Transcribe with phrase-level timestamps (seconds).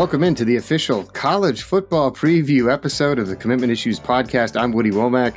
[0.00, 4.58] Welcome into the official college football preview episode of the Commitment Issues podcast.
[4.58, 5.36] I'm Woody Wommack,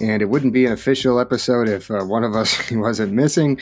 [0.00, 3.60] and it wouldn't be an official episode if uh, one of us wasn't missing.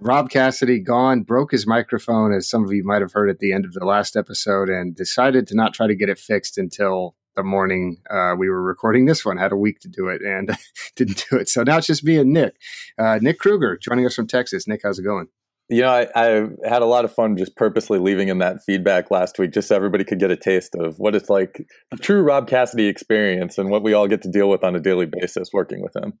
[0.00, 3.50] Rob Cassidy gone, broke his microphone, as some of you might have heard at the
[3.50, 7.16] end of the last episode, and decided to not try to get it fixed until
[7.34, 9.38] the morning uh, we were recording this one.
[9.38, 10.54] Had a week to do it and
[10.96, 11.48] didn't do it.
[11.48, 12.56] So now it's just me and Nick.
[12.98, 14.68] Uh, Nick Krueger joining us from Texas.
[14.68, 15.28] Nick, how's it going?
[15.68, 19.10] You know, I, I, had a lot of fun just purposely leaving him that feedback
[19.10, 22.22] last week, just so everybody could get a taste of what it's like the true
[22.22, 25.50] Rob Cassidy experience and what we all get to deal with on a daily basis
[25.52, 26.14] working with him.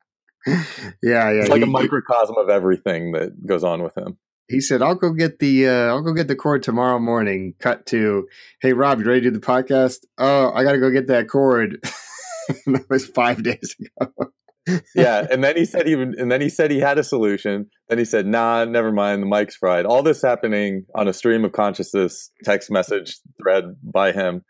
[0.46, 1.30] yeah, yeah.
[1.30, 4.18] It's like he, a microcosm of everything that goes on with him.
[4.48, 7.86] He said, "I'll go get the uh, I'll go get the cord tomorrow morning." Cut
[7.86, 8.28] to,
[8.60, 11.28] "Hey Rob, you ready to do the podcast?" Oh, I got to go get that
[11.28, 11.78] cord.
[12.66, 14.32] that was five days ago
[14.94, 17.66] yeah, and then he said even, and then he said he had a solution.
[17.88, 19.22] Then he said, "Nah, never mind.
[19.22, 24.12] The mic's fried." All this happening on a stream of consciousness text message thread by
[24.12, 24.44] him,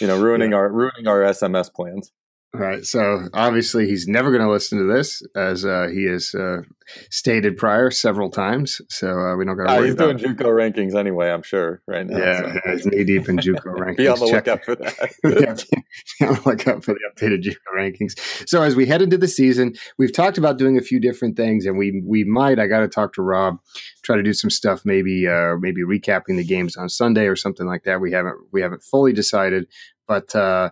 [0.00, 0.58] you know, ruining yeah.
[0.58, 2.12] our ruining our SMS plans.
[2.54, 2.82] Right.
[2.84, 6.62] So obviously he's never going to listen to this, as uh, he has uh,
[7.10, 8.80] stated prior several times.
[8.88, 9.72] So uh, we don't got to.
[9.72, 11.30] Uh, he's doing JUCO rankings anyway.
[11.30, 12.16] I'm sure right now.
[12.16, 12.60] Yeah, so.
[12.72, 13.96] he's knee deep in JUCO rankings.
[13.98, 15.14] Be on the lookout for that.
[15.22, 18.48] be on the lookout for the updated JUCO rankings.
[18.48, 21.66] So as we head into the season, we've talked about doing a few different things,
[21.66, 22.58] and we we might.
[22.58, 23.58] I got to talk to Rob,
[24.02, 24.86] try to do some stuff.
[24.86, 28.00] Maybe uh, maybe recapping the games on Sunday or something like that.
[28.00, 29.66] We haven't we haven't fully decided,
[30.06, 30.70] but uh,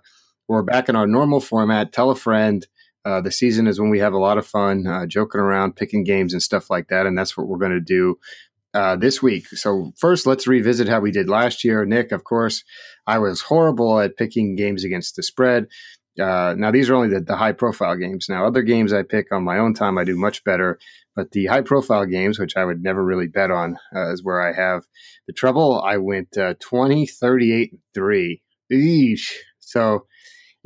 [0.49, 1.93] we're back in our normal format.
[1.93, 2.67] Tell a friend.
[3.05, 6.03] Uh, the season is when we have a lot of fun, uh, joking around, picking
[6.03, 7.07] games and stuff like that.
[7.07, 8.19] And that's what we're going to do
[8.75, 9.47] uh, this week.
[9.49, 11.85] So, first, let's revisit how we did last year.
[11.85, 12.65] Nick, of course,
[13.07, 15.69] I was horrible at picking games against the spread.
[16.21, 18.27] Uh, now, these are only the, the high profile games.
[18.29, 20.79] Now, other games I pick on my own time, I do much better.
[21.15, 24.41] But the high profile games, which I would never really bet on, uh, is where
[24.41, 24.85] I have
[25.27, 25.81] the trouble.
[25.81, 28.43] I went uh, 20, 38, 3.
[28.73, 29.33] Eesh.
[29.61, 30.07] So,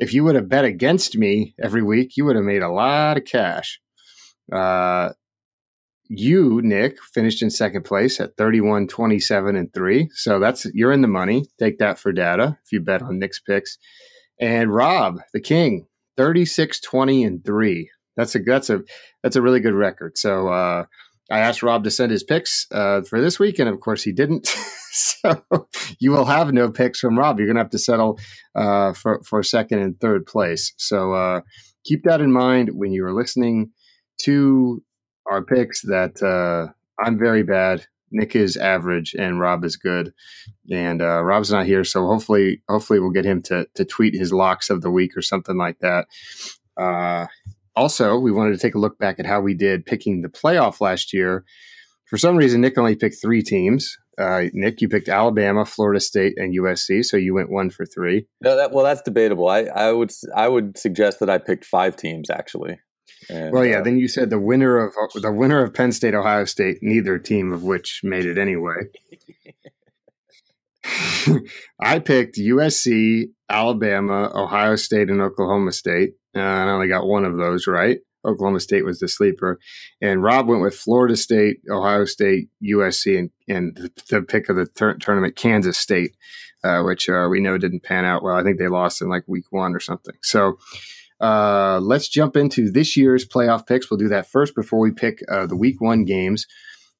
[0.00, 3.18] if you would have bet against me every week, you would have made a lot
[3.18, 3.80] of cash.
[4.50, 5.10] Uh,
[6.08, 10.08] you, Nick, finished in second place at 31, 27, and 3.
[10.14, 11.46] So that's you're in the money.
[11.58, 13.76] Take that for data if you bet on Nick's picks.
[14.40, 15.86] And Rob, the king,
[16.16, 17.90] 36, 20, and 3.
[18.16, 18.80] That's a that's a
[19.22, 20.16] that's a really good record.
[20.16, 20.86] So uh,
[21.30, 24.12] I asked Rob to send his picks uh, for this week, and of course he
[24.12, 24.48] didn't.
[24.92, 25.44] so
[25.98, 27.38] you will have no picks from Rob.
[27.38, 28.18] You're going to have to settle
[28.54, 30.72] uh, for for second and third place.
[30.76, 31.40] So uh,
[31.84, 33.70] keep that in mind when you are listening
[34.22, 34.82] to
[35.30, 35.82] our picks.
[35.82, 37.86] That uh, I'm very bad.
[38.10, 40.12] Nick is average, and Rob is good.
[40.72, 44.32] And uh, Rob's not here, so hopefully, hopefully we'll get him to to tweet his
[44.32, 46.06] locks of the week or something like that.
[46.76, 47.26] Uh,
[47.76, 50.80] also, we wanted to take a look back at how we did picking the playoff
[50.80, 51.44] last year.
[52.06, 53.96] For some reason, Nick only picked three teams.
[54.20, 58.26] Uh, Nick, you picked Alabama, Florida State, and USC, so you went one for three.
[58.40, 59.48] No, that, well, that's debatable.
[59.48, 62.78] I, I would I would suggest that I picked five teams actually.
[63.28, 63.78] And, well, yeah.
[63.78, 66.78] Uh, then you said the winner of the winner of Penn State, Ohio State.
[66.82, 68.88] Neither team of which made it anyway.
[71.80, 76.14] I picked USC, Alabama, Ohio State, and Oklahoma State.
[76.34, 77.98] Uh, I only got one of those right.
[78.24, 79.58] Oklahoma State was the sleeper,
[80.00, 84.66] and Rob went with Florida State, Ohio State, USC, and, and the, pick of the
[85.00, 86.16] tournament, Kansas State,
[86.62, 88.36] uh, which uh, we know didn't pan out well.
[88.36, 90.16] I think they lost in like week one or something.
[90.22, 90.58] So
[91.20, 93.90] uh, let's jump into this year's playoff picks.
[93.90, 96.46] We'll do that first before we pick uh, the week one games.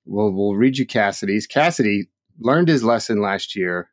[0.06, 1.46] We'll we'll read you Cassidy's.
[1.46, 3.90] Cassidy learned his lesson last year,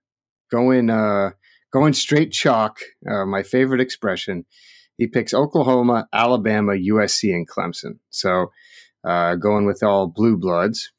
[0.50, 1.32] going uh,
[1.72, 2.80] going straight chalk.
[3.04, 4.46] my favorite expression
[4.98, 8.00] he picks Oklahoma, Alabama, USC, and Clemson.
[8.10, 8.52] So
[9.04, 10.92] uh, going with all blue bloods.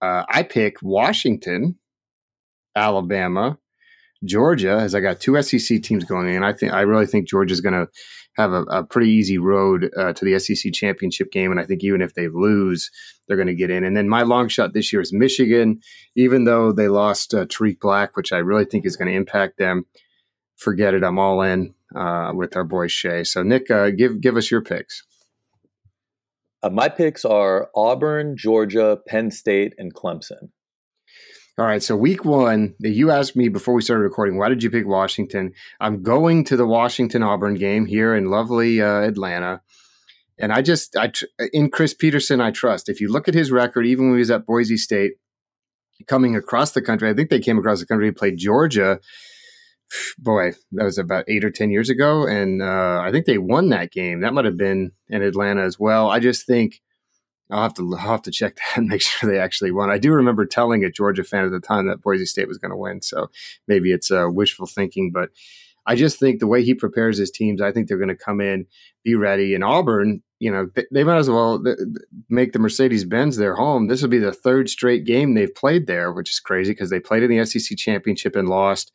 [0.00, 1.78] Uh, I pick Washington,
[2.74, 3.58] Alabama,
[4.24, 6.42] Georgia, as I got two SEC teams going in.
[6.42, 7.88] I think I really think Georgia's going to
[8.34, 11.84] have a, a, pretty easy road uh, to the SEC championship game, and I think
[11.84, 12.90] even if they lose,
[13.26, 13.84] they're going to get in.
[13.84, 15.80] And then my long shot this year is Michigan,
[16.16, 19.58] even though they lost uh, Tarik Black, which I really think is going to impact
[19.58, 19.84] them.
[20.56, 23.24] Forget it, I'm all in uh, with our boy Shea.
[23.24, 25.02] So, Nick, uh, give give us your picks.
[26.62, 30.50] Uh, my picks are Auburn, Georgia, Penn State, and Clemson.
[31.58, 31.82] All right.
[31.82, 35.52] So, week one, you asked me before we started recording, why did you pick Washington?
[35.80, 39.60] I'm going to the Washington Auburn game here in lovely uh, Atlanta.
[40.38, 41.12] And I just, I
[41.52, 42.88] in Chris Petersen, I trust.
[42.88, 45.12] If you look at his record, even when he was at Boise State,
[46.06, 48.98] coming across the country, I think they came across the country, played Georgia
[50.18, 52.26] boy, that was about eight or 10 years ago.
[52.26, 54.20] And uh, I think they won that game.
[54.20, 56.10] That might have been in Atlanta as well.
[56.10, 56.80] I just think
[57.50, 59.90] I'll have to I'll have to check that and make sure they actually won.
[59.90, 62.70] I do remember telling a Georgia fan at the time that Boise State was going
[62.70, 63.28] to win, so
[63.68, 65.30] maybe it's uh, wishful thinking, but
[65.84, 68.40] I just think the way he prepares his teams, I think they're going to come
[68.40, 68.66] in,
[69.04, 69.54] be ready.
[69.54, 71.62] And Auburn, you know, they, they might as well
[72.28, 73.88] make the Mercedes Benz their home.
[73.88, 77.00] This will be the third straight game they've played there, which is crazy because they
[77.00, 78.92] played in the SEC championship and lost.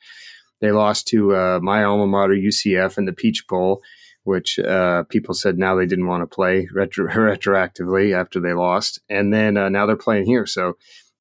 [0.61, 3.81] They lost to uh, my alma mater, UCF, in the Peach Bowl,
[4.23, 8.99] which uh, people said now they didn't want to play retro- retroactively after they lost.
[9.09, 10.45] And then uh, now they're playing here.
[10.45, 10.77] So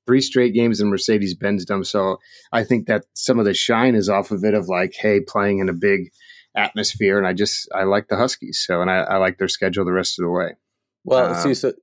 [0.07, 1.85] three straight games in Mercedes Benz Dome.
[1.85, 2.19] So
[2.53, 5.59] I think that some of the shine is off of it of like, hey, playing
[5.59, 6.11] in a big
[6.57, 7.19] atmosphere.
[7.19, 8.65] And I just, I like the Huskies.
[8.67, 10.55] So, and I, I like their schedule the rest of the way.
[11.05, 11.75] Well, um, see, so,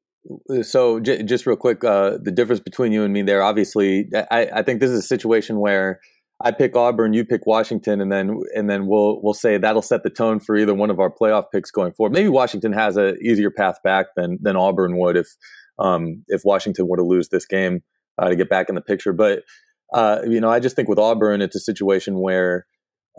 [0.61, 4.49] so j- just real quick, uh, the difference between you and me there, obviously, I,
[4.55, 5.99] I think this is a situation where
[6.41, 10.03] I pick Auburn, you pick Washington, and then and then we'll we'll say that'll set
[10.03, 12.13] the tone for either one of our playoff picks going forward.
[12.13, 15.27] Maybe Washington has a easier path back than than Auburn would if
[15.79, 17.81] um, if Washington were to lose this game
[18.17, 19.13] uh, to get back in the picture.
[19.13, 19.43] But
[19.93, 22.65] uh, you know, I just think with Auburn, it's a situation where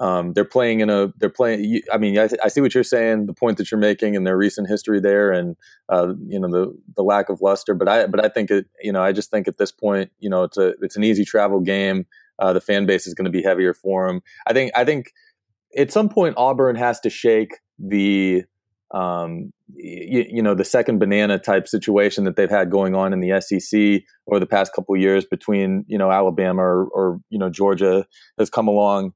[0.01, 1.83] um, they're playing in a they're playing.
[1.93, 4.37] I mean, I, I, see what you're saying, the point that you're making, and their
[4.37, 5.57] recent history there, and
[5.89, 7.75] uh, you know the the lack of luster.
[7.75, 10.29] But I but I think it you know I just think at this point you
[10.29, 12.07] know it's a it's an easy travel game.
[12.39, 14.21] Uh, the fan base is going to be heavier for them.
[14.47, 15.13] I think I think
[15.77, 18.45] at some point Auburn has to shake the
[18.93, 23.21] um, you, you, know the second banana type situation that they've had going on in
[23.21, 27.51] the SEC over the past couple years between you know Alabama or, or, you know
[27.51, 28.07] Georgia
[28.39, 29.13] has come along,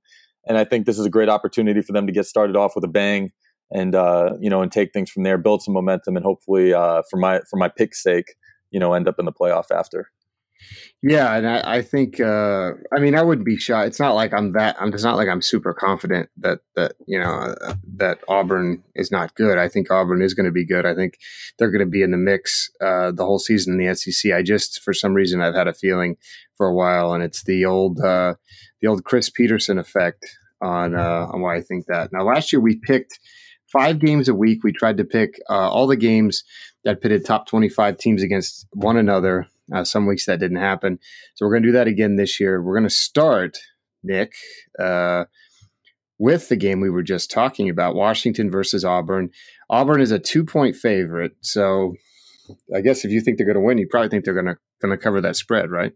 [0.49, 2.85] and I think this is a great opportunity for them to get started off with
[2.85, 3.31] a bang
[3.71, 7.03] and uh, you know and take things from there, build some momentum, and hopefully uh,
[7.09, 8.35] for my for my pick's sake,
[8.71, 10.11] you know end up in the playoff after.
[11.03, 13.85] Yeah, and I, I think uh, I mean I wouldn't be shy.
[13.85, 14.77] It's not like I'm that.
[14.81, 14.93] I'm.
[14.93, 19.35] It's not like I'm super confident that that you know uh, that Auburn is not
[19.37, 19.59] good.
[19.59, 20.85] I think Auburn is going to be good.
[20.85, 21.19] I think
[21.57, 24.33] they're going to be in the mix uh, the whole season in the SEC.
[24.33, 26.17] I just for some reason I've had a feeling
[26.57, 28.35] for a while, and it's the old uh,
[28.81, 30.27] the old Chris Petersen effect
[30.61, 32.13] on uh, on why I think that.
[32.13, 33.21] Now last year we picked
[33.67, 34.65] five games a week.
[34.65, 36.43] We tried to pick uh, all the games
[36.85, 40.99] that pitted top 25 teams against one another uh, some weeks that didn't happen.
[41.35, 42.63] So we're going to do that again this year.
[42.63, 43.59] We're going to start,
[44.03, 44.33] Nick,
[44.79, 45.25] uh,
[46.19, 49.31] with the game we were just talking about Washington versus Auburn.
[49.71, 51.33] Auburn is a two point favorite.
[51.41, 51.95] So
[52.75, 54.57] I guess if you think they're going to win, you probably think they're going to
[54.81, 55.93] going to cover that spread, right?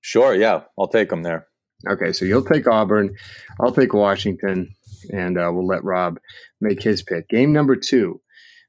[0.00, 0.34] Sure.
[0.34, 0.62] Yeah.
[0.78, 1.46] I'll take them there.
[1.88, 2.12] Okay.
[2.12, 3.16] So you'll take Auburn.
[3.60, 4.74] I'll take Washington.
[5.12, 6.18] And uh, we'll let Rob
[6.60, 7.28] make his pick.
[7.28, 8.20] Game number two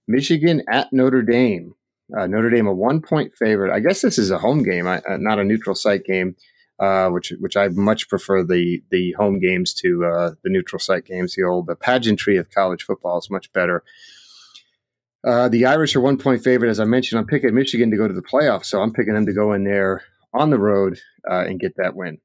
[0.07, 1.74] Michigan at Notre Dame.
[2.18, 3.74] Uh, Notre Dame a one point favorite.
[3.74, 6.36] I guess this is a home game, uh, not a neutral site game,
[6.80, 11.06] uh, which which I much prefer the the home games to uh, the neutral site
[11.06, 11.36] games.
[11.36, 13.84] The old the pageantry of college football is much better.
[15.24, 17.19] Uh, the Irish are one point favorite, as I mentioned.
[17.19, 19.64] I'm picking Michigan to go to the playoffs, so I'm picking them to go in
[19.64, 20.04] there
[20.34, 21.00] on the road
[21.30, 22.19] uh, and get that win.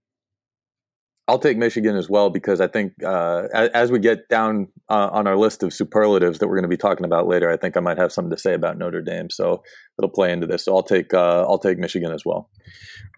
[1.29, 5.27] I'll take Michigan as well because I think uh, as, we get down uh, on
[5.27, 7.81] our list of superlatives that we're going to be talking about later, I think I
[7.81, 9.29] might have something to say about Notre Dame.
[9.31, 9.65] So
[9.99, 10.65] it'll play into this.
[10.65, 12.49] So I'll take uh, I'll take Michigan as well.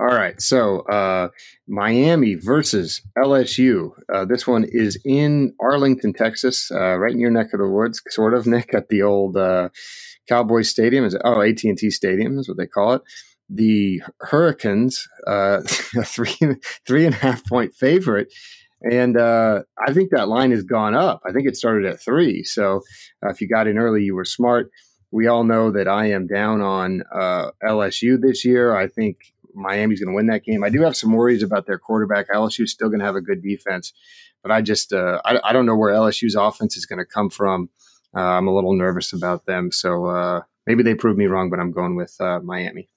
[0.01, 0.41] All right.
[0.41, 1.29] So uh,
[1.67, 3.91] Miami versus LSU.
[4.13, 8.01] Uh, this one is in Arlington, Texas, uh, right in your neck of the woods,
[8.09, 9.37] sort of, Nick, at the old
[10.31, 11.05] Cowboys Stadium.
[11.05, 13.03] Is oh AT and T Stadium is what they call it
[13.49, 15.61] the Hurricanes, uh,
[16.05, 16.37] three
[16.87, 18.33] three and a half point favorite,
[18.83, 21.23] and uh, I think that line has gone up.
[21.27, 22.45] I think it started at three.
[22.45, 22.83] So
[23.25, 24.71] uh, if you got in early, you were smart.
[25.11, 28.77] We all know that I am down on uh, LSU this year.
[28.77, 29.17] I think
[29.55, 30.63] Miami's going to win that game.
[30.63, 32.29] I do have some worries about their quarterback.
[32.29, 33.93] LSU is still going to have a good defense,
[34.43, 37.31] but I just uh, I, I, don't know where LSU's offense is going to come
[37.31, 37.71] from.
[38.15, 39.73] Uh, I'm a little nervous about them.
[39.73, 42.89] So maybe they prove me wrong, but I'm going with Miami.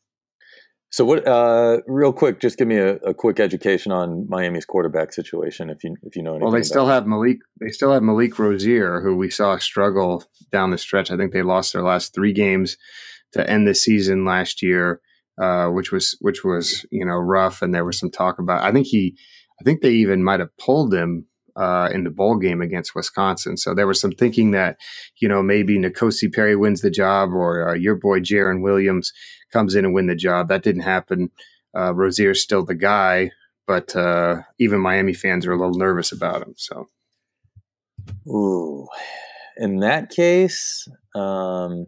[0.92, 1.26] So what?
[1.26, 5.86] Uh, real quick, just give me a, a, quick education on Miami's quarterback situation, if
[5.86, 6.44] you if you know anything.
[6.44, 7.38] Well, they still have Malik.
[7.62, 11.10] They still have Malik Rosier, who we saw struggle down the stretch.
[11.10, 12.76] I think they lost their last three games
[13.32, 15.00] to end the season last year,
[15.42, 17.62] uh, which was which was you know rough.
[17.62, 18.62] And there was some talk about.
[18.62, 19.16] I think he.
[19.62, 23.58] I think they even might have pulled him uh, in the bowl game against Wisconsin.
[23.58, 24.78] So there was some thinking that,
[25.20, 29.12] you know, maybe N'Kosi Perry wins the job or uh, your boy Jarren Williams
[29.52, 30.50] comes in and win the job.
[30.50, 31.30] That didn't happen.
[31.76, 33.32] Uh, Rosier's still the guy,
[33.68, 36.54] but uh, even Miami fans are a little nervous about him.
[36.58, 36.90] So,
[38.28, 38.88] ooh,
[39.58, 41.88] in that case, um,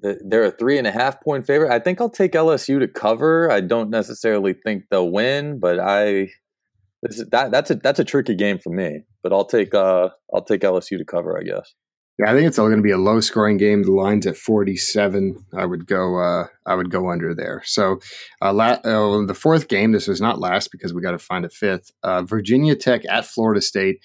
[0.00, 1.70] the, they're a three and a half point favorite.
[1.70, 3.50] I think I'll take LSU to cover.
[3.50, 6.30] I don't necessarily think they'll win, but I
[7.02, 10.44] is, that that's a that's a tricky game for me, but I'll take uh I'll
[10.44, 11.74] take LSU to cover, I guess.
[12.18, 13.84] Yeah, I think it's all going to be a low scoring game.
[13.84, 15.46] The line's at 47.
[15.56, 16.18] I would go.
[16.18, 17.62] Uh, I would go under there.
[17.64, 18.00] So,
[18.42, 19.92] uh, la- uh, the fourth game.
[19.92, 21.90] This was not last because we got to find a fifth.
[22.02, 24.00] Uh, Virginia Tech at Florida State.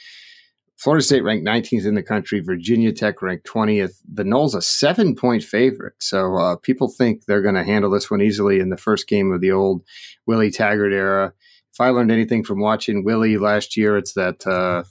[0.78, 2.40] Florida State ranked 19th in the country.
[2.40, 4.00] Virginia Tech ranked 20th.
[4.12, 5.96] The Noles a seven point favorite.
[6.00, 9.34] So uh, people think they're going to handle this one easily in the first game
[9.34, 9.84] of the old
[10.26, 11.34] Willie Taggart era.
[11.78, 14.84] If I learned anything from watching Willie last year, it's that uh,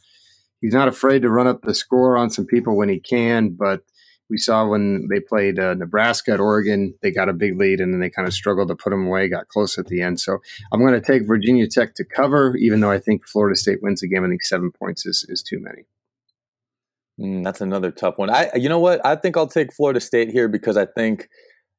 [0.60, 3.56] he's not afraid to run up the score on some people when he can.
[3.58, 3.80] But
[4.30, 7.92] we saw when they played uh, Nebraska at Oregon, they got a big lead and
[7.92, 10.20] then they kind of struggled to put them away, got close at the end.
[10.20, 10.38] So
[10.72, 14.00] I'm going to take Virginia Tech to cover, even though I think Florida State wins
[14.00, 14.24] the game.
[14.24, 15.86] I think seven points is, is too many.
[17.18, 18.30] Mm, that's another tough one.
[18.30, 19.04] I, you know what?
[19.04, 21.28] I think I'll take Florida State here because I think,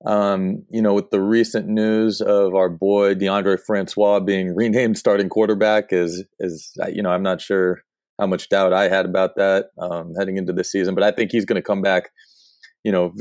[0.06, 5.30] um, you know, with the recent news of our boy Deondre Francois being renamed starting
[5.30, 7.82] quarterback, is is you know, I'm not sure
[8.20, 11.32] how much doubt I had about that um, heading into this season, but I think
[11.32, 12.12] he's going to come back
[12.84, 13.12] you know,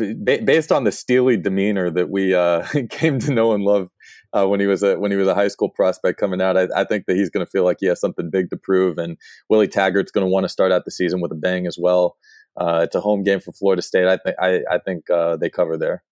[0.44, 3.90] based on the steely demeanor that we uh, came to know and love
[4.32, 6.68] uh, when he was a when he was a high school prospect coming out, I,
[6.76, 9.16] I think that he's going to feel like he has something big to prove, and
[9.48, 12.16] Willie Taggart's going to want to start out the season with a bang as well.
[12.56, 14.06] Uh, it's a home game for Florida State.
[14.06, 16.02] I think I, I think uh, they cover there.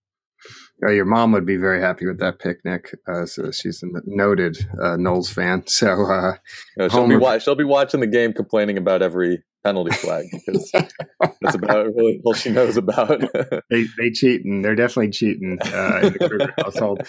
[0.82, 2.94] Uh, your mom would be very happy with that picnic.
[3.06, 5.62] Uh, so she's a noted uh, Noles fan.
[5.68, 6.36] So uh,
[6.76, 10.70] yeah, she'll, be wa- she'll be watching the game, complaining about every penalty flag because
[11.40, 13.20] that's about really all she knows about.
[13.70, 14.62] they they cheating.
[14.62, 17.02] They're definitely cheating uh, in the Krueger household.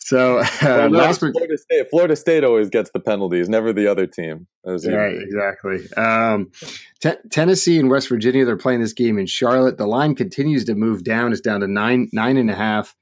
[0.00, 1.90] So uh, well, no, Florida State.
[1.90, 4.46] Florida State always gets the penalties, never the other team.
[4.64, 5.90] Right, exactly.
[5.96, 6.50] Um,
[7.00, 8.44] t- Tennessee and West Virginia.
[8.44, 9.78] They're playing this game in Charlotte.
[9.78, 11.32] The line continues to move down.
[11.32, 12.94] It's down to nine nine and a half.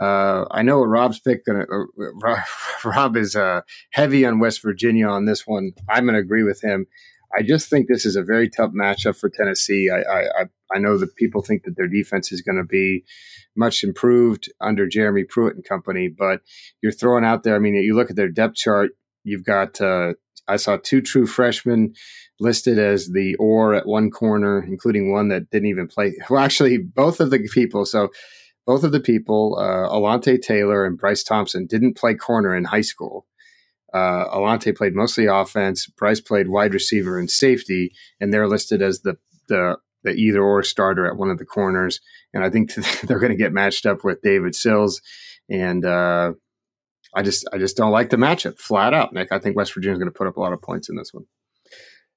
[0.00, 1.44] Uh, I know Rob's pick.
[1.44, 2.36] Gonna, uh,
[2.84, 5.72] Rob is uh, heavy on West Virginia on this one.
[5.88, 6.86] I'm going to agree with him.
[7.36, 9.90] I just think this is a very tough matchup for Tennessee.
[9.90, 10.44] I I,
[10.74, 13.04] I know that people think that their defense is going to be
[13.56, 16.40] much improved under Jeremy Pruitt and company, but
[16.82, 17.56] you're throwing out there.
[17.56, 18.90] I mean, you look at their depth chart.
[19.24, 20.14] You've got uh,
[20.48, 21.94] I saw two true freshmen
[22.40, 26.14] listed as the or at one corner, including one that didn't even play.
[26.30, 27.84] Well, actually, both of the people.
[27.84, 28.08] So
[28.66, 32.82] both of the people, uh, Alontae Taylor and Bryce Thompson, didn't play corner in high
[32.82, 33.26] school.
[33.92, 35.86] Uh, Alontae played mostly offense.
[35.86, 39.16] Bryce played wide receiver and safety, and they're listed as the
[39.48, 42.00] the, the either or starter at one of the corners.
[42.34, 45.00] And I think they're going to get matched up with David Sills.
[45.48, 46.32] And uh,
[47.14, 49.32] I just I just don't like the matchup flat out, Nick.
[49.32, 51.12] I think West Virginia is going to put up a lot of points in this
[51.12, 51.24] one.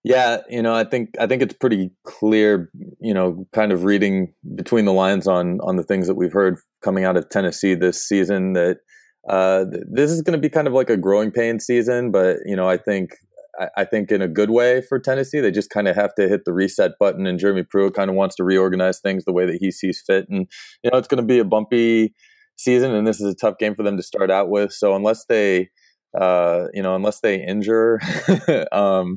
[0.03, 4.33] Yeah, you know, I think I think it's pretty clear, you know, kind of reading
[4.55, 8.03] between the lines on on the things that we've heard coming out of Tennessee this
[8.03, 8.77] season that
[9.27, 12.55] uh, this is going to be kind of like a growing pain season, but you
[12.55, 13.11] know, I think
[13.77, 15.39] I, think in a good way for Tennessee.
[15.39, 18.15] They just kind of have to hit the reset button, and Jeremy Pruitt kind of
[18.15, 20.27] wants to reorganize things the way that he sees fit.
[20.29, 20.47] And
[20.83, 22.13] you know, it's going to be a bumpy
[22.55, 24.71] season, and this is a tough game for them to start out with.
[24.71, 25.69] So unless they
[26.19, 27.99] uh, you know, unless they injure,
[28.71, 29.15] um,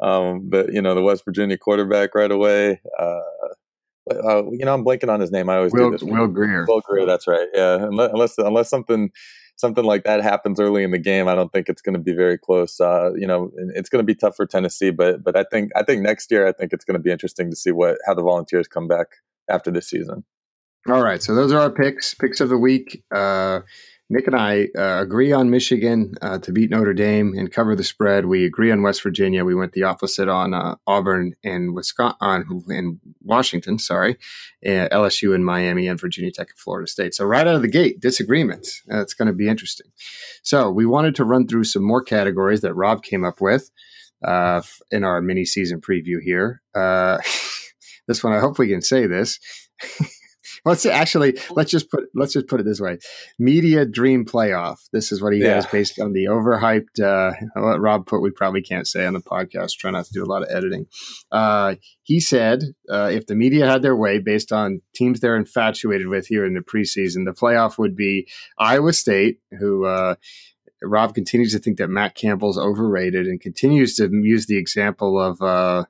[0.00, 2.80] um, the you know the West Virginia quarterback right away.
[2.98, 3.20] Uh,
[4.10, 5.48] uh, you know, I'm blanking on his name.
[5.48, 6.02] I always Will, do this.
[6.02, 6.64] Will Grier.
[6.66, 7.06] Will Grier.
[7.06, 7.48] That's right.
[7.54, 9.10] Yeah, unless unless something
[9.56, 12.14] something like that happens early in the game, I don't think it's going to be
[12.14, 12.80] very close.
[12.80, 15.82] Uh, you know, it's going to be tough for Tennessee, but but I think I
[15.82, 18.22] think next year I think it's going to be interesting to see what how the
[18.22, 19.06] Volunteers come back
[19.48, 20.24] after this season.
[20.88, 22.14] All right, so those are our picks.
[22.14, 23.04] Picks of the week.
[23.14, 23.60] Uh,
[24.12, 27.84] Nick and I uh, agree on Michigan uh, to beat Notre Dame and cover the
[27.84, 28.26] spread.
[28.26, 29.44] We agree on West Virginia.
[29.44, 33.78] We went the opposite on uh, Auburn and Wisconsin, on in Washington.
[33.78, 34.16] Sorry,
[34.66, 37.14] LSU and Miami and Virginia Tech and Florida State.
[37.14, 38.82] So right out of the gate, disagreements.
[38.88, 39.86] It's going to be interesting.
[40.42, 43.70] So we wanted to run through some more categories that Rob came up with
[44.24, 46.62] uh, in our mini season preview here.
[46.74, 47.18] Uh,
[48.08, 49.38] this one, I hope we can say this.
[50.64, 52.98] let's actually let's just put let's just put it this way:
[53.38, 54.88] media dream playoff.
[54.92, 55.54] This is what he yeah.
[55.54, 57.00] has based on the overhyped.
[57.00, 59.78] Uh, what Rob put, we probably can't say on the podcast.
[59.78, 60.86] Try not to do a lot of editing.
[61.30, 66.08] Uh, he said uh, if the media had their way, based on teams they're infatuated
[66.08, 69.84] with here in the preseason, the playoff would be Iowa State, who.
[69.84, 70.16] Uh,
[70.82, 75.42] Rob continues to think that Matt Campbell's overrated and continues to use the example of
[75.42, 75.84] uh,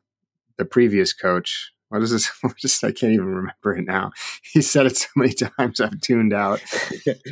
[0.58, 2.30] the previous coach, what is this?
[2.84, 4.12] I can't even remember it now.
[4.52, 6.60] He said it so many times I've tuned out.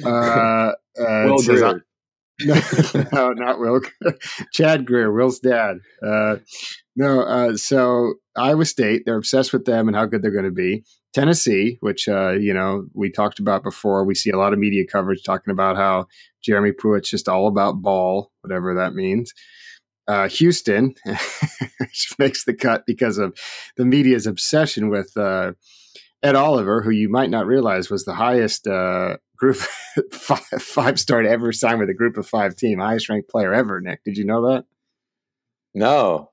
[0.05, 1.85] Uh, uh, Will Grier.
[3.13, 3.81] no, not Will.
[4.53, 5.79] Chad Grier, Will's dad.
[6.07, 6.37] Uh,
[6.95, 10.51] no, uh, so Iowa State, they're obsessed with them and how good they're going to
[10.51, 10.85] be.
[11.15, 14.85] Tennessee, which uh, you know we talked about before, we see a lot of media
[14.87, 16.07] coverage talking about how
[16.43, 19.33] Jeremy Pruitt's just all about ball, whatever that means.
[20.09, 20.95] Uh, Houston,
[21.79, 23.39] which makes the cut because of
[23.77, 25.53] the media's obsession with uh,
[26.23, 29.57] Ed Oliver, who you might not realize was the highest uh, group
[30.13, 33.53] five, five star to ever sign with a group of five team, highest ranked player
[33.53, 33.81] ever.
[33.81, 34.65] Nick, did you know that?
[35.75, 36.31] No.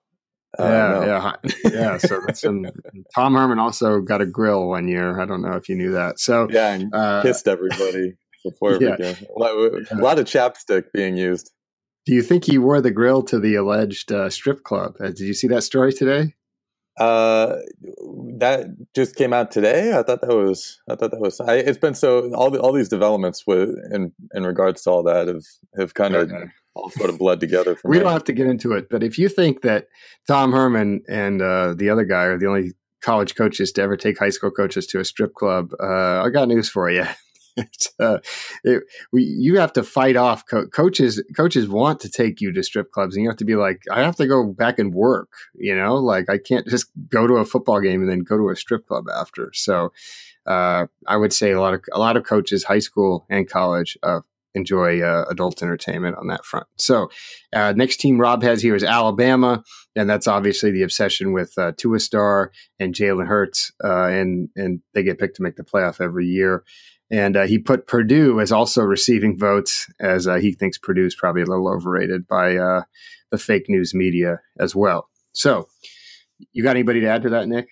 [0.57, 1.05] Uh, yeah, no.
[1.05, 1.97] yeah, yeah.
[1.97, 2.65] So that's some,
[3.15, 5.19] Tom Herman also got a grill one year.
[5.19, 6.17] I don't know if you knew that.
[6.17, 8.13] So yeah, and uh, kissed everybody
[8.43, 8.95] before yeah.
[8.95, 9.51] A lot,
[9.91, 11.51] a lot of chapstick being used.
[12.05, 14.95] Do you think he wore the grill to the alleged uh, strip club?
[14.99, 16.35] Uh, did you see that story today?
[16.97, 17.57] Uh,
[18.37, 19.97] that just came out today.
[19.97, 20.79] I thought that was.
[20.89, 21.41] I thought that was.
[21.41, 25.03] I, it's been so all the, all these developments with in in regards to all
[25.03, 25.43] that have
[25.77, 26.45] have kind of okay.
[26.73, 27.77] all sort of bled together.
[27.83, 28.03] we me.
[28.03, 29.87] don't have to get into it, but if you think that
[30.25, 32.71] Tom Herman and uh, the other guy are the only
[33.01, 36.47] college coaches to ever take high school coaches to a strip club, uh, I got
[36.47, 37.05] news for you.
[37.99, 38.19] uh,
[38.63, 41.23] it, we, you have to fight off co- coaches.
[41.35, 44.01] Coaches want to take you to strip clubs, and you have to be like, I
[44.01, 45.29] have to go back and work.
[45.53, 48.49] You know, like I can't just go to a football game and then go to
[48.49, 49.51] a strip club after.
[49.53, 49.93] So,
[50.45, 53.97] uh, I would say a lot of a lot of coaches, high school and college,
[54.03, 54.21] uh,
[54.53, 56.67] enjoy uh, adult entertainment on that front.
[56.77, 57.09] So,
[57.53, 59.63] uh, next team Rob has here is Alabama,
[59.95, 64.81] and that's obviously the obsession with uh, Tua Star and Jalen Hurts, uh, and and
[64.93, 66.63] they get picked to make the playoff every year.
[67.11, 71.15] And uh, he put Purdue as also receiving votes, as uh, he thinks Purdue is
[71.15, 72.81] probably a little overrated by uh,
[73.31, 75.09] the fake news media as well.
[75.31, 75.67] So,
[76.51, 77.67] you got anybody to add to that, Nick?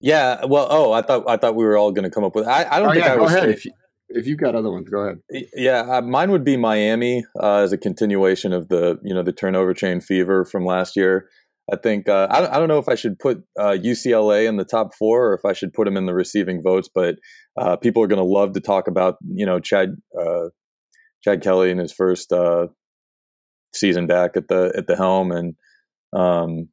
[0.00, 0.44] Yeah.
[0.44, 2.46] Well, oh, I thought I thought we were all going to come up with.
[2.46, 3.48] I, I don't oh, think yeah, I go ahead.
[3.48, 3.72] If, you,
[4.08, 5.20] if you've got other ones, go ahead.
[5.54, 9.32] Yeah, uh, mine would be Miami uh, as a continuation of the you know the
[9.32, 11.28] turnover chain fever from last year.
[11.70, 14.64] I think uh, I, I don't know if I should put uh, UCLA in the
[14.64, 17.16] top four or if I should put them in the receiving votes, but
[17.56, 20.48] uh, people are going to love to talk about you know Chad uh,
[21.22, 22.66] Chad Kelly in his first uh,
[23.74, 25.54] season back at the at the helm, and
[26.12, 26.68] um,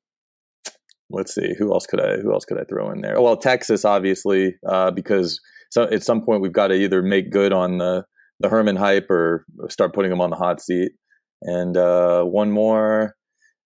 [1.11, 3.21] let's see who else could I who else could I throw in there?
[3.21, 7.53] Well, Texas obviously uh, because so at some point we've got to either make good
[7.53, 8.05] on the
[8.39, 10.93] the Herman hype or start putting them on the hot seat.
[11.41, 13.15] And one more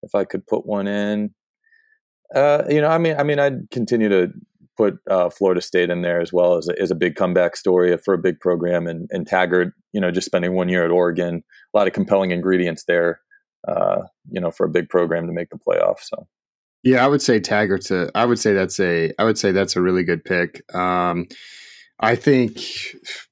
[0.04, 1.34] if I could put one in.
[2.34, 4.28] Uh, you know, I mean, I mean, I'd continue to
[4.76, 7.96] put uh, Florida State in there as well as a, as a big comeback story
[7.98, 11.42] for a big program, and, and Taggart, you know, just spending one year at Oregon,
[11.74, 13.20] a lot of compelling ingredients there,
[13.68, 16.00] uh, you know, for a big program to make the playoff.
[16.00, 16.26] So.
[16.82, 18.10] Yeah, I would say Taggart's a.
[18.14, 19.12] I would say that's a.
[19.18, 20.62] I would say that's a really good pick.
[20.74, 21.26] Um,
[22.00, 22.58] I think,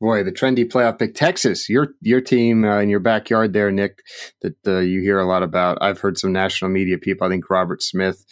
[0.00, 3.98] boy, the trendy playoff pick, Texas, your your team uh, in your backyard there, Nick,
[4.42, 5.78] that uh, you hear a lot about.
[5.80, 7.26] I've heard some national media people.
[7.26, 8.24] I think Robert Smith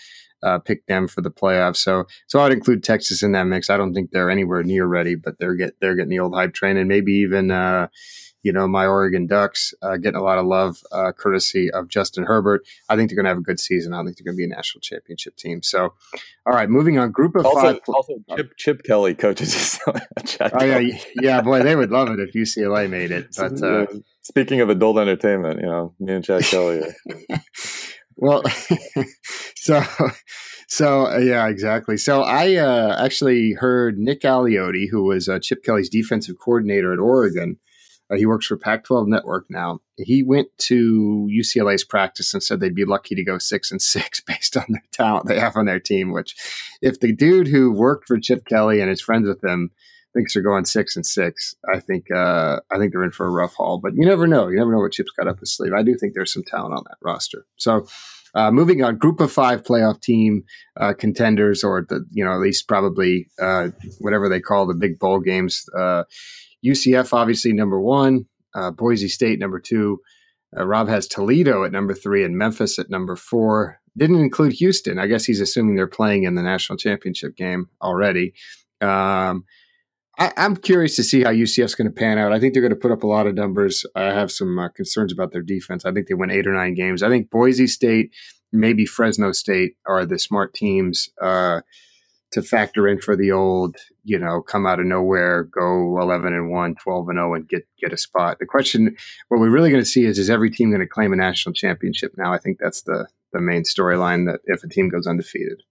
[0.42, 1.78] uh, picked them for the playoffs.
[1.78, 3.70] So, so I'd include Texas in that mix.
[3.70, 6.54] I don't think they're anywhere near ready, but they're get they're getting the old hype
[6.54, 7.88] train, and maybe even uh,
[8.42, 12.24] you know, my Oregon Ducks uh, getting a lot of love, uh, courtesy of Justin
[12.24, 12.62] Herbert.
[12.88, 13.92] I think they're going to have a good season.
[13.92, 15.62] I think they're going to be a national championship team.
[15.62, 15.94] So,
[16.46, 17.10] all right, moving on.
[17.10, 17.80] Group of also, five.
[17.88, 19.78] Also, Chip, Chip Kelly coaches.
[19.86, 19.94] oh
[20.64, 23.28] yeah, yeah, boy, they would love it if UCLA made it.
[23.36, 23.86] But uh,
[24.22, 26.82] speaking of adult entertainment, you know, me and Chad Kelly.
[28.16, 28.42] well,
[29.56, 29.82] so.
[30.72, 31.96] So uh, yeah, exactly.
[31.96, 37.00] So I uh, actually heard Nick Aliotti, who was uh, Chip Kelly's defensive coordinator at
[37.00, 37.58] Oregon,
[38.10, 39.80] uh, he works for Pac 12 Network now.
[39.96, 44.20] He went to UCLA's practice and said they'd be lucky to go six and six
[44.26, 46.12] based on the talent they have on their team.
[46.12, 46.34] Which,
[46.82, 49.70] if the dude who worked for Chip Kelly and is friends with him
[50.12, 53.30] thinks they're going six and six, I think uh, I think they're in for a
[53.30, 53.78] rough haul.
[53.78, 54.48] But you never know.
[54.48, 55.72] You never know what Chip's got up his sleeve.
[55.72, 57.46] I do think there's some talent on that roster.
[57.56, 57.86] So.
[58.32, 60.44] Uh, moving on, group of five playoff team
[60.76, 65.00] uh, contenders, or the you know at least probably uh, whatever they call the big
[65.00, 65.64] bowl games.
[66.64, 68.26] UCF, obviously, number one.
[68.54, 70.00] Uh, Boise State, number two.
[70.56, 73.80] Uh, Rob has Toledo at number three and Memphis at number four.
[73.96, 74.98] Didn't include Houston.
[74.98, 78.34] I guess he's assuming they're playing in the national championship game already.
[78.80, 79.44] Um,
[80.18, 82.32] I, am curious to see how UCF's going to pan out.
[82.32, 83.84] I think they're going to put up a lot of numbers.
[83.94, 85.84] I have some uh, concerns about their defense.
[85.84, 87.02] I think they win eight or nine games.
[87.02, 88.10] I think Boise State,
[88.52, 91.08] maybe Fresno State are the smart teams.
[91.20, 91.60] Uh,
[92.32, 96.50] to factor in for the old, you know, come out of nowhere, go 11 and
[96.50, 98.38] 1, 12 and 0 and get get a spot.
[98.38, 98.96] The question
[99.28, 101.52] what we're really going to see is is every team going to claim a national
[101.52, 102.32] championship now?
[102.32, 105.62] I think that's the the main storyline that if a team goes undefeated.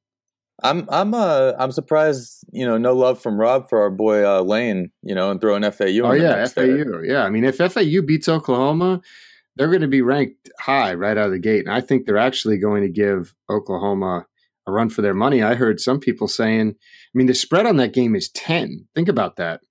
[0.62, 4.42] I'm I'm uh I'm surprised, you know, no love from Rob for our boy uh,
[4.42, 6.02] Lane, you know, and throwing FAU.
[6.04, 6.66] Oh yeah, FAU.
[6.66, 7.06] There.
[7.06, 9.02] Yeah, I mean, if FAU beats Oklahoma,
[9.56, 12.18] they're going to be ranked high right out of the gate, and I think they're
[12.18, 14.26] actually going to give Oklahoma
[14.70, 15.42] a run for their money.
[15.44, 18.88] I heard some people saying, I mean, the spread on that game is 10.
[18.96, 19.62] Think about that.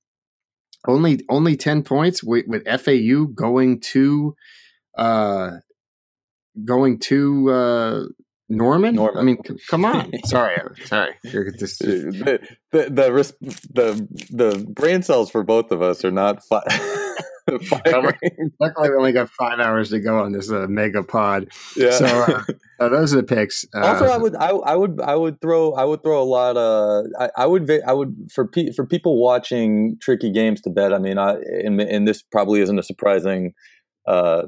[0.87, 4.35] Only only 10 points with, with FAU going to
[4.97, 5.51] uh
[6.65, 8.05] going to uh,
[8.49, 8.95] Norman?
[8.95, 9.19] Norman.
[9.19, 10.11] I mean, c- come on.
[10.25, 11.15] sorry, sorry.
[11.25, 12.41] You're just, the,
[12.73, 13.35] the the
[13.75, 16.63] the the brain cells for both of us are not fi-.
[18.61, 21.49] luckily, we only got five hours to go on this uh, mega pod.
[21.77, 21.91] Yeah.
[21.91, 22.43] So uh,
[22.81, 23.65] uh, those are the picks.
[23.75, 26.57] Uh, also, I would, I, I would, I would throw, I would throw a lot
[26.57, 30.93] of, I, I would, I would for pe- for people watching tricky games to bet.
[30.93, 31.35] I mean, I,
[31.65, 33.55] and, and this probably isn't a surprising
[34.07, 34.45] uh,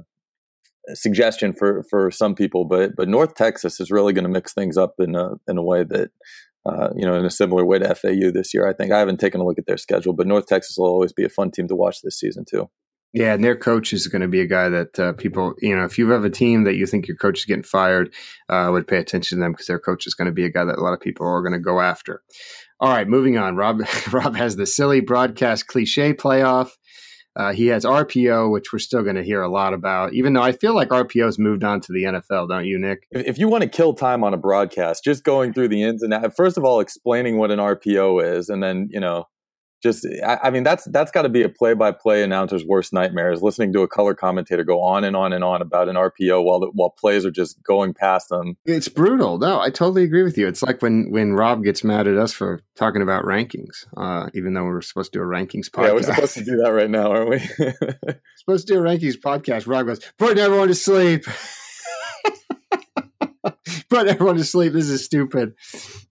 [0.95, 4.77] suggestion for for some people, but but North Texas is really going to mix things
[4.77, 6.11] up in a in a way that.
[6.67, 9.19] Uh, you know, in a similar way to FAU this year, I think I haven't
[9.19, 11.67] taken a look at their schedule, but North Texas will always be a fun team
[11.69, 12.69] to watch this season too.
[13.13, 15.85] Yeah, and their coach is going to be a guy that uh, people, you know,
[15.85, 18.15] if you have a team that you think your coach is getting fired,
[18.49, 20.65] uh, would pay attention to them because their coach is going to be a guy
[20.65, 22.23] that a lot of people are going to go after.
[22.79, 23.57] All right, moving on.
[23.57, 23.81] Rob
[24.13, 26.71] Rob has the silly broadcast cliche playoff.
[27.37, 30.43] Uh, he has RPO, which we're still going to hear a lot about, even though
[30.43, 33.07] I feel like RPO's moved on to the NFL, don't you, Nick?
[33.11, 36.03] If, if you want to kill time on a broadcast, just going through the ins
[36.03, 39.27] and outs, first of all, explaining what an RPO is, and then, you know,
[39.83, 43.43] just I, I mean that's that's got to be a play-by-play announcer's worst nightmare is
[43.43, 46.61] listening to a color commentator go on and on and on about an RPO while
[46.61, 48.57] the, while plays are just going past them.
[48.65, 49.39] It's brutal.
[49.39, 50.47] No, I totally agree with you.
[50.49, 54.55] It's like when when Rob gets mad at us for talking about rankings, uh, even
[54.55, 55.87] though we're supposed to do a rankings podcast.
[55.87, 57.39] Yeah, we're supposed to do that right now, aren't we?
[58.37, 59.67] supposed to do a rankings podcast.
[59.67, 61.25] Rob goes, putting everyone to sleep.
[63.91, 64.73] putting everyone to sleep.
[64.73, 65.55] This is stupid.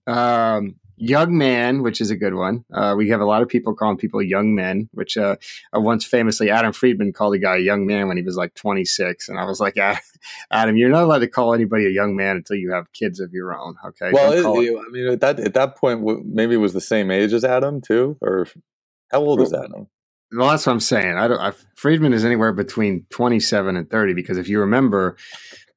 [0.06, 2.64] Um, young man, which is a good one.
[2.72, 5.36] Uh, we have a lot of people calling people young men, which uh,
[5.72, 9.28] once famously Adam Friedman called a guy a young man when he was like 26.
[9.28, 9.76] And I was like,
[10.50, 13.32] Adam, you're not allowed to call anybody a young man until you have kids of
[13.32, 13.76] your own.
[13.84, 14.10] Okay.
[14.12, 17.32] Well, it, I mean, at that, at that point, maybe it was the same age
[17.32, 18.46] as Adam too, or
[19.10, 19.88] how old is Adam?
[20.32, 21.16] Well, that's what I'm saying.
[21.16, 21.40] I don't.
[21.40, 25.16] I, Friedman is anywhere between 27 and 30 because if you remember,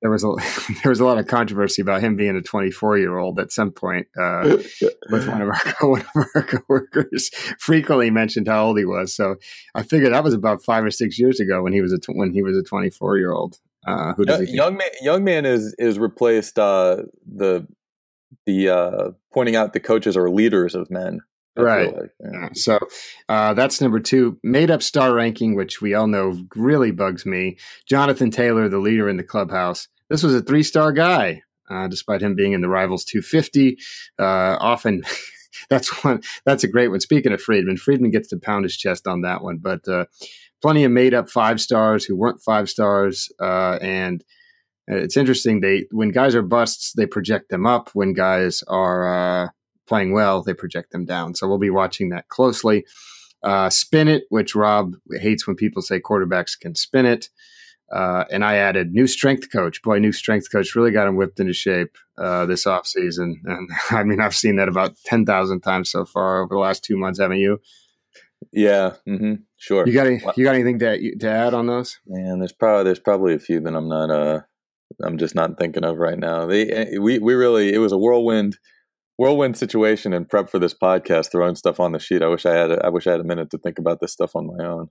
[0.03, 0.31] there was a
[0.83, 3.71] there was a lot of controversy about him being a 24 year old at some
[3.71, 4.05] point.
[4.19, 4.57] Uh,
[5.09, 9.15] with one of our one of our coworkers, frequently mentioned how old he was.
[9.15, 9.37] So
[9.73, 12.31] I figured that was about five or six years ago when he was a when
[12.33, 13.57] he was a 24 year old.
[13.87, 14.87] Uh, who does young, young man?
[15.01, 17.65] Young man is is replaced uh, the
[18.45, 21.21] the uh, pointing out the coaches are leaders of men.
[21.55, 21.95] Right.
[21.95, 22.11] Like.
[22.19, 22.49] Yeah.
[22.53, 22.79] So
[23.29, 24.39] uh, that's number two.
[24.43, 27.57] Made up star ranking, which we all know really bugs me.
[27.87, 29.87] Jonathan Taylor, the leader in the clubhouse.
[30.09, 33.77] This was a three star guy, uh, despite him being in the Rivals 250.
[34.19, 35.03] Uh, often.
[35.69, 36.21] that's one.
[36.45, 36.99] That's a great one.
[36.99, 39.57] Speaking of Friedman, Friedman gets to pound his chest on that one.
[39.57, 40.05] But uh,
[40.61, 44.23] plenty of made up five stars who weren't five stars, uh, and
[44.87, 45.61] it's interesting.
[45.61, 47.89] They when guys are busts, they project them up.
[47.93, 49.07] When guys are
[49.45, 49.49] uh,
[49.87, 51.35] playing well, they project them down.
[51.35, 52.85] So we'll be watching that closely.
[53.41, 57.29] Uh, spin it, which Rob hates when people say quarterbacks can spin it.
[57.93, 59.81] Uh, and I added new strength coach.
[59.83, 63.35] Boy, new strength coach really got him whipped into shape uh, this offseason.
[63.45, 66.97] And I mean, I've seen that about 10,000 times so far over the last two
[66.97, 67.59] months, haven't you?
[68.51, 69.87] Yeah, mm-hmm, sure.
[69.87, 71.99] You got any, you got anything to to add on those?
[72.05, 74.41] Man, there's probably there's probably a few that I'm not uh
[75.01, 76.45] I'm just not thinking of right now.
[76.45, 78.57] They we we really it was a whirlwind
[79.17, 82.21] whirlwind situation and prep for this podcast, throwing stuff on the sheet.
[82.21, 84.11] I wish I had a, I wish I had a minute to think about this
[84.11, 84.89] stuff on my own.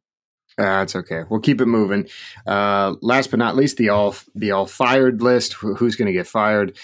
[0.57, 1.23] That's uh, okay.
[1.29, 2.09] We'll keep it moving.
[2.47, 5.55] Uh, last but not least, the all the all fired list.
[5.55, 6.77] Who's going to get fired?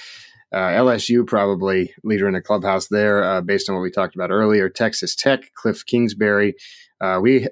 [0.50, 4.30] Uh, LSU probably leader in the clubhouse there, uh, based on what we talked about
[4.30, 4.70] earlier.
[4.70, 6.54] Texas Tech, Cliff Kingsbury.
[7.00, 7.46] Uh, we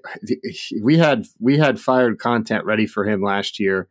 [0.82, 3.88] we had we had fired content ready for him last year.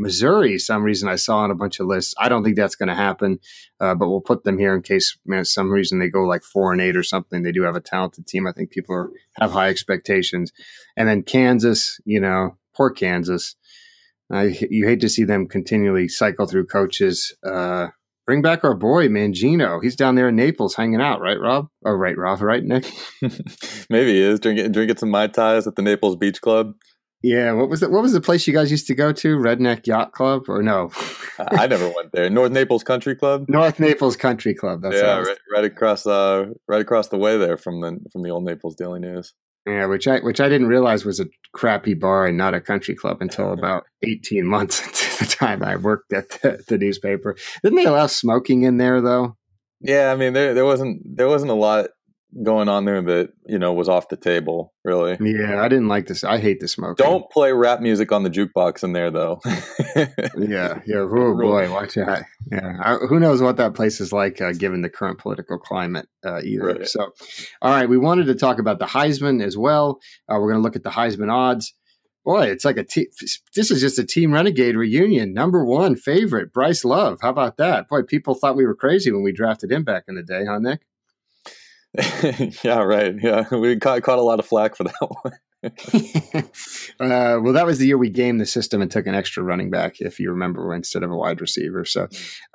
[0.00, 2.14] Missouri, some reason I saw on a bunch of lists.
[2.18, 3.38] I don't think that's going to happen,
[3.80, 6.72] uh, but we'll put them here in case, man, some reason they go like four
[6.72, 7.42] and eight or something.
[7.42, 8.46] They do have a talented team.
[8.46, 10.52] I think people are, have high expectations.
[10.96, 13.56] And then Kansas, you know, poor Kansas.
[14.32, 17.36] You hate to see them continually cycle through coaches.
[17.44, 17.88] Uh,
[18.26, 19.82] bring back our boy Mangino.
[19.82, 21.68] He's down there in Naples hanging out, right, Rob?
[21.84, 22.90] Oh, right, Rob, right, Nick?
[23.90, 26.74] Maybe he is drinking drinking some mai tais at the Naples Beach Club.
[27.22, 27.90] Yeah, what was it?
[27.90, 29.36] What was the place you guys used to go to?
[29.36, 30.90] Redneck Yacht Club, or no?
[31.38, 32.30] I never went there.
[32.30, 33.44] North Naples Country Club.
[33.46, 34.80] North Naples Country Club.
[34.80, 38.30] That's yeah, right, right, across, uh, right across the way there from the from the
[38.30, 39.34] old Naples Daily News.
[39.66, 42.94] Yeah, which I which I didn't realize was a crappy bar and not a country
[42.94, 47.36] club until about eighteen months into the time I worked at the, the newspaper.
[47.62, 49.36] Didn't they allow smoking in there though?
[49.82, 51.88] Yeah, I mean there there wasn't there wasn't a lot
[52.44, 56.06] going on there that you know was off the table really yeah i didn't like
[56.06, 59.40] this i hate the smoke don't play rap music on the jukebox in there though
[60.38, 64.40] yeah yeah oh boy watch out yeah I, who knows what that place is like
[64.40, 66.86] uh, given the current political climate uh, either right.
[66.86, 67.10] so
[67.62, 70.62] all right we wanted to talk about the heisman as well uh, we're going to
[70.62, 71.74] look at the heisman odds
[72.22, 73.06] Boy, it's like a team.
[73.56, 75.32] This is just a team renegade reunion.
[75.32, 77.18] Number one favorite, Bryce Love.
[77.22, 77.88] How about that?
[77.88, 80.58] Boy, people thought we were crazy when we drafted him back in the day, huh,
[80.58, 80.82] Nick?
[82.64, 83.14] yeah, right.
[83.20, 85.32] Yeah, we caught, caught a lot of flack for that one.
[87.00, 89.70] uh, well, that was the year we gamed the system and took an extra running
[89.70, 91.84] back, if you remember, instead of a wide receiver.
[91.84, 92.08] So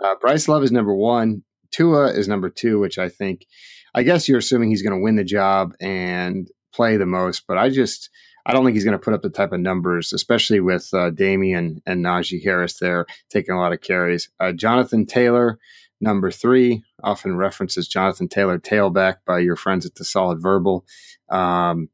[0.03, 1.43] uh, Bryce Love is number one.
[1.71, 3.45] Tua is number two, which I think,
[3.93, 7.57] I guess you're assuming he's going to win the job and play the most, but
[7.57, 8.09] I just,
[8.45, 11.09] I don't think he's going to put up the type of numbers, especially with uh,
[11.09, 14.29] Damien and Najee Harris there taking a lot of carries.
[14.39, 15.57] Uh, Jonathan Taylor,
[16.05, 20.85] number three, often references Jonathan Taylor tailback by your friends at the Solid Verbal.
[21.29, 21.89] Um,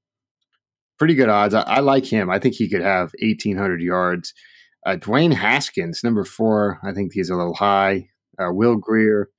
[1.00, 1.54] pretty good odds.
[1.54, 2.30] I, I, like him.
[2.30, 4.34] I think he could have 1,800 yards.
[4.86, 8.10] Uh, Dwayne Haskins, number four, I think he's a little high.
[8.38, 9.30] Uh, Will Grier,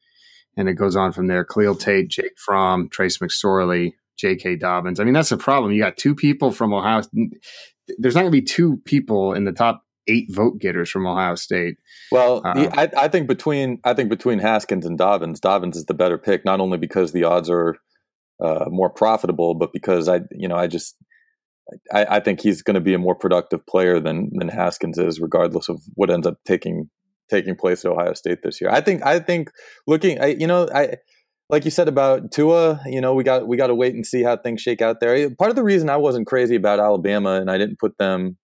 [0.56, 1.44] and it goes on from there.
[1.44, 4.56] Khalil Tate, Jake Fromm, Trace McSorley, J.K.
[4.56, 5.00] Dobbins.
[5.00, 5.72] I mean, that's the problem.
[5.72, 7.02] You got two people from Ohio.
[7.98, 11.34] There's not going to be two people in the top eight vote getters from Ohio
[11.34, 11.76] State.
[12.10, 15.94] Well, uh, I, I, think between I think between Haskins and Dobbins, Dobbins is the
[15.94, 16.44] better pick.
[16.44, 17.76] Not only because the odds are
[18.42, 20.96] uh, more profitable, but because I, you know, I just
[21.92, 25.20] I, I think he's going to be a more productive player than than Haskins is,
[25.20, 26.90] regardless of what ends up taking
[27.30, 28.70] taking place at Ohio State this year.
[28.70, 29.50] I think I think
[29.86, 30.96] looking, I, you know, I
[31.48, 34.22] like you said about Tua, you know, we got we got to wait and see
[34.22, 35.30] how things shake out there.
[35.36, 38.36] Part of the reason I wasn't crazy about Alabama and I didn't put them.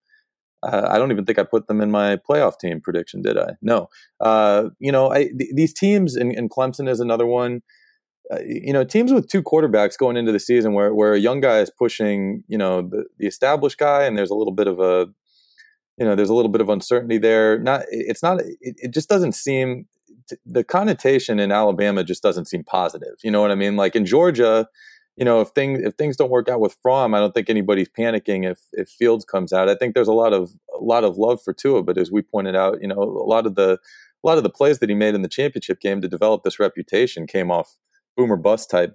[0.62, 3.52] Uh, I don't even think I put them in my playoff team prediction, did I?
[3.62, 3.88] No.
[4.20, 7.62] Uh, you know, I, th- these teams, and, and Clemson is another one
[8.30, 11.40] uh, you know, teams with two quarterbacks going into the season where, where a young
[11.40, 14.78] guy is pushing, you know, the, the established guy and there's a little bit of
[14.80, 15.06] a,
[15.96, 17.58] you know, there's a little bit of uncertainty there.
[17.58, 19.86] Not, it's not, it, it just doesn't seem,
[20.44, 23.14] the connotation in Alabama just doesn't seem positive.
[23.24, 23.76] You know what I mean?
[23.76, 24.68] Like in Georgia,
[25.18, 27.88] you know, if things if things don't work out with Fromm, I don't think anybody's
[27.88, 29.68] panicking if if Fields comes out.
[29.68, 32.22] I think there's a lot of a lot of love for Tua, but as we
[32.22, 34.94] pointed out, you know, a lot of the a lot of the plays that he
[34.94, 37.76] made in the championship game to develop this reputation came off
[38.16, 38.94] boomer bust type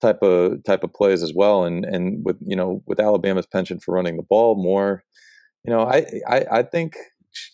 [0.00, 1.62] type of type of plays as well.
[1.62, 5.04] And and with you know with Alabama's penchant for running the ball more,
[5.62, 6.96] you know I I, I think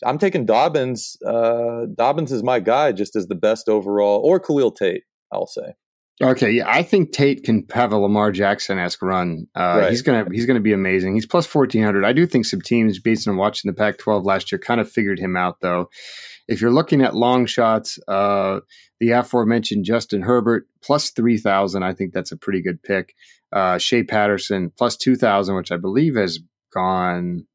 [0.03, 1.17] I'm taking Dobbins.
[1.23, 5.03] Uh, Dobbins is my guy, just as the best overall, or Khalil Tate.
[5.31, 5.75] I'll say.
[6.21, 9.47] Okay, yeah, I think Tate can have a Lamar Jackson esque run.
[9.55, 9.89] Uh, right.
[9.89, 11.15] He's gonna he's gonna be amazing.
[11.15, 12.05] He's plus fourteen hundred.
[12.05, 15.19] I do think some teams, based on watching the Pac-12 last year, kind of figured
[15.19, 15.61] him out.
[15.61, 15.89] Though,
[16.47, 18.59] if you're looking at long shots, uh,
[18.99, 23.15] the aforementioned Justin Herbert plus three thousand, I think that's a pretty good pick.
[23.51, 26.39] Uh, Shea Patterson plus two thousand, which I believe has
[26.71, 27.47] gone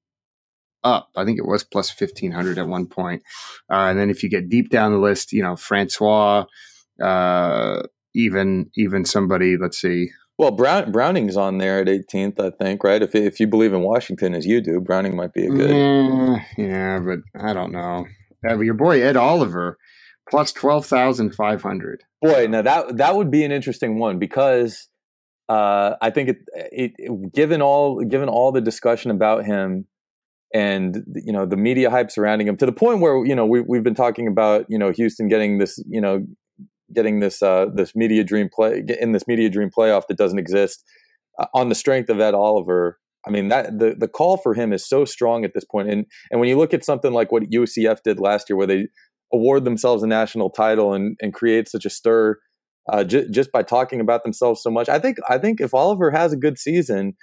[0.83, 1.11] up.
[1.17, 3.23] I think it was plus fifteen hundred at one point.
[3.71, 6.47] Uh, and then if you get deep down the list, you know Francois.
[7.01, 7.83] Uh,
[8.17, 9.57] even even somebody.
[9.57, 10.11] Let's see.
[10.39, 13.03] Well, Brown, Browning's on there at 18th, I think, right?
[13.03, 15.71] If if you believe in Washington as you do, Browning might be a good.
[15.71, 18.07] Yeah, yeah but I don't know.
[18.49, 19.79] Uh, your boy Ed Oliver
[20.29, 22.03] plus twelve thousand five hundred.
[22.23, 24.89] Boy, now that that would be an interesting one because
[25.49, 29.87] uh, I think it, it, it, given all given all the discussion about him
[30.53, 33.61] and you know the media hype surrounding him to the point where you know we
[33.61, 36.27] we've been talking about you know Houston getting this you know
[36.93, 40.85] getting this uh, this media dream play in this media dream playoff that doesn't exist
[41.39, 42.99] uh, on the strength of Ed Oliver.
[43.27, 46.07] I mean that the the call for him is so strong at this point, and
[46.31, 48.87] and when you look at something like what UCF did last year, where they
[49.33, 52.39] award themselves a national title and and create such a stir
[52.93, 56.11] uh, j- just by talking about themselves so much, I think I think if Oliver
[56.11, 57.15] has a good season,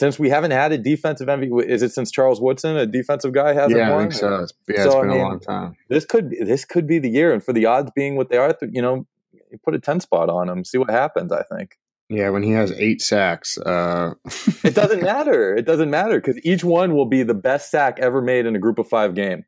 [0.00, 3.52] since we haven't had a defensive MVP, is it since Charles Woodson, a defensive guy,
[3.52, 3.98] hasn't yeah, won?
[3.98, 4.34] I think so.
[4.42, 5.76] It's, yeah, so, it's been I mean, a long time.
[5.88, 8.56] This could this could be the year, and for the odds being what they are,
[8.62, 9.06] you know,
[9.52, 11.76] you put a 10 spot on him, see what happens, I think.
[12.08, 13.56] Yeah, when he has eight sacks.
[13.56, 14.14] Uh...
[14.64, 15.54] it doesn't matter.
[15.54, 18.58] It doesn't matter because each one will be the best sack ever made in a
[18.58, 19.44] group of five game.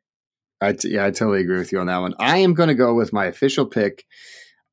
[0.61, 2.15] I t- yeah, I totally agree with you on that one.
[2.17, 4.05] I am going to go with my official pick.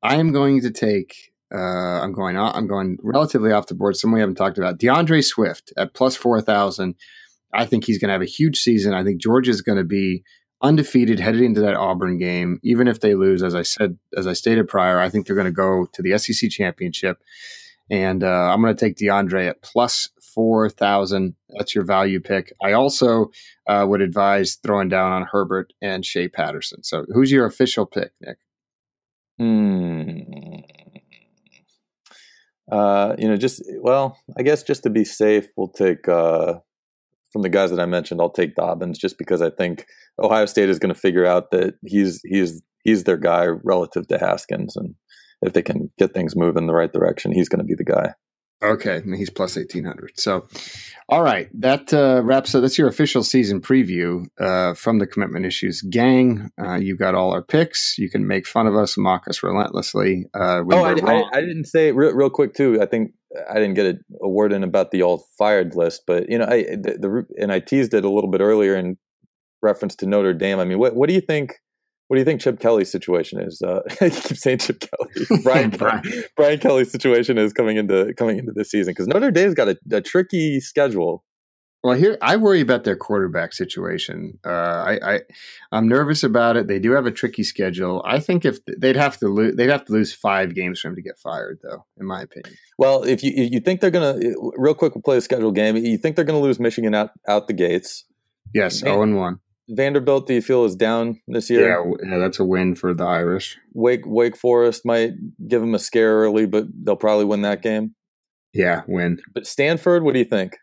[0.01, 1.31] I am going to take.
[1.53, 2.37] Uh, I'm going.
[2.37, 3.95] I'm going relatively off the board.
[3.95, 4.79] Someone we haven't talked about.
[4.79, 6.95] D'Andre Swift at plus four thousand.
[7.53, 8.93] I think he's going to have a huge season.
[8.95, 10.23] I think Georgia is going to be
[10.63, 12.59] undefeated headed into that Auburn game.
[12.63, 15.45] Even if they lose, as I said, as I stated prior, I think they're going
[15.45, 17.21] to go to the SEC championship.
[17.89, 21.35] And uh, I'm going to take D'Andre at plus 4,000.
[21.49, 22.53] That's your value pick.
[22.63, 23.29] I also
[23.67, 26.81] uh, would advise throwing down on Herbert and Shea Patterson.
[26.83, 28.37] So who's your official pick, Nick?
[29.37, 30.21] Hmm.
[32.71, 36.59] Uh, you know, just, well, I guess just to be safe, we'll take, uh,
[37.33, 39.87] from the guys that I mentioned, I'll take Dobbins just because I think
[40.21, 44.19] Ohio State is going to figure out that he's he's he's their guy relative to
[44.19, 44.95] Haskins, and
[45.41, 47.83] if they can get things moving in the right direction, he's going to be the
[47.83, 48.13] guy.
[48.63, 50.11] Okay, he's plus eighteen hundred.
[50.15, 50.47] So,
[51.09, 52.61] all right, that uh, wraps up.
[52.61, 56.49] That's your official season preview uh, from the commitment issues gang.
[56.61, 57.97] Uh, you got all our picks.
[57.97, 60.27] You can make fun of us, mock us relentlessly.
[60.33, 62.81] Uh, oh, I, I, I, didn't say real, real quick too.
[62.81, 63.11] I think
[63.49, 66.45] I didn't get a, a, word in about the all fired list, but you know,
[66.45, 68.97] I the, the and I teased it a little bit earlier in
[69.61, 70.59] reference to Notre Dame.
[70.59, 71.55] I mean, what what do you think?
[72.07, 73.61] What do you think Chip Kelly's situation is?
[73.61, 76.03] Uh, I keep saying Chip Kelly, Brian, Brian.
[76.35, 79.77] Brian Kelly's situation is coming into coming into this season because Notre Dame's got a,
[79.91, 81.23] a, tricky schedule.
[81.83, 84.39] Well, here I worry about their quarterback situation.
[84.45, 85.19] Uh, I, I
[85.73, 86.67] am nervous about it.
[86.67, 88.01] They do have a tricky schedule.
[88.05, 90.95] I think if they'd have to lose, they'd have to lose five games for him
[90.95, 91.85] to get fired, though.
[91.99, 92.55] In my opinion.
[92.77, 94.17] Well, if you you think they're gonna
[94.55, 95.75] real quick, we'll play a schedule game.
[95.75, 98.05] You think they're gonna lose Michigan out out the gates?
[98.53, 99.39] Yes, zero and one.
[99.69, 101.69] Vanderbilt, do you feel is down this year?
[101.69, 103.57] Yeah, yeah, that's a win for the Irish.
[103.73, 105.11] Wake Wake Forest might
[105.49, 107.95] give them a scare early, but they'll probably win that game.
[108.53, 109.19] Yeah, win.
[109.33, 110.55] But Stanford, what do you think?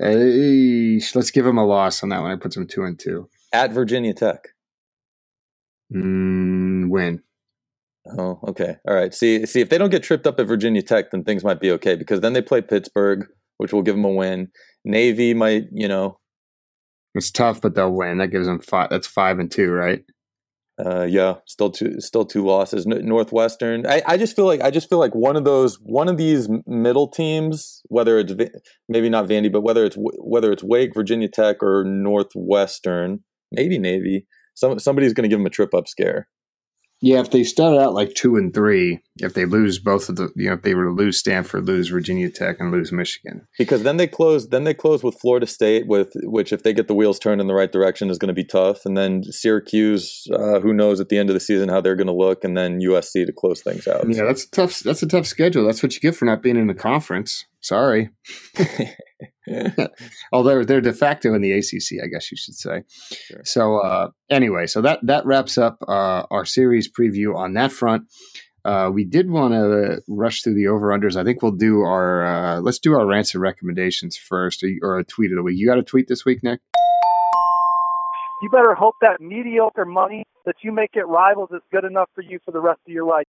[0.00, 2.30] Hey, let's give them a loss on that one.
[2.30, 3.28] I put them two and two.
[3.52, 4.48] At Virginia Tech.
[5.94, 7.22] Mm, win.
[8.18, 8.76] Oh, okay.
[8.88, 9.12] All right.
[9.14, 11.70] See, see, if they don't get tripped up at Virginia Tech, then things might be
[11.72, 13.26] okay because then they play Pittsburgh,
[13.58, 14.48] which will give them a win.
[14.84, 16.18] Navy might, you know,
[17.14, 18.18] it's tough, but they'll win.
[18.18, 18.88] That gives them five.
[18.90, 20.02] That's five and two, right?
[20.84, 22.86] Uh, yeah, still two, still two losses.
[22.86, 23.86] Northwestern.
[23.86, 26.48] I, I just feel like I just feel like one of those, one of these
[26.66, 28.32] middle teams, whether it's
[28.88, 33.20] maybe not Vandy, but whether it's whether it's Wake, Virginia Tech, or Northwestern,
[33.52, 34.26] maybe Navy.
[34.54, 36.28] Some somebody's going to give them a trip up scare.
[37.02, 40.30] Yeah, if they start out like two and three, if they lose both of the,
[40.36, 43.82] you know, if they were to lose Stanford, lose Virginia Tech, and lose Michigan, because
[43.82, 46.94] then they close, then they close with Florida State, with which if they get the
[46.94, 50.60] wheels turned in the right direction is going to be tough, and then Syracuse, uh,
[50.60, 52.80] who knows at the end of the season how they're going to look, and then
[52.80, 54.08] USC to close things out.
[54.08, 54.78] Yeah, that's tough.
[54.78, 55.66] That's a tough schedule.
[55.66, 57.46] That's what you get for not being in a conference.
[57.60, 58.10] Sorry.
[60.32, 62.84] Although they're de facto in the ACC, I guess you should say.
[63.10, 63.40] Sure.
[63.44, 68.06] So uh, anyway, so that that wraps up uh, our series preview on that front.
[68.64, 71.16] Uh, we did want to rush through the over unders.
[71.16, 74.98] I think we'll do our uh, let's do our rants and recommendations first, or, or
[74.98, 75.58] a tweet of the week.
[75.58, 76.60] You got a tweet this week, Nick?
[78.42, 82.22] You better hope that mediocre money that you make at rivals is good enough for
[82.22, 83.26] you for the rest of your life.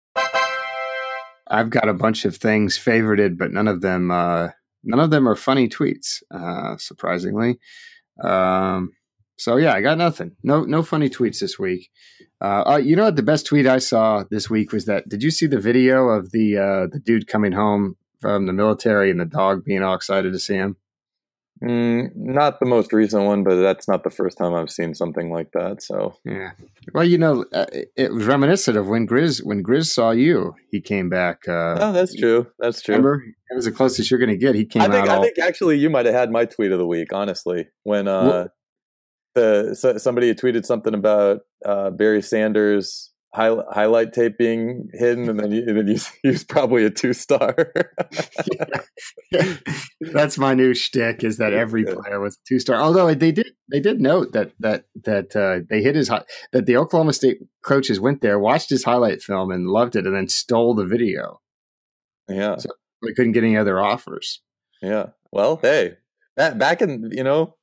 [1.49, 4.49] I've got a bunch of things favorited, but none of them uh,
[4.85, 6.23] none of them are funny tweets.
[6.31, 7.59] Uh, surprisingly,
[8.23, 8.93] um,
[9.37, 10.37] so yeah, I got nothing.
[10.43, 11.91] No no funny tweets this week.
[12.41, 13.17] Uh, uh, you know what?
[13.17, 15.09] The best tweet I saw this week was that.
[15.09, 19.11] Did you see the video of the uh, the dude coming home from the military
[19.11, 20.77] and the dog being all excited to see him?
[21.63, 25.31] Mm, not the most recent one, but that's not the first time I've seen something
[25.31, 25.81] like that.
[25.81, 26.53] So yeah.
[26.93, 30.55] Well, you know, uh, it was reminiscent of when Grizz when Grizz saw you.
[30.73, 31.47] He came back.
[31.47, 32.49] Uh, oh, that's true.
[32.59, 32.97] That's true.
[32.97, 34.57] Remember, that was the closest you're going to get.
[34.57, 34.83] He came.
[34.83, 35.09] I think.
[35.09, 35.23] I all...
[35.23, 37.13] think actually, you might have had my tweet of the week.
[37.13, 38.49] Honestly, when uh,
[39.37, 45.29] the so, somebody had tweeted something about uh, Barry Sanders high, highlight tape being hidden,
[45.29, 47.55] and then you, and then you use probably a two star.
[49.31, 49.57] yeah.
[50.01, 52.77] That's my new shtick: is that every player was two star.
[52.77, 56.77] Although they did they did note that that that uh, they hit his that the
[56.77, 60.75] Oklahoma State coaches went there, watched his highlight film, and loved it, and then stole
[60.75, 61.41] the video.
[62.29, 62.71] Yeah, so
[63.03, 64.41] they couldn't get any other offers.
[64.81, 65.11] Yeah.
[65.31, 65.97] Well, hey,
[66.37, 67.57] back back in you know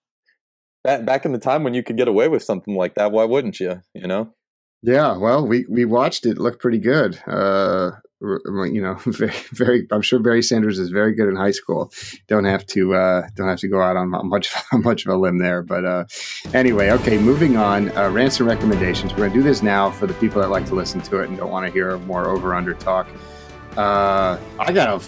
[0.83, 3.25] back back in the time when you could get away with something like that, why
[3.25, 3.81] wouldn't you?
[3.93, 4.33] You know.
[4.81, 6.31] Yeah, well, we we watched it.
[6.31, 7.19] it looked pretty good.
[7.27, 9.87] Uh, you know, very, very.
[9.91, 11.91] I'm sure Barry Sanders is very good in high school.
[12.27, 15.39] Don't have to uh, don't have to go out on much much of a limb
[15.39, 15.61] there.
[15.61, 16.05] But uh,
[16.53, 17.95] anyway, okay, moving on.
[17.97, 19.11] Uh, ransom recommendations.
[19.11, 21.37] We're gonna do this now for the people that like to listen to it and
[21.37, 23.07] don't want to hear more over under talk.
[23.77, 25.05] Uh, I got a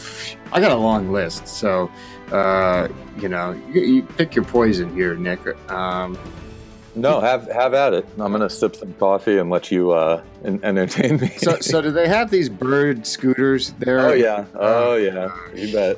[0.51, 1.89] I got a long list, so
[2.31, 5.39] uh, you know, you, you pick your poison here, Nick.
[5.69, 6.17] Um,
[6.95, 8.05] no, have have at it.
[8.19, 11.29] I'm gonna sip some coffee and let you uh, entertain me.
[11.37, 13.99] so, so do they have these bird scooters there?
[13.99, 15.97] Oh yeah, oh, oh yeah, you bet.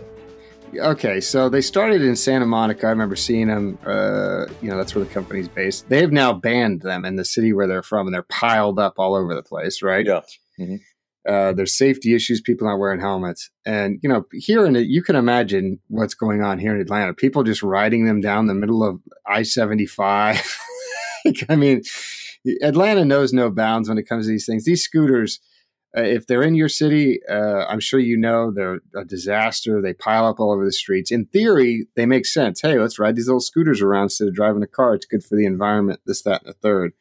[0.75, 2.88] Okay, so they started in Santa Monica.
[2.88, 3.77] I remember seeing them.
[3.86, 5.89] Uh, you know, that's where the company's based.
[5.89, 8.95] They have now banned them in the city where they're from, and they're piled up
[8.97, 9.82] all over the place.
[9.82, 10.05] Right?
[10.05, 10.22] Yeah.
[10.59, 10.76] Mm-hmm.
[11.28, 13.49] Uh, there's safety issues, people not wearing helmets.
[13.65, 17.13] And, you know, here in it, you can imagine what's going on here in Atlanta.
[17.13, 20.57] People just riding them down the middle of I 75.
[21.26, 21.82] like, I mean,
[22.61, 24.65] Atlanta knows no bounds when it comes to these things.
[24.65, 25.39] These scooters,
[25.95, 29.82] uh, if they're in your city, uh, I'm sure you know they're a disaster.
[29.82, 31.11] They pile up all over the streets.
[31.11, 32.61] In theory, they make sense.
[32.61, 34.95] Hey, let's ride these little scooters around instead of driving a car.
[34.95, 36.93] It's good for the environment, this, that, and the third.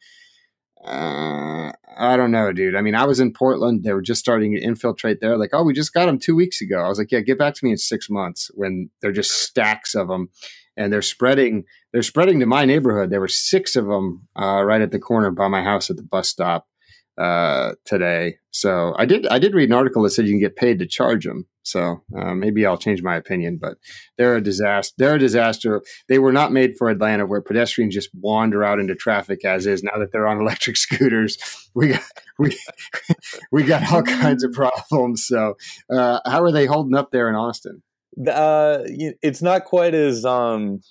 [0.85, 2.75] Uh, I don't know, dude.
[2.75, 3.83] I mean, I was in Portland.
[3.83, 5.37] They were just starting to infiltrate there.
[5.37, 6.81] Like, oh, we just got them two weeks ago.
[6.81, 9.95] I was like, yeah, get back to me in six months when they're just stacks
[9.95, 10.29] of them
[10.77, 11.65] and they're spreading.
[11.91, 13.09] They're spreading to my neighborhood.
[13.09, 16.03] There were six of them uh, right at the corner by my house at the
[16.03, 16.67] bus stop
[17.17, 18.37] uh, today.
[18.51, 19.27] So I did.
[19.27, 21.47] I did read an article that said you can get paid to charge them.
[21.63, 23.77] So uh, maybe I'll change my opinion, but
[24.17, 24.93] they're a disaster.
[24.97, 25.81] They're a disaster.
[26.09, 29.81] They were not made for Atlanta, where pedestrians just wander out into traffic as is.
[29.81, 31.37] Now that they're on electric scooters,
[31.73, 32.03] we got
[32.37, 32.57] we
[33.51, 35.25] we got all kinds of problems.
[35.25, 35.55] So
[35.89, 37.81] uh, how are they holding up there in Austin?
[38.27, 40.81] Uh, it's not quite as um,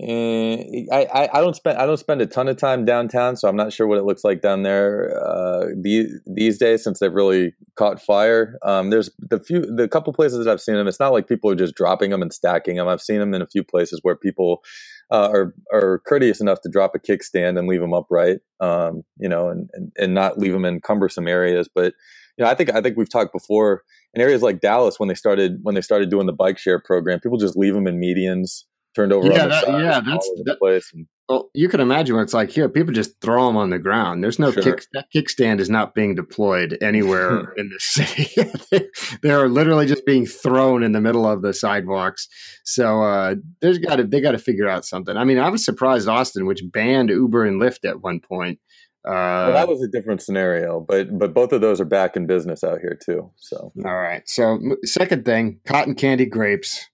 [0.00, 3.56] and I, I don't spend I don't spend a ton of time downtown, so I'm
[3.56, 7.52] not sure what it looks like down there uh, these these days since they've really
[7.76, 8.58] caught fire.
[8.62, 10.86] Um, there's the few the couple places that I've seen them.
[10.86, 12.86] It's not like people are just dropping them and stacking them.
[12.86, 14.62] I've seen them in a few places where people
[15.10, 19.28] uh, are are courteous enough to drop a kickstand and leave them upright, um, you
[19.28, 21.68] know, and, and and not leave them in cumbersome areas.
[21.74, 21.94] But
[22.36, 23.82] you know, I think I think we've talked before
[24.14, 27.20] in areas like Dallas when they started when they started doing the bike share program,
[27.20, 29.28] people just leave them in medians turned over.
[29.28, 30.90] Yeah, that, yeah, that's the place.
[30.92, 32.68] And, well, you can imagine what it's like here.
[32.68, 34.24] People just throw them on the ground.
[34.24, 34.62] There's no sure.
[34.62, 34.86] kick.
[34.94, 38.88] That kickstand is not being deployed anywhere in the city.
[39.22, 42.28] they are literally just being thrown in the middle of the sidewalks.
[42.64, 45.16] So uh, there's got to they got to figure out something.
[45.16, 48.58] I mean, I was surprised Austin, which banned Uber and Lyft at one point.
[49.06, 52.26] Uh, well, that was a different scenario, but but both of those are back in
[52.26, 53.30] business out here too.
[53.36, 54.28] So all right.
[54.28, 56.88] So second thing, cotton candy grapes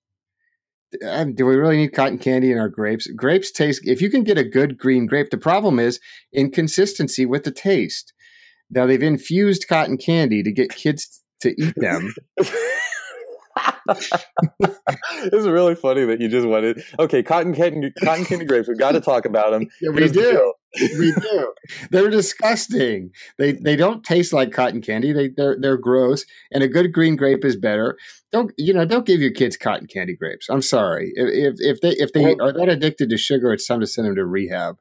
[1.00, 3.07] do we really need cotton candy in our grapes?
[3.09, 6.00] Grapes taste, if you can get a good green grape, the problem is
[6.32, 8.12] inconsistency with the taste.
[8.70, 12.14] Now they've infused cotton candy to get kids to eat them.
[13.86, 16.82] this is really funny that you just wanted.
[16.98, 18.68] Okay, cotton candy, cotton candy grapes.
[18.68, 19.68] We've got to talk about them.
[19.80, 20.55] Yeah, we do.
[20.80, 21.52] we do.
[21.90, 23.11] They're disgusting.
[23.38, 25.12] They they don't taste like cotton candy.
[25.12, 26.24] They they're they're gross.
[26.52, 27.96] And a good green grape is better.
[28.32, 28.84] Don't you know?
[28.84, 30.48] Don't give your kids cotton candy grapes.
[30.48, 31.12] I'm sorry.
[31.14, 34.16] If if they if they are that addicted to sugar, it's time to send them
[34.16, 34.78] to rehab.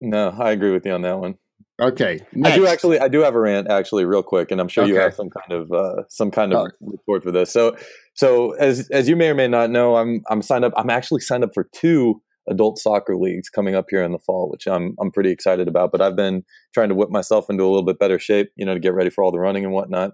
[0.00, 1.36] No, I agree with you on that one.
[1.80, 2.54] Okay, next.
[2.54, 3.00] I do actually.
[3.00, 4.92] I do have a rant actually, real quick, and I'm sure okay.
[4.92, 7.50] you have some kind of uh, some kind of report for this.
[7.50, 7.76] So,
[8.14, 10.72] so as as you may or may not know, I'm I'm signed up.
[10.76, 14.50] I'm actually signed up for two adult soccer leagues coming up here in the fall,
[14.50, 15.92] which I'm I'm pretty excited about.
[15.92, 16.44] But I've been
[16.74, 19.10] trying to whip myself into a little bit better shape, you know, to get ready
[19.10, 20.12] for all the running and whatnot.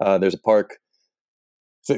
[0.00, 0.78] Uh, there's a park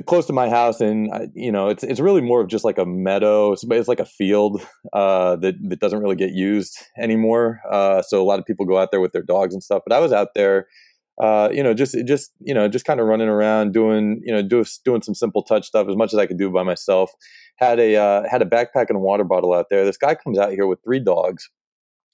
[0.06, 2.86] close to my house, and you know, it's it's really more of just like a
[2.86, 3.52] meadow.
[3.52, 4.60] It's, it's like a field
[4.92, 7.60] uh, that that doesn't really get used anymore.
[7.70, 9.82] Uh, so a lot of people go out there with their dogs and stuff.
[9.86, 10.66] But I was out there,
[11.20, 14.42] uh, you know, just just you know, just kind of running around, doing you know,
[14.42, 17.10] do, doing some simple touch stuff as much as I could do by myself.
[17.56, 19.84] Had a uh, had a backpack and a water bottle out there.
[19.84, 21.50] This guy comes out here with three dogs,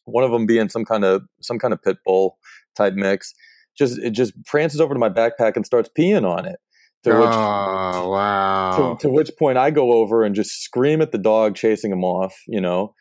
[0.05, 2.39] one of them being some kind of some kind of pit bull
[2.77, 3.35] type mix.
[3.77, 6.61] Just it just prances over to my backpack and starts peeing on it
[7.05, 8.97] to which, oh wow!
[8.99, 12.05] To, to, which point I go over and just scream at the dog, chasing him
[12.05, 12.35] off.
[12.49, 12.95] You know,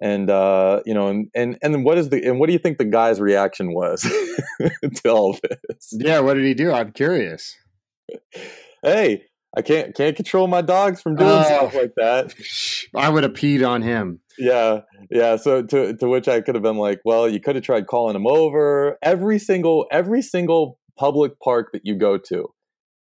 [0.00, 2.78] and uh, you know, and and and what is the and what do you think
[2.78, 4.02] the guy's reaction was
[4.94, 5.92] to all this?
[5.92, 6.72] Yeah, what did he do?
[6.72, 7.56] I'm curious.
[8.82, 9.24] Hey,
[9.56, 12.34] I can't can't control my dogs from doing uh, stuff like that.
[12.94, 14.20] I would have peed on him.
[14.38, 14.80] Yeah,
[15.10, 15.36] yeah.
[15.36, 18.14] So to to which I could have been like, well, you could have tried calling
[18.14, 18.98] him over.
[19.02, 22.52] Every single every single public park that you go to,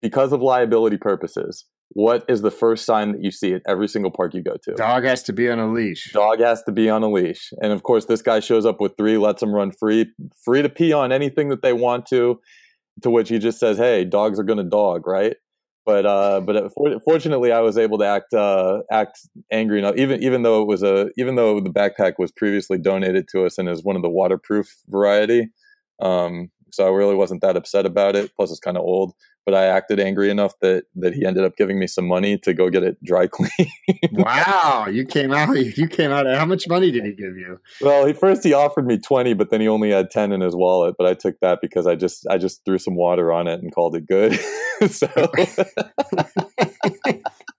[0.00, 4.10] because of liability purposes, what is the first sign that you see at every single
[4.10, 4.74] park you go to?
[4.74, 6.12] Dog has to be on a leash.
[6.12, 7.52] Dog has to be on a leash.
[7.62, 10.06] And of course, this guy shows up with three, lets them run free,
[10.44, 12.40] free to pee on anything that they want to,
[13.02, 15.36] to which he just says, hey, dogs are going to dog, right?
[15.86, 16.72] But uh, but
[17.04, 19.20] fortunately, I was able to act uh, act
[19.52, 23.28] angry enough, even even though it was a even though the backpack was previously donated
[23.28, 25.46] to us and is one of the waterproof variety.
[26.02, 28.32] Um, so I really wasn't that upset about it.
[28.34, 29.12] Plus, it's kind of old
[29.46, 32.52] but I acted angry enough that that he ended up giving me some money to
[32.52, 33.70] go get it dry clean.
[34.12, 37.58] wow, you came out you came out how much money did he give you?
[37.80, 40.54] Well, he first he offered me 20, but then he only had 10 in his
[40.54, 43.62] wallet, but I took that because I just I just threw some water on it
[43.62, 44.38] and called it good.
[44.90, 45.08] so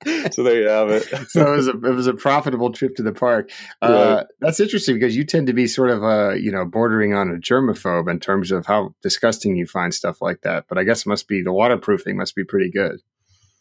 [0.32, 1.04] so there you have it.
[1.30, 3.52] so it was a it was a profitable trip to the park.
[3.82, 7.30] Uh, That's interesting because you tend to be sort of a you know bordering on
[7.30, 10.66] a germaphobe in terms of how disgusting you find stuff like that.
[10.68, 13.02] But I guess it must be the waterproofing must be pretty good.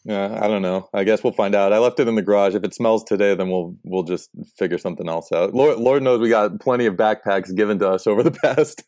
[0.07, 0.87] Yeah, I don't know.
[0.93, 1.73] I guess we'll find out.
[1.73, 2.55] I left it in the garage.
[2.55, 5.53] If it smells today, then we'll we'll just figure something else out.
[5.53, 8.83] Lord, Lord knows we got plenty of backpacks given to us over the past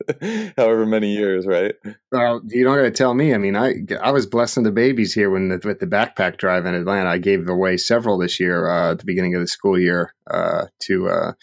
[0.56, 1.76] however many years, right?
[2.14, 3.34] Well, you don't got to tell me.
[3.34, 6.66] I mean, I I was blessing the babies here when the, with the backpack drive
[6.66, 7.10] in Atlanta.
[7.10, 10.68] I gave away several this year uh, at the beginning of the school year uh,
[10.84, 11.34] to uh,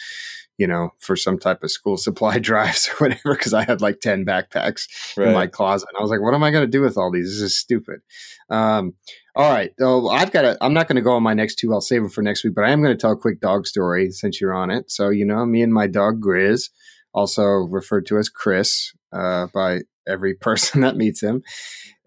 [0.59, 4.01] you know, for some type of school supply drives or whatever, because I had like
[4.01, 5.29] 10 backpacks right.
[5.29, 5.89] in my closet.
[5.91, 7.27] And I was like, what am I going to do with all these?
[7.27, 8.01] This is stupid.
[8.49, 8.95] Um,
[9.37, 9.71] all right.
[9.79, 11.73] So I've got a, I'm not going to go on my next two.
[11.73, 13.67] I'll save them for next week, but I am going to tell a quick dog
[13.67, 14.91] story since you're on it.
[14.91, 16.71] So, you know, me and my dog Grizz,
[17.15, 21.43] also referred to as Chris uh, by every person that meets him.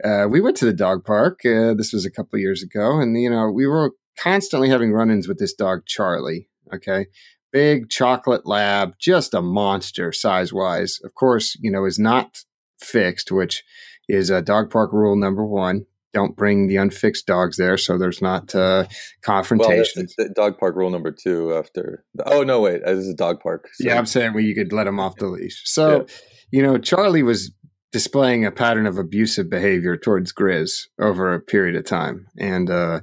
[0.04, 1.40] Uh, we went to the dog park.
[1.46, 3.00] Uh, this was a couple years ago.
[3.00, 6.50] And, you know, we were constantly having run ins with this dog, Charlie.
[6.74, 7.08] Okay
[7.52, 11.00] big chocolate lab, just a monster size wise.
[11.04, 12.44] Of course, you know, is not
[12.80, 13.64] fixed, which
[14.08, 15.86] is a dog park rule number one.
[16.14, 18.86] Don't bring the unfixed dogs there, so there's not uh,
[19.22, 20.16] confrontations.
[20.18, 21.54] Well, dog park rule number two.
[21.54, 23.70] After the, oh no, wait, this is a dog park.
[23.74, 23.88] So.
[23.88, 25.62] Yeah, I'm saying well, you could let him off the leash.
[25.66, 26.16] So, yeah.
[26.52, 27.52] you know, Charlie was
[27.92, 33.02] displaying a pattern of abusive behavior towards Grizz over a period of time, and uh,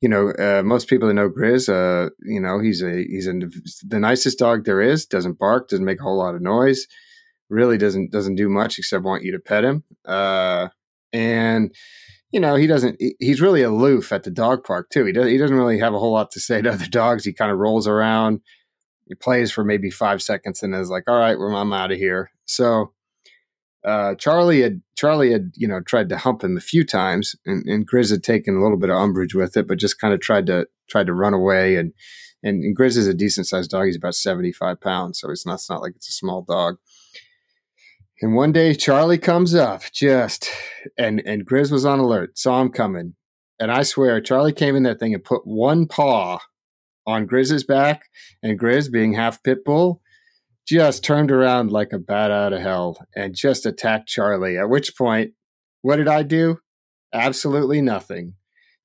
[0.00, 3.34] you know, uh, most people that know Grizz, uh, you know, he's a he's a,
[3.86, 5.04] the nicest dog there is.
[5.04, 6.86] Doesn't bark, doesn't make a whole lot of noise.
[7.50, 9.84] Really doesn't doesn't do much except want you to pet him.
[10.06, 10.68] Uh,
[11.12, 11.74] and
[12.32, 13.00] you know, he doesn't.
[13.18, 15.04] He's really aloof at the dog park too.
[15.04, 15.26] He does.
[15.26, 17.24] He doesn't really have a whole lot to say to other dogs.
[17.24, 18.40] He kind of rolls around.
[19.06, 21.98] He plays for maybe five seconds and is like, "All right, well, I'm out of
[21.98, 22.92] here." So
[23.84, 27.66] uh, Charlie had Charlie had you know tried to hump him a few times, and,
[27.66, 30.20] and Grizz had taken a little bit of umbrage with it, but just kind of
[30.20, 31.76] tried to tried to run away.
[31.76, 31.92] And
[32.42, 35.46] and, and Grizz is a decent sized dog; he's about seventy five pounds, so it's
[35.46, 36.76] not it's not like it's a small dog.
[38.22, 40.50] And one day Charlie comes up, just
[40.98, 43.14] and and Grizz was on alert, saw him coming,
[43.58, 46.38] and I swear Charlie came in that thing and put one paw
[47.06, 48.02] on Grizz's back,
[48.42, 50.02] and Grizz, being half pit bull,
[50.68, 54.58] just turned around like a bat out of hell and just attacked Charlie.
[54.58, 55.32] At which point,
[55.82, 56.58] what did I do?
[57.12, 58.34] Absolutely nothing.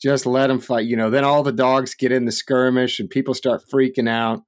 [0.02, 0.88] Just let him fight.
[0.88, 4.42] You know, then all the dogs get in the skirmish and people start freaking out.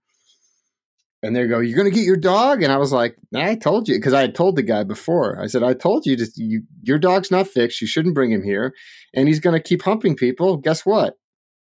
[1.23, 3.87] And they go, "You're going to get your dog?" And I was like, "I told
[3.89, 5.41] you," because I had told the guy before.
[5.41, 7.81] I said, "I told you, to, you your dog's not fixed.
[7.81, 8.73] You shouldn't bring him here,
[9.15, 10.57] and he's going to keep humping people.
[10.57, 11.15] Guess what?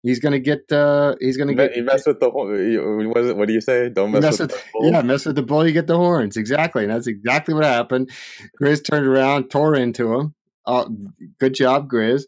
[0.07, 0.71] He's gonna get.
[0.71, 1.75] Uh, he's gonna get.
[1.75, 2.31] You mess with the.
[2.31, 3.89] What, is it, what do you say?
[3.89, 4.53] Don't mess, mess with.
[4.53, 5.67] with the yeah, mess with the bull.
[5.67, 6.37] You get the horns.
[6.37, 8.11] Exactly, and that's exactly what happened.
[8.63, 10.35] Grizz turned around, tore into him.
[10.65, 10.87] Uh,
[11.41, 12.23] good job, Grizz.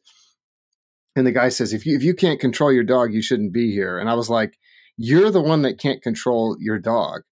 [1.15, 3.71] And the guy says, "If you if you can't control your dog, you shouldn't be
[3.71, 4.59] here." And I was like,
[4.99, 7.23] "You're the one that can't control your dog."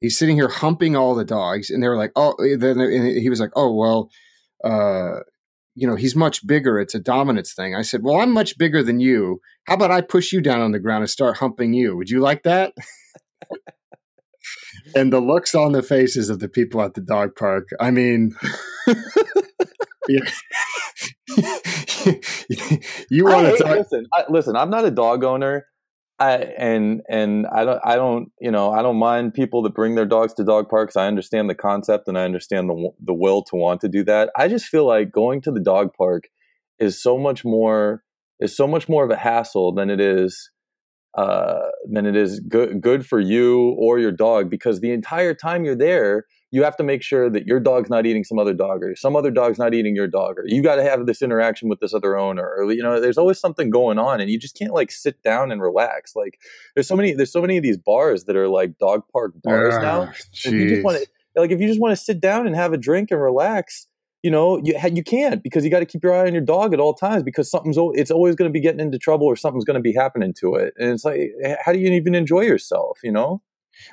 [0.00, 2.78] He's sitting here humping all the dogs, and they were like, "Oh." Then
[3.18, 4.10] he was like, "Oh well."
[4.62, 5.20] Uh,
[5.76, 6.80] you know, he's much bigger.
[6.80, 7.74] It's a dominance thing.
[7.74, 9.40] I said, Well, I'm much bigger than you.
[9.66, 11.94] How about I push you down on the ground and start humping you?
[11.96, 12.72] Would you like that?
[14.96, 17.68] and the looks on the faces of the people at the dog park.
[17.78, 18.34] I mean,
[20.08, 20.22] you
[23.24, 23.76] want to talk?
[23.76, 25.66] Listen, I, listen, I'm not a dog owner.
[26.18, 29.94] I and and I don't I don't you know I don't mind people that bring
[29.94, 30.96] their dogs to dog parks.
[30.96, 34.30] I understand the concept and I understand the the will to want to do that.
[34.36, 36.28] I just feel like going to the dog park
[36.78, 38.02] is so much more
[38.40, 40.50] is so much more of a hassle than it is
[41.16, 45.64] uh, than it is good good for you or your dog because the entire time
[45.64, 48.82] you're there you have to make sure that your dog's not eating some other dog
[48.82, 51.68] or some other dog's not eating your dog or you got to have this interaction
[51.68, 54.56] with this other owner or you know there's always something going on and you just
[54.56, 56.14] can't like sit down and relax.
[56.14, 56.38] Like
[56.74, 59.74] there's so many there's so many of these bars that are like dog park bars
[59.74, 60.12] uh, now.
[60.32, 62.72] If you just want to like if you just want to sit down and have
[62.72, 63.86] a drink and relax
[64.22, 66.72] you know you you can't because you got to keep your eye on your dog
[66.72, 69.64] at all times because something's it's always going to be getting into trouble or something's
[69.64, 70.74] going to be happening to it.
[70.78, 71.32] And it's like
[71.64, 73.42] how do you even enjoy yourself you know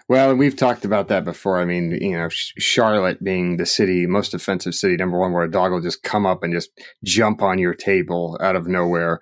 [0.08, 1.60] well, we've talked about that before.
[1.60, 5.52] I mean, you know, Charlotte being the city, most offensive city, number one, where a
[5.52, 6.72] dog will just come up and just
[7.04, 9.20] jump on your table out of nowhere.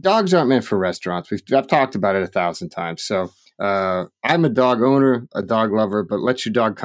[0.00, 1.30] Dogs aren't meant for restaurants.
[1.30, 3.02] We've, I've talked about it a thousand times.
[3.02, 6.80] So uh, I'm a dog owner, a dog lover, but let your dog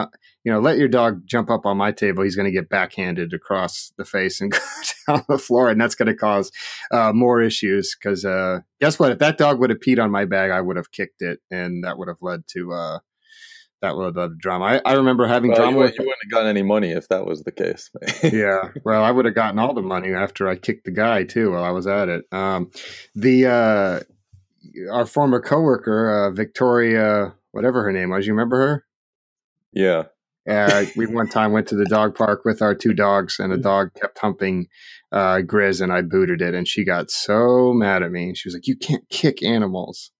[0.46, 2.24] you know, let your dog jump up on my table.
[2.24, 4.60] He's going to get backhanded across the face and go
[5.08, 6.52] down the floor, and that's going to cause
[6.92, 7.96] uh, more issues.
[7.96, 9.12] Because uh, guess what?
[9.12, 11.84] If that dog would have peed on my bag, I would have kicked it, and
[11.84, 13.00] that would have led to uh,
[13.82, 14.66] that would have led to drama.
[14.66, 15.72] I, I remember having well, drama.
[15.72, 17.90] You, with, you wouldn't have gotten any money if that was the case.
[18.24, 21.52] yeah, well, I would have gotten all the money after I kicked the guy too
[21.54, 22.26] while I was at it.
[22.32, 22.70] Um,
[23.16, 24.00] the uh,
[24.92, 28.86] our former coworker, uh, Victoria, whatever her name was, you remember her?
[29.74, 30.04] Yeah.
[30.48, 33.58] Uh, we one time went to the dog park with our two dogs, and a
[33.58, 34.68] dog kept humping
[35.12, 38.36] uh, Grizz, and I booted it, and she got so mad at me.
[38.36, 40.12] She was like, "You can't kick animals."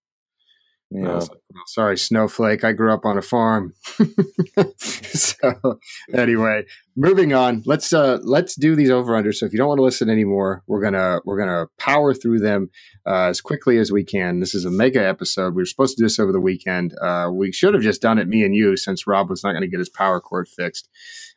[0.92, 1.20] Yeah.
[1.68, 2.64] sorry, Snowflake.
[2.64, 3.74] I grew up on a farm.
[4.78, 5.80] so
[6.14, 6.64] anyway,
[6.96, 7.64] moving on.
[7.66, 9.34] Let's uh let's do these over under.
[9.34, 12.70] So if you don't want to listen anymore, we're gonna we're gonna power through them
[13.06, 14.40] uh, as quickly as we can.
[14.40, 15.56] This is a mega episode.
[15.56, 16.94] We were supposed to do this over the weekend.
[17.02, 19.64] Uh, we should have just done it, me and you, since Rob was not going
[19.64, 20.88] to get his power cord fixed.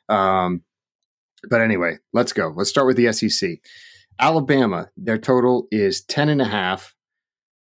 [0.09, 0.62] Um,
[1.49, 2.53] but anyway, let's go.
[2.55, 3.59] Let's start with the SEC.
[4.18, 6.94] Alabama, their total is 10 and a half.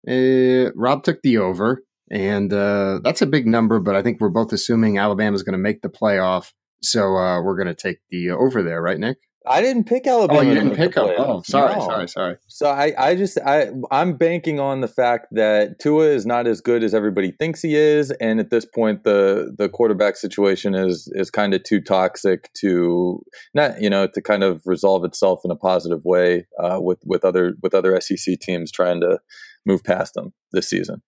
[0.07, 4.29] Uh, Rob took the over, and uh, that's a big number, but I think we're
[4.29, 6.51] both assuming Alabama's going to make the playoff.
[6.83, 9.17] So uh, we're going to take the over there, right, Nick?
[9.47, 10.39] I didn't pick Alabama.
[10.39, 11.09] Oh, you didn't pick up.
[11.17, 11.85] Oh, sorry, no.
[11.85, 12.35] sorry, sorry.
[12.47, 16.61] So I, I just, I, I'm banking on the fact that Tua is not as
[16.61, 21.11] good as everybody thinks he is, and at this point, the the quarterback situation is
[21.15, 23.23] is kind of too toxic to
[23.55, 27.25] not, you know, to kind of resolve itself in a positive way uh, with with
[27.25, 29.19] other with other SEC teams trying to
[29.65, 31.01] move past them this season.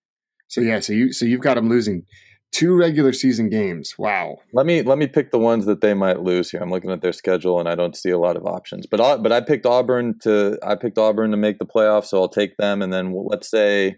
[0.48, 2.04] So yeah, so you so you've got them losing
[2.54, 3.94] two regular season games.
[3.98, 4.36] Wow.
[4.52, 6.60] Let me let me pick the ones that they might lose here.
[6.60, 8.86] I'm looking at their schedule and I don't see a lot of options.
[8.86, 12.20] But I, but I picked Auburn to I picked Auburn to make the playoffs, so
[12.20, 12.80] I'll take them.
[12.80, 13.96] And then let's say.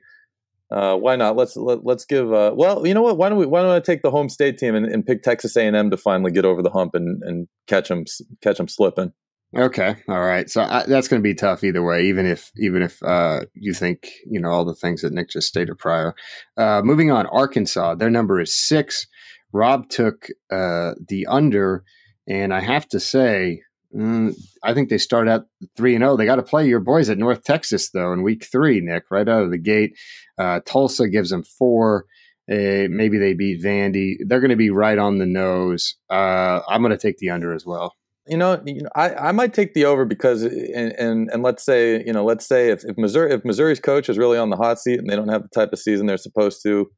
[0.68, 1.36] Uh, why not?
[1.36, 2.32] Let's let, us let us give.
[2.32, 3.16] Uh, well, you know what?
[3.16, 3.46] Why don't we?
[3.46, 5.90] Why don't I take the home state team and, and pick Texas A and M
[5.90, 8.04] to finally get over the hump and, and catch them
[8.42, 9.12] catch them slipping?
[9.56, 10.50] Okay, all right.
[10.50, 12.04] So I, that's going to be tough either way.
[12.04, 15.48] Even if even if uh, you think you know all the things that Nick just
[15.48, 16.14] stated prior.
[16.58, 17.94] Uh, moving on, Arkansas.
[17.94, 19.06] Their number is six.
[19.52, 21.84] Rob took uh, the under,
[22.28, 23.62] and I have to say,
[23.96, 26.12] mm, I think they start out three and zero.
[26.12, 26.16] Oh.
[26.18, 28.82] They got to play your boys at North Texas though in week three.
[28.82, 29.96] Nick, right out of the gate.
[30.36, 32.04] Uh, Tulsa gives them four.
[32.50, 34.16] Uh, maybe they beat Vandy.
[34.20, 35.96] They're going to be right on the nose.
[36.10, 37.94] Uh, I'm going to take the under as well
[38.28, 41.42] you know, you know, I, I might take the over because eh, and, and and
[41.42, 44.50] let's say you know let's say if, if Missouri if Missouri's coach is really on
[44.50, 46.90] the hot seat and they don't have the type of season they're supposed to,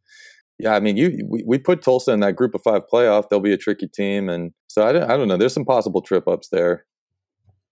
[0.59, 3.29] yeah, I mean you we, we put Tulsa in that Group of Five playoff.
[3.29, 5.37] They'll be a tricky team, and so I don't I don't know.
[5.37, 6.87] There's some possible trip ups there.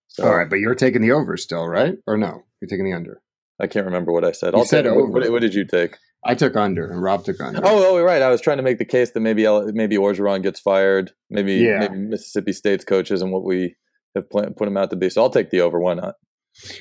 [0.09, 1.95] So, All right, but you're taking the over still, right?
[2.07, 2.43] Or no?
[2.61, 3.21] You're taking the under.
[3.61, 4.55] I can't remember what I said.
[4.55, 5.07] You I'll said take, over.
[5.07, 5.97] What, what, did you take?
[6.27, 7.61] I took under, and Rob took under.
[7.65, 8.23] Oh, oh, right.
[8.23, 11.13] I was trying to make the case that maybe maybe Orgeron gets fired.
[11.31, 11.81] Maybe yeah.
[11.81, 13.77] maybe Mississippi State's coaches and what we
[14.15, 15.11] have put him out to be.
[15.11, 15.81] So I'll take the over.
[15.81, 16.15] Why not?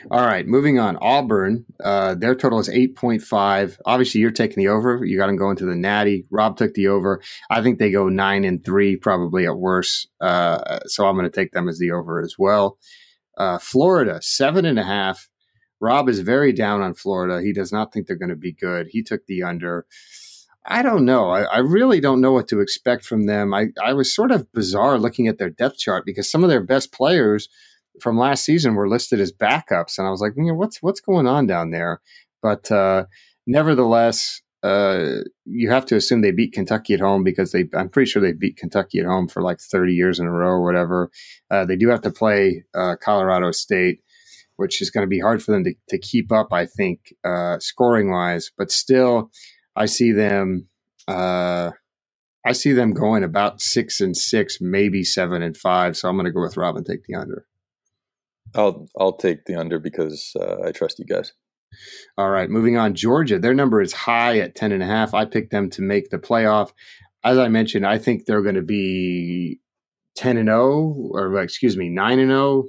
[0.09, 0.97] All right, moving on.
[1.01, 3.77] Auburn, uh, their total is 8.5.
[3.85, 5.03] Obviously, you're taking the over.
[5.03, 6.25] You got them going to the Natty.
[6.31, 7.21] Rob took the over.
[7.49, 10.07] I think they go 9 and 3, probably at worst.
[10.21, 12.77] Uh, so I'm going to take them as the over as well.
[13.37, 15.27] Uh, Florida, 7.5.
[15.85, 17.43] Rob is very down on Florida.
[17.43, 18.87] He does not think they're going to be good.
[18.89, 19.85] He took the under.
[20.65, 21.29] I don't know.
[21.29, 23.53] I, I, really don't know what to expect from them.
[23.53, 26.63] I, I was sort of bizarre looking at their depth chart because some of their
[26.63, 27.49] best players
[28.01, 31.01] from last season were listed as backups, and I was like, you know, what's what's
[31.01, 32.01] going on down there?
[32.41, 33.05] But uh,
[33.45, 37.65] nevertheless, uh, you have to assume they beat Kentucky at home because they.
[37.75, 40.49] I'm pretty sure they beat Kentucky at home for like 30 years in a row
[40.49, 41.11] or whatever.
[41.51, 43.99] Uh, they do have to play uh, Colorado State,
[44.57, 46.49] which is going to be hard for them to, to keep up.
[46.51, 49.31] I think uh, scoring wise, but still
[49.75, 50.67] I see them.
[51.07, 51.71] Uh,
[52.45, 55.97] I see them going about six and six, maybe seven and five.
[55.97, 57.45] So I'm going to go with Rob and take the under.
[58.53, 61.33] I'll I'll take the under because uh, I trust you guys.
[62.17, 62.95] All right, moving on.
[62.95, 65.13] Georgia, their number is high at ten and a half.
[65.13, 66.71] I picked them to make the playoff.
[67.23, 69.59] As I mentioned, I think they're going to be
[70.15, 72.65] ten and zero, oh, or excuse me, nine and zero.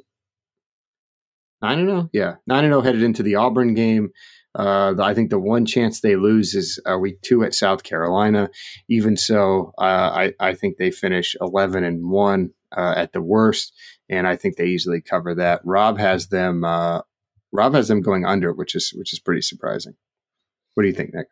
[1.67, 1.69] Oh.
[1.69, 4.11] Nine and zero, yeah, nine and zero headed into the Auburn game.
[4.55, 8.49] Uh, I think the one chance they lose is uh, week two at South Carolina.
[8.89, 13.75] Even so, uh, I, I, think they finish 11 and 1 uh, at the worst,
[14.09, 15.61] and I think they easily cover that.
[15.65, 16.65] Rob has them.
[16.65, 17.03] Uh,
[17.53, 19.95] Rob has them going under, which is which is pretty surprising.
[20.75, 21.27] What do you think, Nick?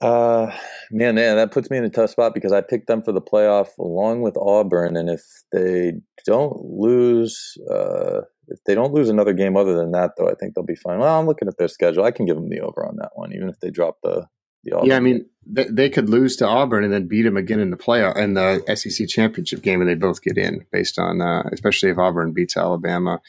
[0.00, 0.52] Uh,
[0.90, 3.20] man, yeah, that puts me in a tough spot because I picked them for the
[3.20, 5.94] playoff along with Auburn, and if they
[6.24, 10.54] don't lose, uh, if they don't lose another game other than that, though, I think
[10.54, 10.98] they'll be fine.
[10.98, 12.04] Well, I'm looking at their schedule.
[12.04, 14.26] I can give them the over on that one, even if they drop the
[14.66, 14.90] the Auburn.
[14.90, 17.70] Yeah, I mean, they, they could lose to Auburn and then beat them again in
[17.70, 21.44] the playoff in the SEC championship game, and they both get in based on, uh,
[21.52, 23.20] especially if Auburn beats Alabama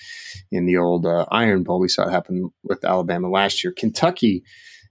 [0.52, 1.80] in the old uh, Iron Bowl.
[1.80, 3.72] We saw it happen with Alabama last year.
[3.72, 4.44] Kentucky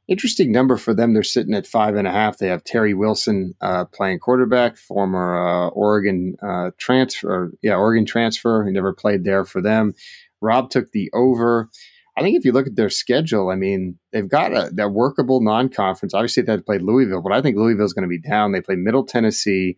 [0.09, 1.15] interesting number for them.
[1.15, 2.39] They're sitting at five and a half.
[2.39, 7.53] They have Terry Wilson uh, playing quarterback, former uh, Oregon uh, transfer.
[7.63, 8.65] Yeah, Oregon transfer.
[8.65, 9.95] He never played there for them.
[10.41, 11.71] Rob took the over.
[12.17, 15.43] I think if you look at their schedule, I mean, they've got a that workable
[15.43, 16.15] non-conference.
[16.15, 18.53] Obviously, they played Louisville, but I think Louisville's going to be down.
[18.53, 19.77] They play Middle Tennessee.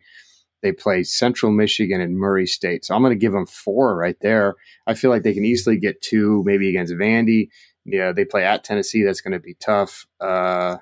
[0.63, 2.85] They play Central Michigan and Murray State.
[2.85, 4.55] So I'm going to give them four right there.
[4.87, 7.49] I feel like they can easily get two, maybe against Vandy
[7.91, 9.03] yeah, they play at Tennessee.
[9.03, 10.07] That's going to be tough.
[10.21, 10.77] Uh,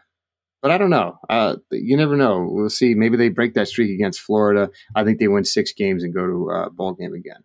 [0.62, 1.18] but I don't know.
[1.28, 2.48] Uh, you never know.
[2.50, 2.94] We'll see.
[2.94, 4.70] Maybe they break that streak against Florida.
[4.94, 7.44] I think they win six games and go to a bowl game again.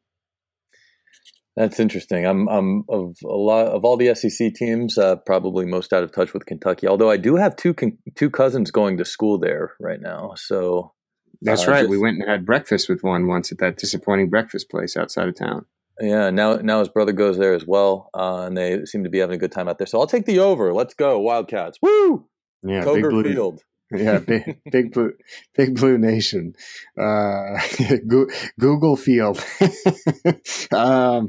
[1.57, 2.26] That's interesting.
[2.26, 6.12] I'm, I'm of a lot of all the SEC teams, uh, probably most out of
[6.14, 6.88] touch with Kentucky.
[6.88, 10.93] Although I do have two con- two cousins going to school there right now, so
[11.41, 11.80] that's uh, right.
[11.82, 15.28] Just, we went and had breakfast with one once at that disappointing breakfast place outside
[15.28, 15.66] of town.
[15.99, 19.19] Yeah, now now his brother goes there as well, uh, and they seem to be
[19.19, 19.87] having a good time out there.
[19.87, 20.73] So I'll take the over.
[20.73, 21.77] Let's go, Wildcats!
[21.81, 22.27] Woo!
[22.63, 23.61] Yeah, Kroger Field.
[23.91, 25.13] Yeah, big, big blue,
[25.55, 26.55] big blue nation.
[26.99, 27.59] Uh,
[28.59, 29.43] Google Field.
[30.71, 31.27] um,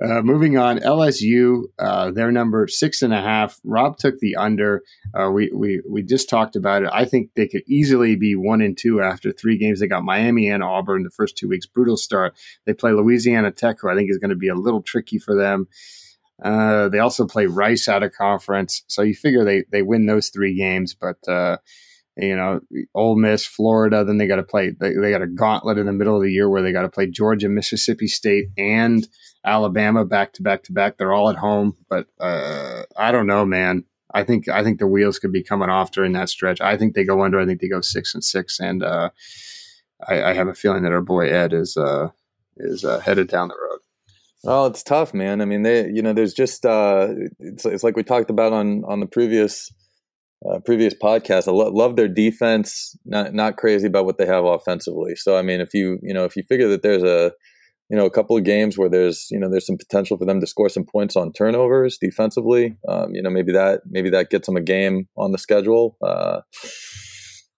[0.03, 3.59] uh, moving on, LSU, uh, their number six and a half.
[3.63, 4.83] Rob took the under.
[5.13, 6.89] Uh, we we we just talked about it.
[6.91, 9.79] I think they could easily be one and two after three games.
[9.79, 11.65] They got Miami and Auburn the first two weeks.
[11.65, 12.35] Brutal start.
[12.65, 15.35] They play Louisiana Tech, who I think is going to be a little tricky for
[15.35, 15.67] them.
[16.43, 20.29] Uh, they also play Rice out of conference, so you figure they they win those
[20.29, 20.93] three games.
[20.93, 21.57] But uh,
[22.15, 22.61] you know,
[22.93, 24.71] Ole Miss, Florida, then they got to play.
[24.71, 26.89] They, they got a gauntlet in the middle of the year where they got to
[26.89, 29.07] play Georgia, Mississippi State, and
[29.45, 30.97] Alabama back to back to back.
[30.97, 33.85] They're all at home, but uh, I don't know, man.
[34.13, 36.61] I think I think the wheels could be coming off during that stretch.
[36.61, 37.39] I think they go under.
[37.39, 39.11] I think they go six and six, and uh,
[40.07, 42.09] I, I, have a feeling that our boy Ed is uh,
[42.57, 43.79] is uh, headed down the road.
[44.45, 45.41] Oh, it's tough, man.
[45.41, 47.09] I mean, they, you know, there's just, uh,
[47.39, 49.69] it's, it's like we talked about on, on the previous,
[50.49, 51.47] uh, previous podcast.
[51.47, 55.15] I lo- love their defense, not, not crazy about what they have offensively.
[55.17, 57.33] So, I mean, if you, you know, if you figure that there's a,
[57.89, 60.39] you know, a couple of games where there's, you know, there's some potential for them
[60.39, 64.45] to score some points on turnovers defensively, um, you know, maybe that, maybe that gets
[64.45, 65.97] them a game on the schedule.
[66.01, 66.41] Uh,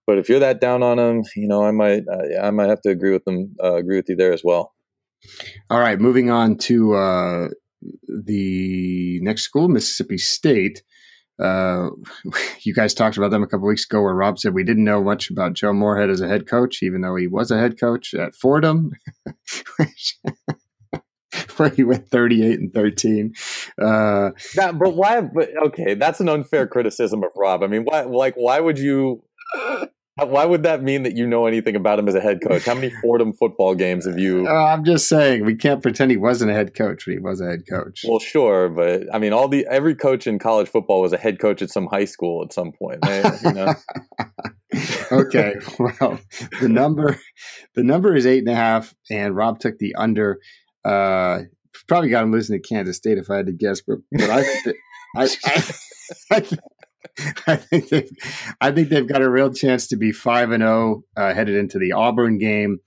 [0.08, 2.82] but if you're that down on them, you know, I might, uh, I might have
[2.82, 4.74] to agree with them, uh, agree with you there as well.
[5.70, 7.48] All right, moving on to uh,
[8.08, 10.84] the next school, Mississippi State.
[11.42, 11.90] Uh,
[12.62, 15.04] you guys talked about them a couple weeks ago, where Rob said we didn't know
[15.04, 18.14] much about Joe Moorhead as a head coach, even though he was a head coach
[18.14, 18.92] at Fordham,
[21.58, 23.34] where he went thirty-eight and thirteen.
[23.82, 25.22] Uh, that, but why?
[25.22, 27.64] But okay, that's an unfair criticism of Rob.
[27.64, 28.02] I mean, why?
[28.02, 29.24] Like, why would you?
[30.18, 32.66] Why would that mean that you know anything about him as a head coach?
[32.66, 34.46] How many Fordham football games have you?
[34.48, 37.40] Uh, I'm just saying we can't pretend he wasn't a head coach, but he was
[37.40, 38.04] a head coach.
[38.08, 41.40] Well, sure, but I mean, all the every coach in college football was a head
[41.40, 43.00] coach at some high school at some point.
[43.44, 43.74] you know?
[45.12, 46.20] okay, well,
[46.60, 47.20] the number
[47.76, 50.40] the number is eight and a half, and Rob took the under.
[50.84, 51.44] Uh,
[51.88, 54.42] probably got him losing to Kansas State if I had to guess, but, but I,
[55.16, 55.28] I, I,
[56.32, 56.48] I,
[57.48, 58.12] I think they've,
[58.60, 61.56] I think they've got a real chance to be five and zero oh, uh, headed
[61.56, 62.80] into the Auburn game.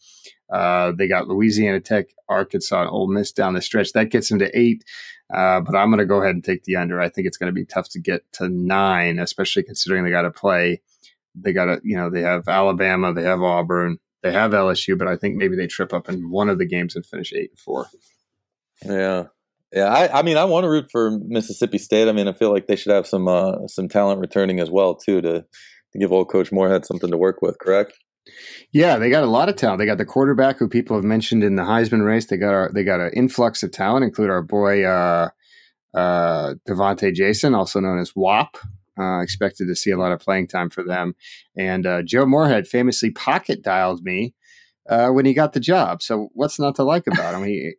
[0.52, 3.92] Uh, they got Louisiana Tech, Arkansas, and Ole Miss down the stretch.
[3.92, 4.84] That gets them to eight.
[5.32, 7.00] Uh, but I'm going to go ahead and take the under.
[7.00, 10.22] I think it's going to be tough to get to nine, especially considering they got
[10.22, 10.82] to play.
[11.34, 15.08] They got to, you know, they have Alabama, they have Auburn, they have LSU, but
[15.08, 17.58] I think maybe they trip up in one of the games and finish eight and
[17.58, 17.86] four.
[18.84, 19.24] Yeah,
[19.74, 22.08] yeah, I, I, mean, I want to root for Mississippi State.
[22.08, 24.94] I mean, I feel like they should have some uh, some talent returning as well
[24.94, 25.44] too to
[25.92, 27.58] to give old Coach Moorhead something to work with.
[27.58, 27.92] Correct?
[28.72, 29.80] Yeah, they got a lot of talent.
[29.80, 32.26] They got the quarterback who people have mentioned in the Heisman race.
[32.26, 35.30] They got our they got an influx of talent, include our boy uh,
[35.92, 38.56] uh, Devonte Jason, also known as WAP.
[38.96, 41.16] Uh, expected to see a lot of playing time for them.
[41.58, 44.34] And uh, Joe Moorhead famously pocket dialed me
[44.88, 46.00] uh, when he got the job.
[46.00, 47.42] So what's not to like about him?
[47.42, 47.74] He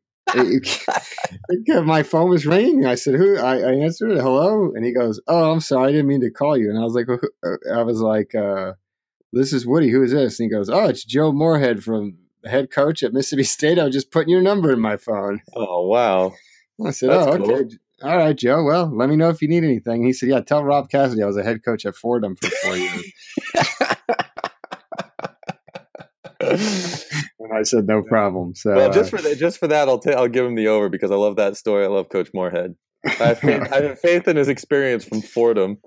[1.83, 2.85] my phone was ringing.
[2.85, 4.21] I said, "Who?" I, I, answered it.
[4.21, 6.83] Hello, and he goes, "Oh, I'm sorry, I didn't mean to call you." And I
[6.83, 7.07] was like,
[7.73, 8.73] "I was like, uh,
[9.33, 9.89] this is Woody.
[9.89, 13.43] Who is this?" And he goes, "Oh, it's Joe Moorhead from head coach at Mississippi
[13.43, 13.79] State.
[13.79, 16.33] I was just putting your number in my phone." Oh wow!
[16.85, 17.53] I said, That's "Oh, cool.
[17.53, 18.63] okay." All right, Joe.
[18.63, 20.05] Well, let me know if you need anything.
[20.05, 22.75] He said, "Yeah, tell Rob Cassidy I was a head coach at Fordham for four
[22.75, 23.11] years."
[27.49, 28.55] and I said no problem.
[28.55, 30.67] So well, just uh, for that, just for that, I'll i I'll give him the
[30.67, 31.85] over because I love that story.
[31.85, 32.75] I love Coach Moorhead.
[33.05, 35.77] I have faith, I have faith in his experience from Fordham.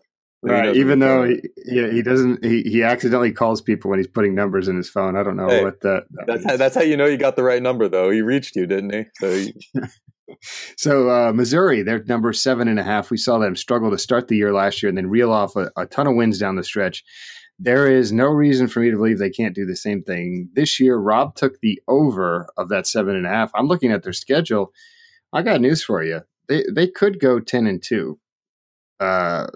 [0.41, 4.37] Right, even though he, he, he doesn't he, he accidentally calls people when he's putting
[4.37, 5.17] numbers in his phone.
[5.17, 7.35] I don't know hey, what that, that that's how, that's how you know you got
[7.35, 8.11] the right number though.
[8.11, 9.05] He reached you, didn't he?
[9.17, 9.55] So he,
[10.77, 13.11] so uh, Missouri, they're number seven and a half.
[13.11, 15.73] We saw them struggle to start the year last year and then reel off a,
[15.77, 17.03] a ton of wins down the stretch
[17.59, 20.79] there is no reason for me to believe they can't do the same thing this
[20.79, 20.97] year.
[20.97, 23.51] Rob took the over of that seven and a half.
[23.55, 24.73] I'm looking at their schedule.
[25.33, 26.21] I got news for you.
[26.49, 28.19] They they could go ten and two.
[29.01, 29.49] Uh,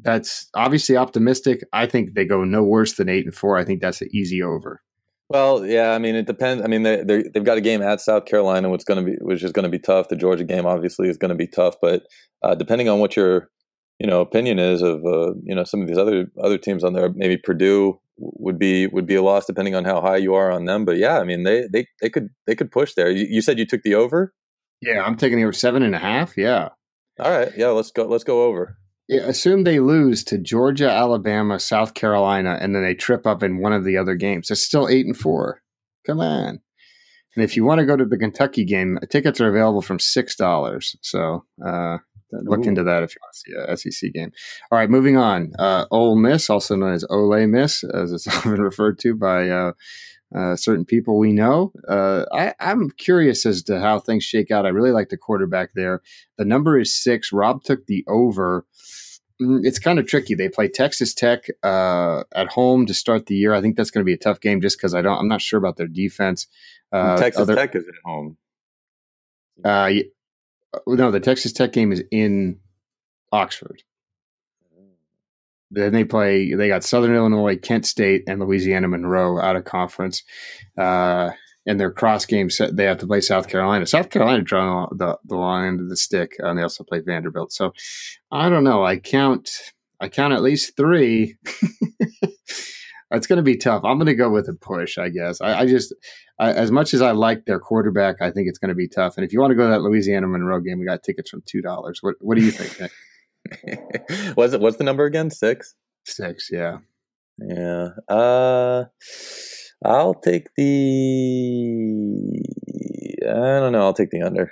[0.00, 1.62] that's obviously optimistic.
[1.72, 3.58] I think they go no worse than eight and four.
[3.58, 4.80] I think that's an easy over.
[5.28, 6.62] Well, yeah, I mean, it depends.
[6.62, 9.42] I mean, they they've got a game at South Carolina, which going to be which
[9.42, 10.08] is going to be tough.
[10.08, 12.06] The Georgia game obviously is going to be tough, but
[12.42, 13.50] uh, depending on what your
[14.02, 16.92] you know opinion is of uh, you know some of these other other teams on
[16.92, 17.10] there.
[17.14, 20.64] Maybe Purdue would be would be a loss depending on how high you are on
[20.64, 20.84] them.
[20.84, 23.10] But yeah, I mean they they they could they could push there.
[23.12, 24.34] You, you said you took the over.
[24.80, 26.36] Yeah, I'm taking the over seven and a half.
[26.36, 26.70] Yeah.
[27.20, 27.52] All right.
[27.56, 28.04] Yeah, let's go.
[28.06, 28.76] Let's go over.
[29.08, 33.60] Yeah, assume they lose to Georgia, Alabama, South Carolina, and then they trip up in
[33.60, 34.50] one of the other games.
[34.50, 35.62] It's still eight and four.
[36.04, 36.60] Come on.
[37.36, 40.34] And if you want to go to the Kentucky game, tickets are available from six
[40.34, 40.96] dollars.
[41.02, 41.98] So uh,
[42.32, 42.68] look Ooh.
[42.68, 44.32] into that if you want to see a SEC game.
[44.70, 45.52] All right, moving on.
[45.58, 49.72] Uh, Ole Miss, also known as Ole Miss, as it's often referred to by uh,
[50.34, 51.72] uh, certain people we know.
[51.86, 54.66] Uh, I, am curious as to how things shake out.
[54.66, 56.00] I really like the quarterback there.
[56.38, 57.32] The number is six.
[57.32, 58.64] Rob took the over.
[59.40, 60.34] Mm, it's kind of tricky.
[60.34, 63.52] They play Texas Tech uh, at home to start the year.
[63.52, 65.18] I think that's going to be a tough game just because I don't.
[65.18, 66.46] I'm not sure about their defense.
[66.90, 68.36] Uh, Texas other, Tech is at home.
[69.64, 69.90] Uh,
[70.86, 72.58] no, the Texas Tech game is in
[73.30, 73.82] Oxford.
[75.70, 76.52] Then they play.
[76.52, 80.22] They got Southern Illinois, Kent State, and Louisiana Monroe out of conference.
[80.76, 81.30] Uh,
[81.64, 83.86] and their cross games, they have to play South Carolina.
[83.86, 87.52] South Carolina drawn the the long end of the stick, and they also play Vanderbilt.
[87.52, 87.72] So
[88.30, 88.84] I don't know.
[88.84, 89.50] I count.
[90.00, 91.36] I count at least three.
[93.12, 93.84] it's going to be tough.
[93.84, 95.40] I'm going to go with a push, I guess.
[95.40, 95.94] I, I just,
[96.42, 99.16] I, as much as I like their quarterback, I think it's going to be tough.
[99.16, 101.42] And if you want to go to that Louisiana Monroe game, we got tickets from
[101.46, 102.00] two dollars.
[102.02, 102.90] What What do you think,
[104.36, 105.30] was it what's the number again?
[105.30, 105.76] Six.
[106.04, 106.48] Six.
[106.50, 106.78] Yeah.
[107.38, 107.90] Yeah.
[108.08, 108.86] Uh,
[109.84, 112.42] I'll take the.
[113.24, 113.82] I don't know.
[113.82, 114.50] I'll take the under.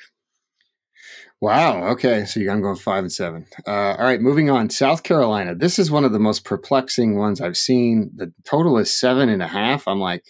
[1.41, 1.88] Wow.
[1.88, 2.24] Okay.
[2.24, 3.47] So I'm going to go five and seven.
[3.66, 4.20] Uh, all right.
[4.20, 4.70] Moving on.
[4.70, 5.57] South Carolina.
[5.57, 8.12] This is one of the most perplexing ones I've seen.
[8.14, 9.88] The total is seven and a half.
[9.88, 10.22] I'm like,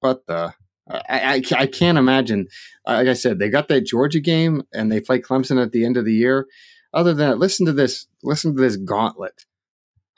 [0.00, 0.52] what the?
[0.90, 2.46] I, I, can't imagine.
[2.86, 5.96] Like I said, they got that Georgia game and they play Clemson at the end
[5.96, 6.46] of the year.
[6.92, 8.06] Other than that, listen to this.
[8.22, 9.44] Listen to this gauntlet.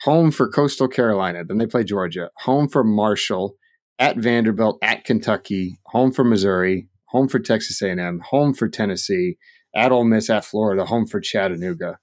[0.03, 1.43] Home for Coastal Carolina.
[1.43, 2.29] Then they play Georgia.
[2.39, 3.55] Home for Marshall.
[3.99, 4.79] At Vanderbilt.
[4.81, 5.77] At Kentucky.
[5.87, 6.89] Home for Missouri.
[7.09, 8.21] Home for Texas A&M.
[8.31, 9.37] Home for Tennessee.
[9.75, 10.29] At Ole Miss.
[10.29, 10.85] At Florida.
[10.85, 11.99] Home for Chattanooga.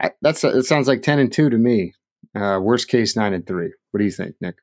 [0.00, 0.64] I, that's it.
[0.64, 1.94] Sounds like ten and two to me.
[2.34, 3.72] Uh, worst case nine and three.
[3.90, 4.56] What do you think, Nick?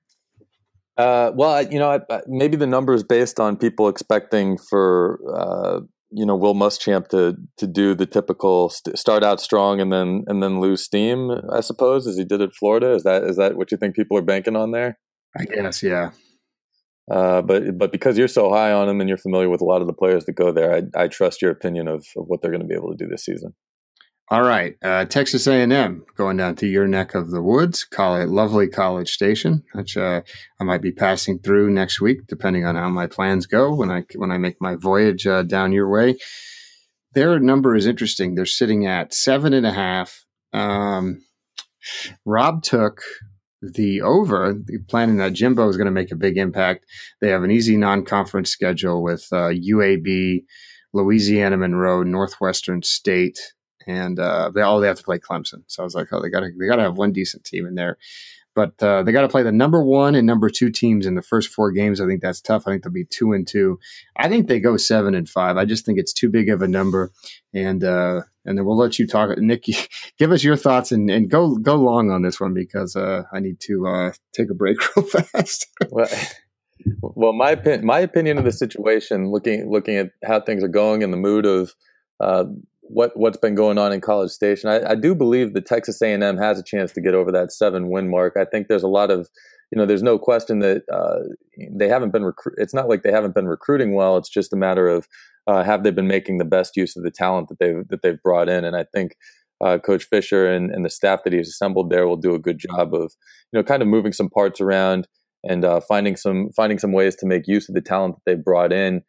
[0.97, 5.79] Uh, well, you know, maybe the number is based on people expecting for uh,
[6.11, 10.23] you know Will Muschamp to to do the typical st- start out strong and then
[10.27, 11.31] and then lose steam.
[11.51, 12.93] I suppose as he did at Florida.
[12.93, 14.97] Is that is that what you think people are banking on there?
[15.37, 16.11] I guess, yeah.
[17.11, 19.81] Uh, but but because you're so high on him and you're familiar with a lot
[19.81, 22.51] of the players that go there, I, I trust your opinion of, of what they're
[22.51, 23.53] going to be able to do this season.
[24.29, 28.67] All right, uh, Texas A&M going down to your neck of the woods, college, lovely
[28.67, 30.21] College Station, which uh,
[30.59, 34.03] I might be passing through next week, depending on how my plans go when I
[34.15, 36.17] when I make my voyage uh, down your way.
[37.13, 38.33] Their number is interesting.
[38.33, 40.25] They're sitting at seven and a half.
[40.53, 41.23] Um,
[42.25, 43.03] Rob took
[43.61, 44.55] the over,
[44.87, 46.85] planning that Jimbo is going to make a big impact.
[47.21, 50.41] They have an easy non-conference schedule with UAB, uh,
[50.93, 53.39] Louisiana Monroe, Northwestern State
[53.87, 55.63] and uh, they all they have to play Clemson.
[55.67, 57.65] So I was like, oh, they got to they got to have one decent team
[57.65, 57.97] in there,
[58.55, 61.21] but uh, they got to play the number one and number two teams in the
[61.21, 61.99] first four games.
[61.99, 62.63] I think that's tough.
[62.65, 63.79] I think they'll be two and two.
[64.15, 65.57] I think they go seven and five.
[65.57, 67.11] I just think it's too big of a number,
[67.53, 69.65] and uh, and then we'll let you talk, Nick.
[70.17, 73.39] Give us your thoughts and, and go go long on this one because uh, I
[73.39, 75.67] need to uh, take a break real fast.
[75.89, 76.07] well,
[77.01, 81.11] well, my my opinion of the situation, looking looking at how things are going and
[81.11, 81.73] the mood of
[82.19, 82.45] uh,
[82.89, 84.69] what what's been going on in College Station.
[84.69, 87.89] I, I do believe that Texas A&M has a chance to get over that seven
[87.89, 88.35] win mark.
[88.37, 89.29] I think there's a lot of
[89.71, 91.19] you know, there's no question that uh,
[91.71, 92.23] they haven't been.
[92.23, 94.17] Recru- it's not like they haven't been recruiting well.
[94.17, 95.07] It's just a matter of
[95.47, 98.21] uh, have they been making the best use of the talent that they've that they've
[98.21, 98.63] brought in.
[98.63, 99.15] And I think
[99.61, 102.59] uh, Coach Fisher and, and, the staff that he's assembled there will do a good
[102.59, 103.13] job of
[103.51, 105.07] you know kind of moving some parts around
[105.43, 108.45] and uh, finding some finding some ways to make use of the talent that they've
[108.45, 109.01] brought in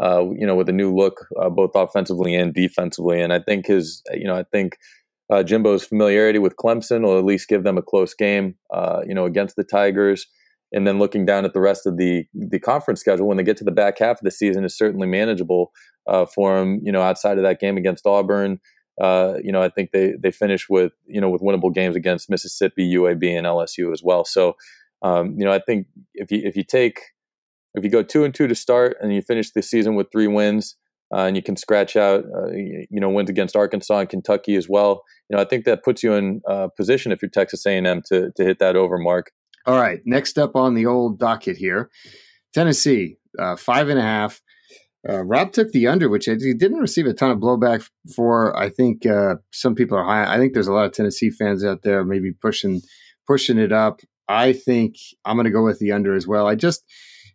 [0.00, 3.20] uh, you know, with a new look, uh, both offensively and defensively.
[3.20, 4.76] And I think his, you know, I think
[5.30, 9.14] uh, Jimbo's familiarity with Clemson will at least give them a close game, uh, you
[9.14, 10.26] know, against the Tigers.
[10.74, 13.58] And then looking down at the rest of the the conference schedule, when they get
[13.58, 15.70] to the back half of the season, is certainly manageable
[16.06, 16.80] uh, for them.
[16.82, 18.58] You know, outside of that game against Auburn,
[18.98, 22.30] uh, you know, I think they they finish with you know with winnable games against
[22.30, 24.24] Mississippi, UAB, and LSU as well.
[24.24, 24.56] So,
[25.02, 27.00] um, you know, I think if you if you take
[27.74, 30.26] if you go two and two to start and you finish the season with three
[30.26, 30.76] wins,
[31.14, 34.68] uh, and you can scratch out, uh, you know, wins against Arkansas and Kentucky as
[34.68, 35.02] well.
[35.28, 38.30] You know, I think that puts you in uh, position if you're Texas A&M to
[38.36, 39.30] to hit that over mark.
[39.66, 41.90] All right, next up on the old docket here,
[42.52, 44.40] Tennessee, uh, five and a half.
[45.08, 48.56] Uh, Rob took the under, which he didn't receive a ton of blowback for.
[48.56, 50.32] I think uh, some people are high.
[50.32, 52.82] I think there's a lot of Tennessee fans out there maybe pushing
[53.26, 54.00] pushing it up.
[54.28, 56.46] I think I'm going to go with the under as well.
[56.46, 56.84] I just,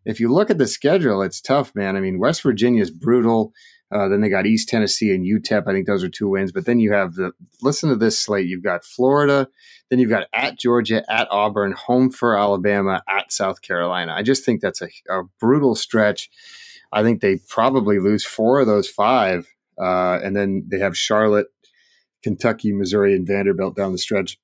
[0.08, 1.98] if you look at the schedule, it's tough, man.
[1.98, 3.54] I mean, West Virginia is brutal.
[3.92, 5.68] Uh, then they got East Tennessee and UTEP.
[5.68, 6.54] I think those are two wins.
[6.54, 8.48] But then you have the listen to this slate.
[8.48, 9.50] You've got Florida,
[9.90, 14.14] then you've got at Georgia, at Auburn, home for Alabama, at South Carolina.
[14.14, 16.30] I just think that's a, a brutal stretch.
[16.94, 21.48] I think they probably lose four of those five, uh, and then they have Charlotte,
[22.24, 24.38] Kentucky, Missouri, and Vanderbilt down the stretch.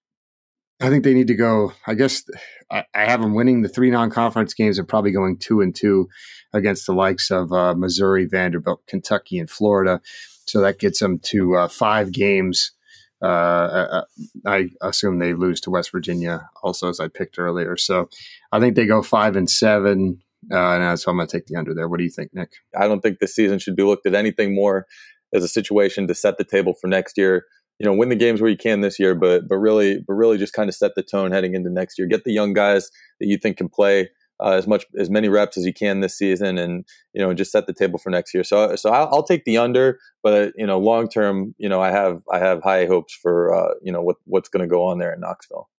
[0.84, 1.72] I think they need to go.
[1.88, 2.26] I guess
[2.70, 6.10] I, have them winning the three non-conference games and probably going two and two
[6.52, 10.02] against the likes of uh, Missouri, Vanderbilt, Kentucky, and Florida.
[10.46, 12.74] So that gets them to uh, five games.
[13.22, 14.04] Uh, uh, uh
[14.46, 17.78] I assume they lose to West Virginia also, as I picked earlier.
[17.78, 18.10] So
[18.52, 20.22] I think they go five and seven.
[20.52, 21.88] Uh, and so I'm going to take the under there.
[21.88, 22.56] What do you think, Nick?
[22.78, 24.86] I don't think this season should be looked at anything more
[25.34, 27.46] as a situation to set the table for next year.
[27.80, 30.38] You know, win the games where you can this year, but but really, but really,
[30.38, 32.08] just kind of set the tone heading into next year.
[32.08, 34.10] Get the young guys that you think can play
[34.40, 37.52] uh, as much as many reps as you can this season, and you know just
[37.52, 38.44] set the table for next year.
[38.44, 41.92] So so I'll, I'll take the under, but you know long term, you know I
[41.92, 45.00] have I have high hopes for uh, you know what what's going to go on
[45.00, 45.70] there in Knoxville.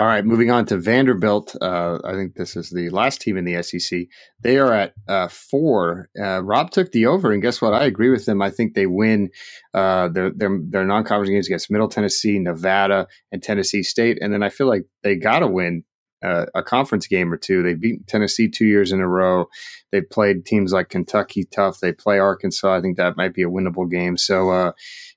[0.00, 1.54] All right, moving on to Vanderbilt.
[1.60, 4.06] Uh, I think this is the last team in the SEC.
[4.40, 6.08] They are at uh, four.
[6.18, 7.74] Uh, Rob took the over, and guess what?
[7.74, 8.40] I agree with them.
[8.40, 9.28] I think they win
[9.74, 14.32] uh, their their, their non conference games against Middle Tennessee, Nevada, and Tennessee State, and
[14.32, 15.84] then I feel like they got to win
[16.24, 17.62] uh, a conference game or two.
[17.62, 19.48] They beat Tennessee two years in a row.
[19.92, 21.80] They played teams like Kentucky tough.
[21.80, 22.74] They play Arkansas.
[22.74, 24.16] I think that might be a winnable game.
[24.16, 24.72] So, uh,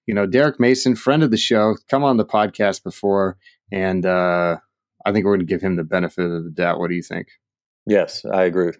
[0.05, 3.37] you know, Derek Mason, friend of the show, come on the podcast before,
[3.71, 4.05] and
[5.05, 6.79] I think we're going to give him the benefit of the doubt.
[6.79, 7.27] What do you think?
[7.85, 8.71] Yes, I agree.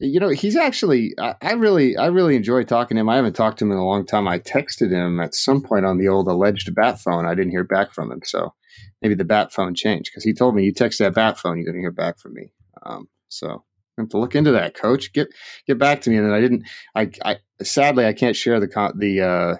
[0.00, 1.14] You know, he's actually.
[1.18, 3.08] I, I really, I really enjoy talking to him.
[3.08, 4.26] I haven't talked to him in a long time.
[4.26, 7.26] I texted him at some point on the old alleged bat phone.
[7.26, 8.54] I didn't hear back from him, so
[9.02, 11.66] maybe the bat phone changed because he told me you text that bat phone, you're
[11.66, 12.52] going to hear back from me.
[12.84, 13.64] Um, so
[13.96, 15.12] I have to look into that, Coach.
[15.12, 15.28] Get
[15.66, 16.16] get back to me.
[16.16, 16.64] And then I didn't.
[16.94, 19.56] I, I sadly I can't share the the uh,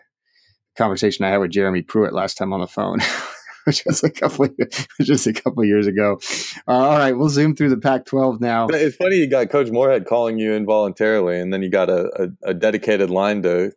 [0.76, 2.99] conversation I had with Jeremy Pruitt last time on the phone.
[3.66, 4.48] which was a couple,
[5.00, 6.18] just a couple years ago.
[6.68, 8.66] Uh, all right, we'll zoom through the Pac-12 now.
[8.68, 12.50] It's funny you got Coach Moorhead calling you involuntarily, and then you got a, a,
[12.50, 13.72] a dedicated line to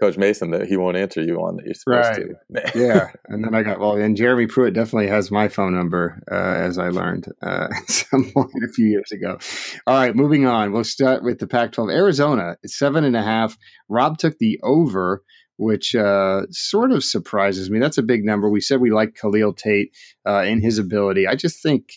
[0.00, 2.18] Coach Mason that he won't answer you on that you're supposed
[2.50, 2.70] right.
[2.72, 2.78] to.
[2.78, 6.34] yeah, and then I got well, and Jeremy Pruitt definitely has my phone number, uh,
[6.34, 9.38] as I learned uh, at some point a few years ago.
[9.86, 10.72] All right, moving on.
[10.72, 11.92] We'll start with the Pac-12.
[11.92, 13.56] Arizona, it's seven and a half.
[13.88, 15.22] Rob took the over,
[15.58, 17.78] which uh, sort of surprises me.
[17.78, 18.48] That's a big number.
[18.48, 19.94] We said we like Khalil Tate
[20.26, 21.26] uh, in his ability.
[21.26, 21.94] I just think.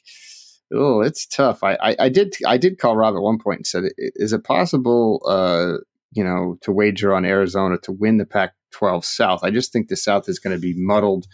[0.74, 1.66] Oh, it's tough.
[1.66, 4.46] I, I, I, did I did call Rob at one point and said, "Is it
[4.46, 9.44] possible uh, you know, to wager on Arizona to win the Pac-12 South.
[9.44, 11.28] I just think the South is going to be muddled.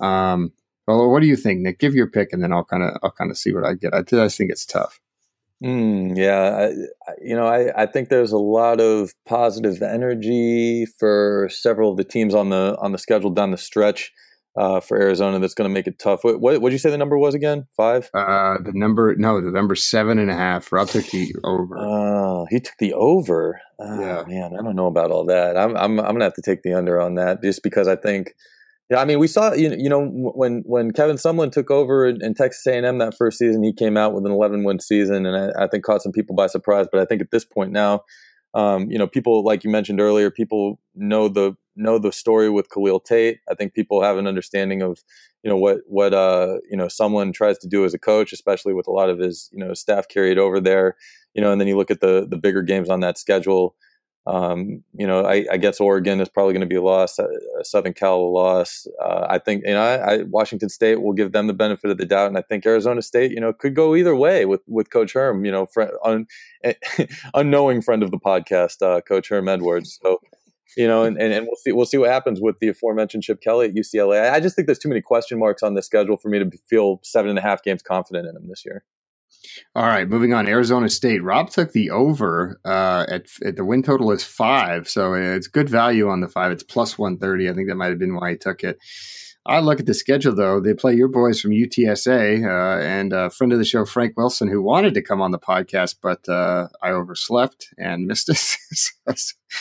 [0.00, 0.52] Um,
[0.86, 1.78] well, what do you think, Nick?
[1.78, 3.94] Give your pick, and then I'll kind of I'll kind of see what I get.
[3.94, 5.00] I just think it's tough.
[5.62, 11.48] Mm, yeah, I, you know, I, I think there's a lot of positive energy for
[11.52, 14.12] several of the teams on the on the schedule down the stretch
[14.56, 16.24] uh, for Arizona that's going to make it tough.
[16.24, 17.66] What what did you say the number was again?
[17.76, 18.10] Five?
[18.12, 20.72] Uh, the number no, the number seven and a half.
[20.72, 21.76] Rob took the over.
[21.78, 23.60] Oh, he took the over.
[23.78, 25.56] Oh, yeah, man, I don't know about all that.
[25.56, 28.34] I'm I'm I'm gonna have to take the under on that just because I think.
[28.92, 32.06] Yeah, I mean, we saw you know, you know when when Kevin Sumlin took over
[32.06, 35.34] in, Texas A&M that first season, he came out with an 11 win season, and
[35.34, 36.88] I, I think caught some people by surprise.
[36.92, 38.02] But I think at this point now,
[38.52, 42.68] um, you know, people like you mentioned earlier, people know the know the story with
[42.68, 43.38] Khalil Tate.
[43.50, 44.98] I think people have an understanding of,
[45.42, 48.74] you know, what what uh, you know someone tries to do as a coach, especially
[48.74, 50.96] with a lot of his you know staff carried over there.
[51.32, 53.74] You know, and then you look at the the bigger games on that schedule.
[54.24, 57.18] Um, you know, I, I, guess Oregon is probably going to be a loss.
[57.18, 57.26] Uh,
[57.62, 58.86] Southern Cal a loss.
[59.02, 61.98] Uh, I think you know I, I, Washington State will give them the benefit of
[61.98, 64.90] the doubt, and I think Arizona State, you know, could go either way with with
[64.90, 65.44] Coach Herm.
[65.44, 66.26] You know, friend, un,
[67.34, 69.98] unknowing friend of the podcast, uh, Coach Herm Edwards.
[70.00, 70.20] So
[70.76, 73.40] you know, and, and, and, we'll see we'll see what happens with the aforementioned Chip
[73.40, 74.30] Kelly at UCLA.
[74.30, 77.00] I just think there's too many question marks on the schedule for me to feel
[77.02, 78.84] seven and a half games confident in him this year.
[79.74, 80.48] All right, moving on.
[80.48, 81.22] Arizona State.
[81.22, 85.68] Rob took the over uh, at, at, the win total is five, so it's good
[85.68, 86.52] value on the five.
[86.52, 87.48] It's plus one thirty.
[87.48, 88.78] I think that might have been why he took it.
[89.44, 90.60] I look at the schedule though.
[90.60, 94.48] They play your boys from UTSA uh, and a friend of the show, Frank Wilson,
[94.48, 99.18] who wanted to come on the podcast, but uh, I overslept and missed it.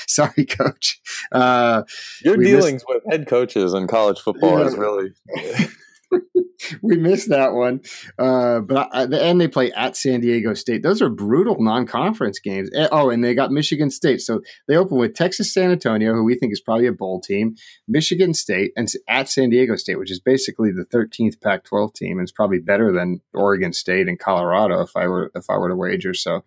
[0.08, 1.02] Sorry, coach.
[1.32, 1.84] Uh,
[2.24, 4.66] your dealings missed- with head coaches in college football yeah.
[4.66, 5.10] is really.
[6.82, 7.82] we missed that one.
[8.18, 10.84] Uh, but I, and they play at San Diego State.
[10.84, 12.70] Those are brutal non-conference games.
[12.92, 14.22] Oh, and they got Michigan State.
[14.22, 17.56] So they open with Texas San Antonio, who we think is probably a bowl team,
[17.88, 22.26] Michigan State, and at San Diego State, which is basically the 13th Pac-12 team, and
[22.26, 25.76] it's probably better than Oregon State and Colorado if I were if I were to
[25.76, 26.14] wager.
[26.14, 26.44] So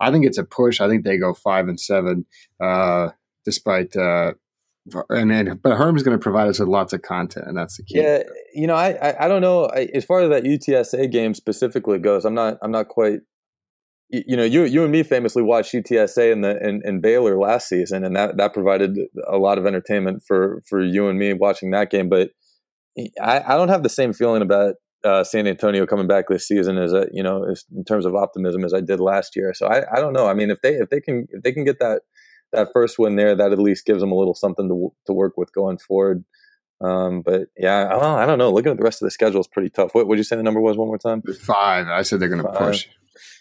[0.00, 0.80] I think it's a push.
[0.80, 2.26] I think they go five and seven,
[2.60, 3.10] uh,
[3.44, 3.96] despite.
[3.96, 4.34] Uh,
[5.10, 7.84] and then, but Herm's going to provide us with lots of content, and that's the
[7.84, 8.00] key.
[8.00, 8.22] Yeah,
[8.54, 11.98] you know, I I, I don't know I, as far as that UTSA game specifically
[11.98, 12.24] goes.
[12.24, 13.20] I'm not I'm not quite.
[14.10, 17.68] You know, you you and me famously watched UTSA in the in, in Baylor last
[17.68, 18.96] season, and that that provided
[19.30, 22.08] a lot of entertainment for for you and me watching that game.
[22.08, 22.30] But
[23.22, 26.78] I, I don't have the same feeling about uh, San Antonio coming back this season
[26.78, 29.52] as a you know as, in terms of optimism as I did last year.
[29.54, 30.26] So I, I don't know.
[30.26, 32.02] I mean, if they if they can if they can get that
[32.52, 35.36] that first win there, that at least gives them a little something to to work
[35.36, 36.24] with going forward.
[36.80, 38.52] Um, but yeah, I don't, I don't know.
[38.52, 39.94] Looking at the rest of the schedule is pretty tough.
[39.94, 41.22] What would you say the number was one more time?
[41.22, 41.88] Five.
[41.88, 42.86] I said they're going to push.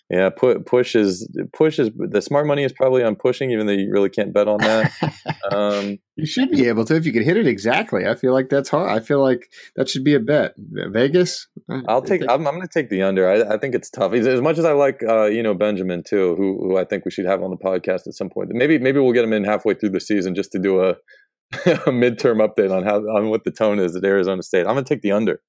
[0.10, 3.74] Yeah, put push is push is the smart money is probably on pushing, even though
[3.74, 4.93] you really can't bet on that.
[5.51, 8.08] um, you should be able to if you could hit it exactly.
[8.08, 8.89] I feel like that's hard.
[8.89, 10.53] I feel like that should be a bet.
[10.58, 11.47] Vegas.
[11.89, 12.22] I'll take.
[12.22, 13.30] I'm, I'm going to take the under.
[13.30, 14.14] I, I, think it's tough.
[14.14, 17.12] As much as I like, uh, you know, Benjamin too, who who I think we
[17.12, 18.49] should have on the podcast at some point.
[18.53, 20.91] Maybe maybe we'll get him in halfway through the season just to do a,
[21.51, 24.62] a midterm update on how on what the tone is at Arizona State.
[24.68, 25.41] I'm going to take the under.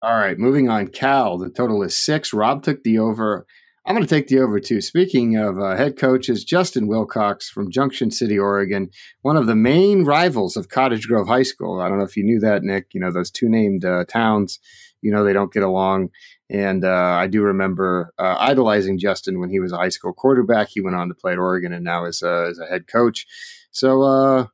[0.00, 0.88] All right, moving on.
[0.88, 1.36] Cal.
[1.36, 2.32] The total is six.
[2.32, 3.46] Rob took the over.
[3.88, 4.82] I'm going to take the over too.
[4.82, 8.90] Speaking of uh, head coaches, Justin Wilcox from Junction City, Oregon,
[9.22, 11.80] one of the main rivals of Cottage Grove High School.
[11.80, 12.92] I don't know if you knew that, Nick.
[12.92, 14.60] You know, those two named uh, towns,
[15.00, 16.10] you know, they don't get along.
[16.50, 20.68] And uh, I do remember uh, idolizing Justin when he was a high school quarterback.
[20.68, 23.26] He went on to play at Oregon and now is, as a head coach.
[23.70, 24.46] So uh,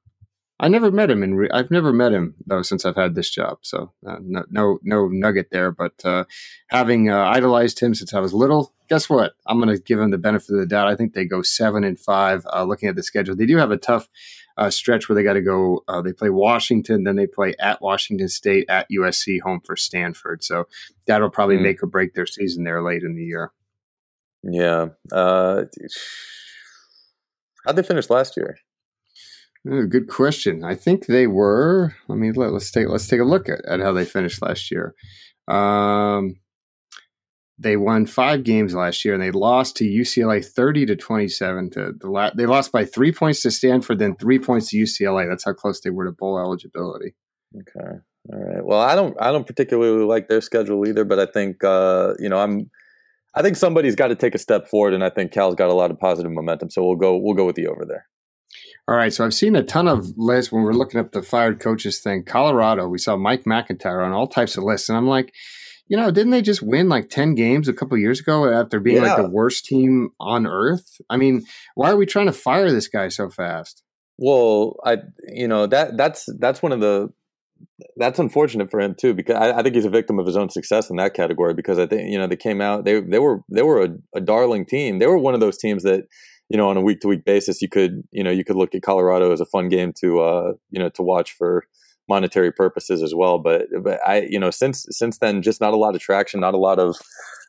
[0.60, 3.30] I never met him, and re- I've never met him though since I've had this
[3.30, 3.58] job.
[3.62, 5.72] So uh, no, no, no nugget there.
[5.72, 6.24] But uh,
[6.68, 9.34] having uh, idolized him since I was little, guess what?
[9.46, 10.88] I'm going to give them the benefit of the doubt.
[10.88, 12.46] I think they go seven and five.
[12.52, 14.08] Uh, looking at the schedule, they do have a tough
[14.56, 15.82] uh, stretch where they got to go.
[15.88, 20.44] Uh, they play Washington, then they play at Washington State, at USC, home for Stanford.
[20.44, 20.66] So
[21.06, 21.62] that'll probably mm.
[21.62, 23.52] make or break their season there late in the year.
[24.42, 24.88] Yeah.
[25.12, 25.70] how'd
[27.76, 28.58] they finish last year?
[29.70, 30.62] Oh, good question.
[30.62, 31.94] I think they were.
[32.08, 34.70] Let me let, us take let's take a look at, at how they finished last
[34.70, 34.94] year.
[35.48, 36.36] Um,
[37.58, 41.70] they won five games last year, and they lost to UCLA thirty to twenty seven.
[41.70, 45.28] To the la- they lost by three points to Stanford, then three points to UCLA.
[45.28, 47.14] That's how close they were to bowl eligibility.
[47.56, 47.98] Okay,
[48.32, 48.64] all right.
[48.64, 52.28] Well, I don't I don't particularly like their schedule either, but I think uh, you
[52.28, 52.70] know I'm.
[53.36, 55.74] I think somebody's got to take a step forward, and I think Cal's got a
[55.74, 56.70] lot of positive momentum.
[56.70, 58.06] So we'll go we'll go with the over there.
[58.86, 61.58] All right, so I've seen a ton of lists when we're looking up the fired
[61.58, 62.24] coaches thing.
[62.24, 65.32] Colorado, we saw Mike McIntyre on all types of lists, and I'm like,
[65.88, 69.02] you know, didn't they just win like 10 games a couple years ago after being
[69.02, 69.14] yeah.
[69.14, 71.00] like the worst team on earth?
[71.10, 73.82] I mean, why are we trying to fire this guy so fast?
[74.16, 77.12] Well, I you know, that that's that's one of the
[77.96, 80.50] that's unfortunate for him too because I, I, think he's a victim of his own
[80.50, 83.40] success in that category because I think you know they came out they they were
[83.50, 86.04] they were a, a darling team they were one of those teams that
[86.48, 88.74] you know, on a week to week basis, you could, you know, you could look
[88.74, 91.64] at Colorado as a fun game to, uh, you know, to watch for
[92.08, 93.38] monetary purposes as well.
[93.38, 96.54] But, but I, you know, since since then, just not a lot of traction, not
[96.54, 96.96] a lot of,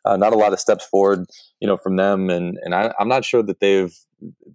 [0.06, 1.26] uh, not a lot of steps forward,
[1.60, 2.30] you know, from them.
[2.30, 3.94] And and I, am not sure that they've,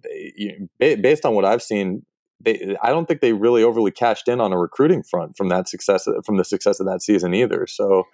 [0.03, 2.05] they, you know, based on what I've seen,
[2.39, 5.69] they, I don't think they really overly cashed in on a recruiting front from that
[5.69, 7.67] success from the success of that season either.
[7.67, 8.05] So.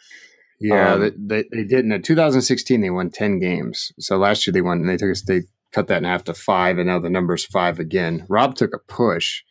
[0.59, 1.11] Yeah, um, they,
[1.43, 2.81] they, they did in 2016.
[2.81, 3.91] They won 10 games.
[3.99, 4.79] So last year they won.
[4.79, 5.21] and They took us.
[5.21, 8.25] They cut that in half to five, and now the number's five again.
[8.27, 9.43] Rob took a push.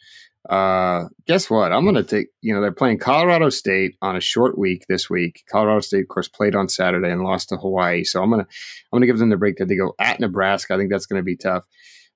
[0.48, 1.72] Uh, guess what?
[1.72, 5.10] I'm going to take, you know, they're playing Colorado State on a short week this
[5.10, 5.42] week.
[5.50, 8.04] Colorado State, of course, played on Saturday and lost to Hawaii.
[8.04, 8.48] So I'm going to,
[8.92, 10.74] I'm going to give them the break that they go at Nebraska.
[10.74, 11.64] I think that's going to be tough.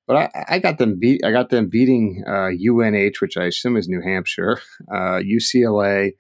[0.07, 1.24] But I, I, got them beat.
[1.24, 4.61] I got them beating uh, UNH, which I assume is New Hampshire,
[4.93, 6.12] uh, UCLA.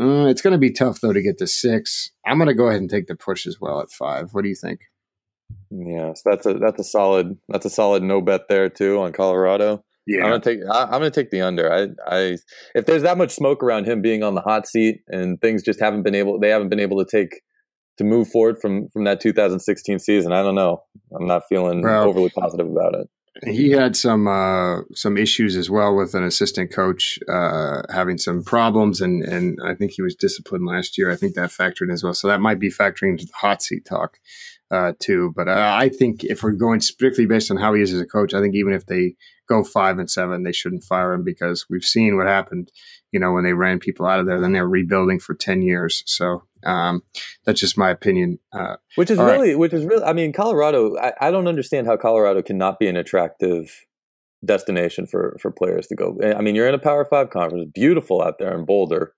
[0.00, 2.10] Uh, it's going to be tough though to get to six.
[2.26, 4.30] I'm going to go ahead and take the push as well at five.
[4.32, 4.80] What do you think?
[5.70, 9.12] Yeah, so that's a that's a solid that's a solid no bet there too on
[9.12, 9.84] Colorado.
[10.06, 11.72] Yeah, I'm gonna take I, am gonna take the under.
[11.72, 12.36] I I
[12.74, 15.80] if there's that much smoke around him being on the hot seat and things just
[15.80, 17.40] haven't been able they haven't been able to take
[17.98, 20.32] to move forward from from that 2016 season.
[20.32, 20.82] I don't know.
[21.14, 23.08] I'm not feeling well, overly positive about it.
[23.42, 28.44] He had some uh, some issues as well with an assistant coach uh, having some
[28.44, 31.10] problems, and and I think he was disciplined last year.
[31.10, 32.14] I think that factored in as well.
[32.14, 34.18] So that might be factoring into the hot seat talk
[34.74, 35.32] uh, too.
[35.36, 38.06] But uh, I think if we're going strictly based on how he is as a
[38.06, 39.14] coach, I think even if they
[39.48, 42.72] go five and seven, they shouldn't fire him because we've seen what happened.
[43.12, 46.02] You know, when they ran people out of there, then they're rebuilding for ten years.
[46.06, 47.02] So um,
[47.44, 48.40] that's just my opinion.
[48.52, 49.58] Uh, which is really, right.
[49.58, 50.02] which is really.
[50.02, 50.96] I mean, Colorado.
[50.98, 53.86] I, I don't understand how Colorado cannot be an attractive
[54.44, 56.18] destination for for players to go.
[56.22, 59.14] I mean, you're in a Power Five conference, beautiful out there in Boulder.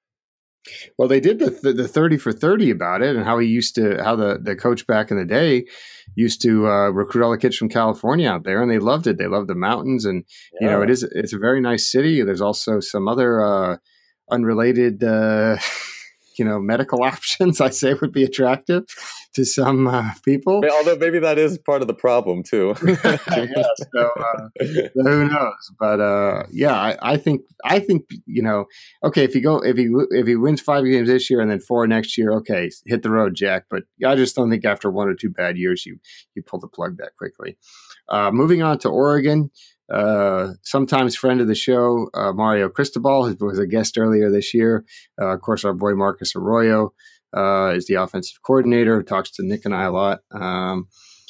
[0.98, 4.02] Well, they did the the thirty for thirty about it, and how he used to
[4.02, 5.66] how the the coach back in the day
[6.14, 9.18] used to uh, recruit all the kids from California out there, and they loved it.
[9.18, 10.24] They loved the mountains, and
[10.54, 10.58] yeah.
[10.60, 12.22] you know it is it's a very nice city.
[12.22, 13.76] There's also some other uh,
[14.30, 15.02] unrelated.
[15.02, 15.58] Uh,
[16.38, 18.84] you know medical options i say would be attractive
[19.36, 20.62] to some uh, people.
[20.78, 22.74] Although maybe that is part of the problem too.
[23.36, 23.62] Yeah,
[23.94, 24.48] so, uh,
[24.94, 25.72] who knows?
[25.78, 28.64] But uh, yeah I, I, think i think you know
[29.04, 31.60] okay if you go if he if he wins five games this year and then
[31.60, 33.64] four next year okay hit the road jack.
[33.68, 35.98] But i just don't think after one or two bad years you
[36.34, 37.58] you pull the plug that quickly.
[38.08, 39.50] Uh, moving on to oregon
[39.92, 44.52] uh, sometimes friend of the show, uh, Mario Cristobal, who was a guest earlier this
[44.52, 44.84] year.
[45.20, 46.92] Uh, of course, our boy Marcus Arroyo
[47.36, 50.20] uh, is the offensive coordinator, talks to Nick and I a lot.
[50.32, 50.88] Um,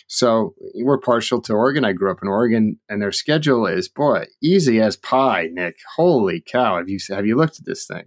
[0.08, 1.84] so we're partial to Oregon.
[1.84, 5.48] I grew up in Oregon, and their schedule is boy easy as pie.
[5.52, 6.76] Nick, holy cow!
[6.76, 8.04] Have you have you looked at this thing?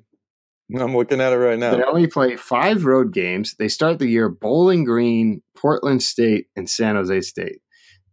[0.78, 1.76] I'm looking at it right now.
[1.76, 3.56] They only play five road games.
[3.58, 7.62] They start the year Bowling Green, Portland State, and San Jose State.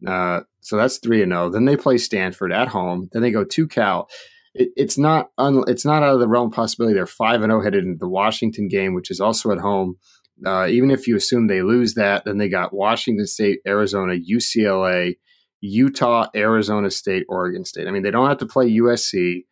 [0.07, 1.45] Uh, so that's three and zero.
[1.45, 1.49] Oh.
[1.51, 3.09] Then they play Stanford at home.
[3.13, 4.09] Then they go to Cal.
[4.55, 6.95] It, it's not un, it's not out of the realm of possibility.
[6.95, 9.97] They're five and zero oh headed into the Washington game, which is also at home.
[10.45, 15.15] Uh, even if you assume they lose that, then they got Washington State, Arizona, UCLA,
[15.61, 17.89] Utah, Arizona State, Oregon State.
[17.89, 19.45] I mean, they don't have to play USC.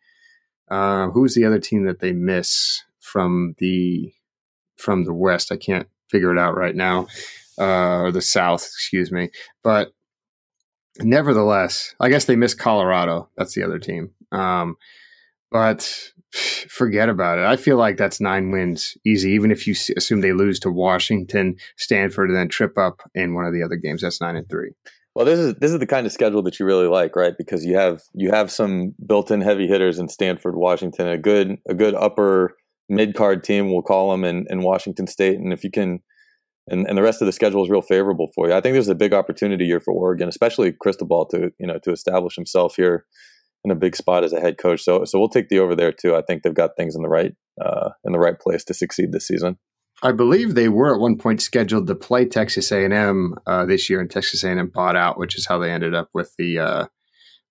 [0.69, 4.13] Uh, who's the other team that they miss from the
[4.77, 5.51] from the West?
[5.51, 7.07] I can't figure it out right now,
[7.59, 9.29] uh, or the South, excuse me.
[9.63, 9.91] But
[10.99, 13.29] nevertheless, I guess they missed Colorado.
[13.37, 14.11] That's the other team.
[14.31, 14.77] Um,
[15.51, 17.45] but forget about it.
[17.45, 21.55] I feel like that's nine wins easy, even if you assume they lose to Washington,
[21.77, 24.01] Stanford, and then trip up in one of the other games.
[24.01, 24.71] That's nine and three.
[25.13, 27.33] Well, this is this is the kind of schedule that you really like, right?
[27.37, 31.73] Because you have you have some built-in heavy hitters in Stanford, Washington, a good a
[31.73, 32.57] good upper
[32.89, 36.01] mid card team, we'll call them, in, in Washington State, and if you can
[36.67, 38.53] and, and the rest of the schedule is real favorable for you.
[38.53, 41.91] I think there's a big opportunity here for Oregon, especially Cristobal to you know to
[41.91, 43.05] establish himself here
[43.63, 44.83] in a big spot as a head coach.
[44.83, 46.15] So so we'll take the over there too.
[46.15, 47.33] I think they've got things in the right
[47.63, 49.57] uh, in the right place to succeed this season.
[50.03, 54.01] I believe they were at one point scheduled to play Texas A&M uh, this year,
[54.01, 56.85] and Texas A&M bought out, which is how they ended up with the uh,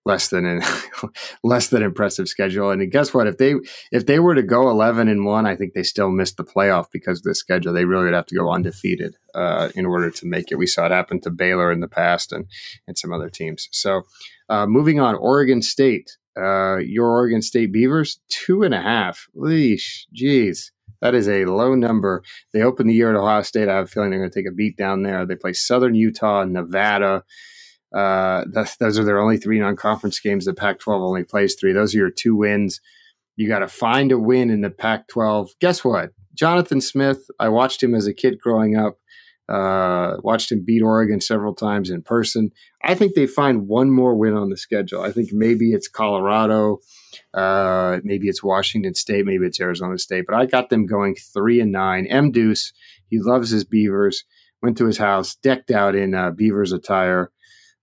[0.05, 0.63] less than an
[1.45, 2.71] less than impressive schedule.
[2.71, 3.27] And guess what?
[3.27, 3.55] If they
[3.91, 6.87] if they were to go eleven and one, I think they still missed the playoff
[6.93, 7.73] because of the schedule.
[7.73, 10.57] They really would have to go undefeated uh, in order to make it.
[10.57, 12.47] We saw it happen to Baylor in the past and
[12.87, 13.69] and some other teams.
[13.73, 14.03] So
[14.49, 16.17] uh, moving on, Oregon State.
[16.37, 19.29] Uh, your Oregon State Beavers two and a half.
[19.35, 20.71] Leash, jeez.
[21.01, 22.23] That is a low number.
[22.53, 23.69] They open the year at Ohio State.
[23.69, 25.27] I have a feeling they're going to take a beat down there.
[25.27, 27.25] They play Southern Utah, Nevada,
[27.95, 28.45] uh,
[28.81, 30.47] those are their only three non-conference games.
[30.47, 31.73] The Pac-12 only plays three.
[31.73, 32.81] Those are your two wins.
[33.37, 35.51] You got to find a win in the Pac-12.
[35.61, 36.11] Guess what?
[36.35, 37.29] Jonathan Smith.
[37.39, 38.99] I watched him as a kid growing up.
[39.49, 42.51] Uh, watched him beat Oregon several times in person.
[42.83, 45.03] I think they find one more win on the schedule.
[45.03, 46.79] I think maybe it's Colorado,
[47.35, 50.25] uh, maybe it's Washington State, maybe it's Arizona State.
[50.27, 52.07] But I got them going three and nine.
[52.07, 52.33] M.
[52.33, 52.73] Deuce,
[53.11, 54.25] he loves his Beavers.
[54.63, 57.31] Went to his house, decked out in uh, Beavers attire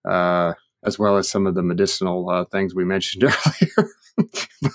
[0.09, 0.53] uh,
[0.85, 3.89] as well as some of the medicinal uh, things we mentioned earlier.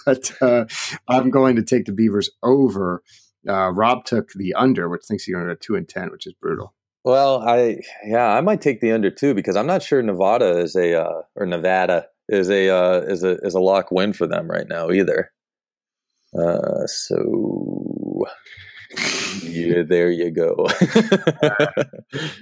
[0.04, 0.64] but uh,
[1.08, 3.02] I'm going to take the Beavers over.
[3.48, 6.26] Uh, Rob took the under, which thinks he's going to go two and ten, which
[6.26, 6.74] is brutal.
[7.04, 10.74] Well, I yeah, I might take the under too because I'm not sure Nevada is
[10.74, 14.50] a uh, or Nevada is a uh, is a is a lock win for them
[14.50, 15.30] right now either.
[16.36, 18.24] Uh, so
[19.42, 20.68] yeah, there you go.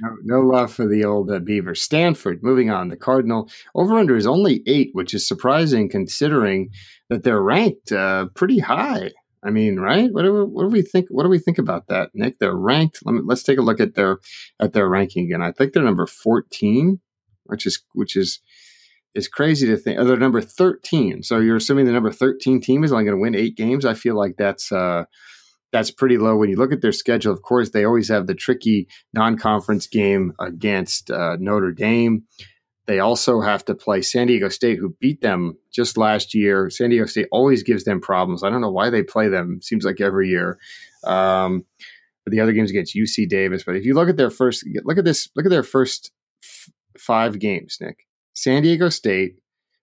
[0.01, 1.75] no, no, love for the old uh, Beaver.
[1.75, 2.89] Stanford, moving on.
[2.89, 6.71] The Cardinal over under is only eight, which is surprising considering
[7.09, 9.11] that they're ranked uh, pretty high.
[9.45, 10.11] I mean, right?
[10.11, 11.07] What do, we, what do we think?
[11.11, 12.39] What do we think about that, Nick?
[12.39, 13.01] They're ranked.
[13.05, 14.19] Let me, let's take a look at their
[14.59, 15.43] at their ranking again.
[15.43, 17.01] I think they're number fourteen,
[17.45, 18.41] which is which is
[19.15, 19.99] is crazy to think.
[19.99, 21.23] Oh, they're number thirteen.
[21.23, 23.85] So you're assuming the number thirteen team is only going to win eight games.
[23.85, 25.05] I feel like that's uh,
[25.75, 26.37] that's pretty low.
[26.37, 29.89] When you look at their schedule, of course, they always have the tricky non conference
[29.89, 32.23] game against uh, Notre Dame.
[32.87, 36.71] They also have to play San Diego State, who beat them just last year.
[36.71, 38.45] San Diego State always gives them problems.
[38.45, 39.59] I don't know why they play them.
[39.63, 40.61] Seems like every year.
[41.03, 41.65] Um,
[42.23, 43.65] but the other games against UC Davis.
[43.65, 46.71] But if you look at their first, look at this, look at their first f-
[46.97, 48.07] five games, Nick.
[48.33, 49.41] San Diego State,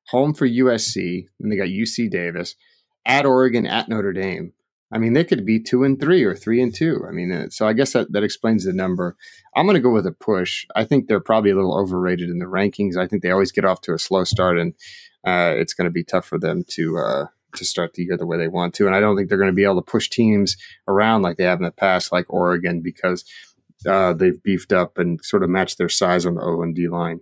[0.07, 2.55] home for USC, and they got UC Davis,
[3.05, 4.53] at Oregon, at Notre Dame.
[4.91, 7.05] I mean, they could be two and three or three and two.
[7.07, 9.15] I mean, uh, so I guess that, that explains the number.
[9.55, 10.65] I'm going to go with a push.
[10.75, 12.97] I think they're probably a little overrated in the rankings.
[12.97, 14.73] I think they always get off to a slow start, and
[15.25, 18.25] uh, it's going to be tough for them to uh, to start the year the
[18.25, 18.87] way they want to.
[18.87, 20.57] And I don't think they're going to be able to push teams
[20.87, 23.25] around like they have in the past, like Oregon, because
[23.87, 26.87] uh, they've beefed up and sort of matched their size on the O and D
[26.87, 27.21] line.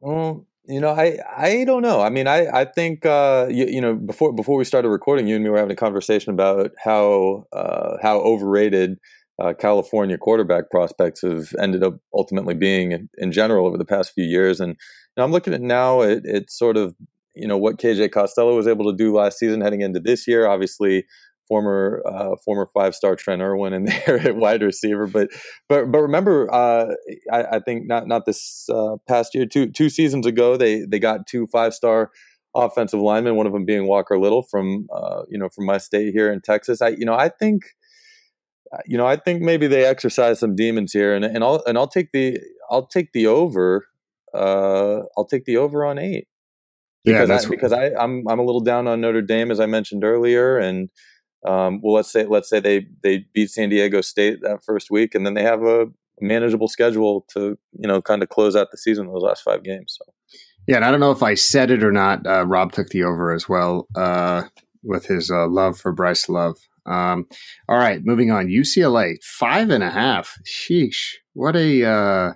[0.00, 2.00] Well, you know, I I don't know.
[2.00, 5.34] I mean, I I think uh, you, you, know before before we started recording, you
[5.34, 8.98] and me were having a conversation about how uh, how overrated
[9.38, 14.12] uh, California quarterback prospects have ended up ultimately being in, in general over the past
[14.14, 14.76] few years, and,
[15.16, 16.94] and I'm looking at now it, it's sort of
[17.34, 20.46] you know what KJ Costello was able to do last season heading into this year.
[20.46, 21.04] Obviously,
[21.48, 25.06] former uh, former five star Trent Irwin in there at wide receiver.
[25.06, 25.30] But
[25.68, 26.94] but but remember, uh,
[27.32, 30.98] I, I, think not not this uh, past year, two two seasons ago, they they
[30.98, 32.10] got two five star
[32.54, 33.36] offensive linemen.
[33.36, 36.40] One of them being Walker Little from uh, you know from my state here in
[36.40, 36.80] Texas.
[36.80, 37.62] I you know I think.
[38.72, 41.76] Uh, you know, I think maybe they exercise some demons here, and, and I'll and
[41.76, 42.40] I'll take the
[42.70, 43.86] I'll take the over.
[44.32, 46.26] Uh, I'll take the over on eight
[47.04, 49.66] because yeah, I, because I I'm I'm a little down on Notre Dame as I
[49.66, 50.88] mentioned earlier, and
[51.44, 55.14] um, well, let's say let's say they they beat San Diego State that first week,
[55.14, 55.86] and then they have a
[56.20, 59.98] manageable schedule to you know kind of close out the season those last five games.
[59.98, 60.12] So.
[60.66, 62.26] Yeah, and I don't know if I said it or not.
[62.26, 64.44] Uh, Rob took the over as well uh,
[64.82, 66.56] with his uh, love for Bryce Love.
[66.86, 67.26] Um,
[67.68, 68.48] all right, moving on.
[68.48, 70.38] UCLA five and a half.
[70.46, 72.32] Sheesh, what a uh,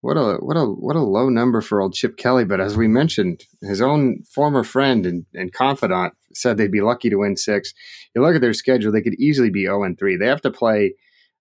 [0.00, 2.44] what a what a what a low number for old Chip Kelly.
[2.44, 7.10] But as we mentioned, his own former friend and, and confidant said they'd be lucky
[7.10, 7.72] to win six.
[8.14, 10.16] You look at their schedule; they could easily be zero and three.
[10.16, 10.94] They have to play.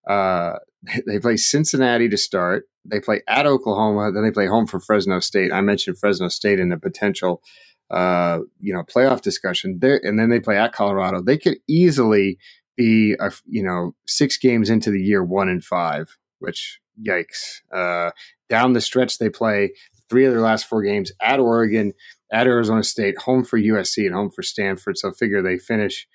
[0.08, 0.54] Uh,
[1.08, 2.66] they play Cincinnati to start.
[2.86, 4.12] They play at Oklahoma.
[4.12, 5.52] Then they play home for Fresno State.
[5.52, 7.42] I mentioned Fresno State in the potential,
[7.90, 11.22] uh, you know, playoff discussion there, and then they play at Colorado.
[11.22, 12.38] They could easily
[12.76, 16.18] be, a, you know, six games into the year, one and five.
[16.40, 17.62] Which yikes!
[17.74, 18.12] Uh,
[18.50, 19.72] down the stretch, they play
[20.10, 21.94] three of their last four games at Oregon,
[22.32, 24.98] at Arizona State, home for USC, and home for Stanford.
[24.98, 26.08] So I figure they finish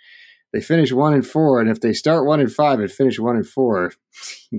[0.53, 3.37] they finish one and four, and if they start one and five and finish one
[3.37, 3.93] and four,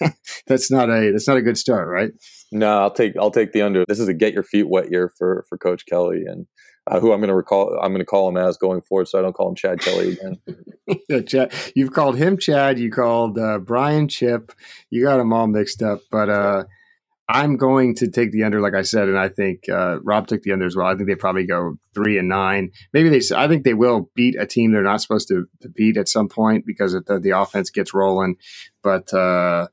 [0.46, 2.12] that's not a that's not a good start, right?
[2.52, 3.84] No, I'll take I'll take the under.
[3.88, 6.46] This is a get your feet wet year for for Coach Kelly, and
[6.86, 9.18] uh, who I'm going to recall I'm going to call him as going forward, so
[9.18, 10.38] I don't call him Chad Kelly again.
[11.08, 12.78] yeah, Chad, you've called him Chad.
[12.78, 14.52] You called uh, Brian Chip.
[14.90, 16.64] You got them all mixed up, but uh,
[17.28, 20.42] I'm going to take the under, like I said, and I think uh, Rob took
[20.42, 20.86] the under as well.
[20.86, 22.70] I think they probably go three and nine.
[22.92, 23.22] Maybe they.
[23.34, 26.28] I think they will beat a team they're not supposed to, to beat at some
[26.28, 28.36] point because the, the offense gets rolling.
[28.82, 29.68] But uh,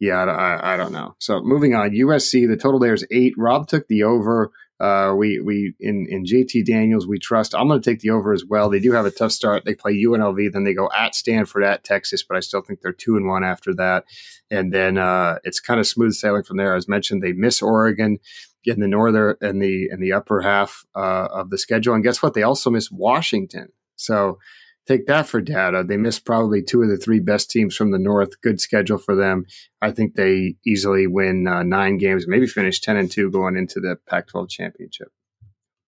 [0.00, 1.14] yeah, I, I, don't know.
[1.18, 2.46] So moving on, USC.
[2.46, 3.34] The total there is eight.
[3.38, 4.50] Rob took the over.
[4.82, 7.54] Uh, we we in in JT Daniels we trust.
[7.54, 8.68] I'm going to take the over as well.
[8.68, 9.64] They do have a tough start.
[9.64, 12.92] They play UNLV, then they go at Stanford, at Texas, but I still think they're
[12.92, 14.04] two and one after that.
[14.50, 16.74] And then uh, it's kind of smooth sailing from there.
[16.74, 18.18] As mentioned, they miss Oregon
[18.64, 22.20] in the northern and the in the upper half uh, of the schedule, and guess
[22.20, 22.34] what?
[22.34, 23.68] They also miss Washington.
[23.94, 24.38] So
[24.86, 25.84] take that for data.
[25.86, 28.40] They missed probably two of the three best teams from the North.
[28.40, 29.46] Good schedule for them.
[29.80, 33.80] I think they easily win uh, nine games, maybe finish ten and two going into
[33.80, 35.08] the Pac-12 championship.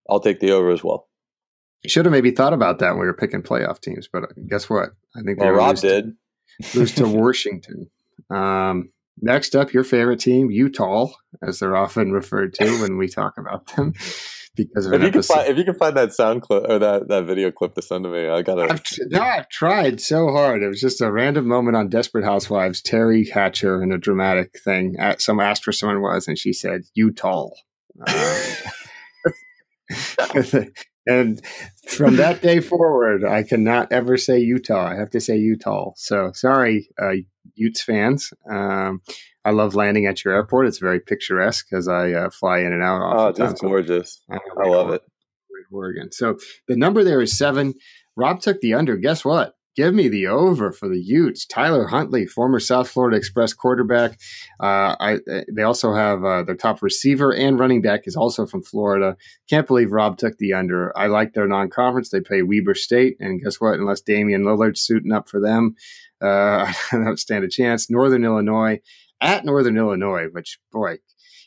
[0.09, 1.09] I'll take the over as well.
[1.83, 4.71] You should have maybe thought about that when we were picking playoff teams, but guess
[4.71, 4.91] what?
[5.15, 6.15] I think well, Rob did
[6.63, 7.91] to, lose to Washington.
[8.31, 8.91] Um,
[9.21, 11.09] next up, your favorite team, Utah,
[11.47, 13.93] as they're often referred to when we talk about them
[14.57, 17.25] because if you can find if you can find that sound clip or that, that
[17.25, 18.73] video clip to send to me, I gotta.
[18.73, 20.63] I've, no, I've tried so hard.
[20.63, 22.81] It was just a random moment on Desperate Housewives.
[22.81, 24.95] Teri Hatcher in a dramatic thing.
[24.99, 27.51] At, some asked where someone was, and she said Utah.
[28.07, 28.43] Um,
[31.07, 31.45] and
[31.89, 34.87] from that day forward, I cannot ever say Utah.
[34.87, 35.93] I have to say Utah.
[35.97, 37.15] So sorry, uh,
[37.55, 38.33] Utes fans.
[38.49, 39.03] Um,
[39.45, 40.67] I love landing at your airport.
[40.67, 43.03] It's very picturesque as I uh, fly in and out.
[43.03, 44.23] Oh, just gorgeous!
[44.31, 45.03] I, I love it.
[45.75, 46.13] Oregon.
[46.13, 46.39] So
[46.69, 47.75] the number there is seven.
[48.17, 48.97] Rob took the under.
[48.97, 49.55] Guess what?
[49.77, 51.45] Give me the over for the Utes.
[51.45, 54.21] Tyler Huntley, former South Florida Express quarterback.
[54.61, 55.19] Uh, I,
[55.53, 59.17] they also have uh, their top receiver and running back is also from Florida.
[59.51, 60.97] Can't believe Rob took the under.
[60.97, 62.11] I like their non-conference.
[62.11, 63.75] They play Weber State, and guess what?
[63.75, 65.75] Unless Damian Lillard's suiting up for them,
[66.23, 67.91] uh, I don't stand a chance.
[67.91, 68.81] Northern Illinois
[69.25, 70.99] at Northern Illinois, which boy,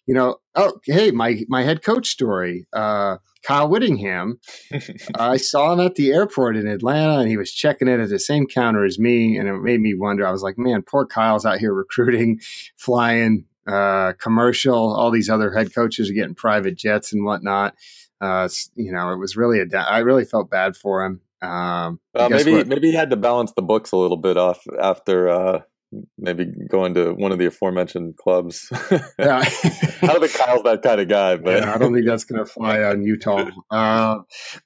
[0.07, 4.39] you know, oh, hey, my my head coach story, uh, Kyle Whittingham.
[5.15, 8.19] I saw him at the airport in Atlanta, and he was checking in at the
[8.19, 10.25] same counter as me, and it made me wonder.
[10.25, 12.39] I was like, man, poor Kyle's out here recruiting,
[12.77, 14.95] flying, uh, commercial.
[14.95, 17.75] All these other head coaches are getting private jets and whatnot.
[18.19, 19.77] Uh, you know, it was really a.
[19.77, 21.21] I really felt bad for him.
[21.41, 22.67] Um, well, maybe what?
[22.67, 25.61] maybe he had to balance the books a little bit off after uh,
[26.18, 28.68] maybe going to one of the aforementioned clubs.
[29.19, 29.43] yeah.
[29.43, 32.43] I don't think Kyle's that kind of guy, but yeah, I don't think that's going
[32.43, 33.49] to fly on Utah.
[33.72, 34.19] Uh,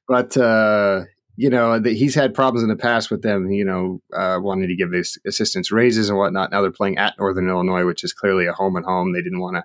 [0.07, 1.02] but uh,
[1.35, 4.68] you know, the, he's had problems in the past with them, you know, uh, wanting
[4.68, 6.52] to give his assistants raises and whatnot.
[6.52, 9.14] Now they're playing at Northern Illinois, which is clearly a home and home.
[9.14, 9.64] They didn't want to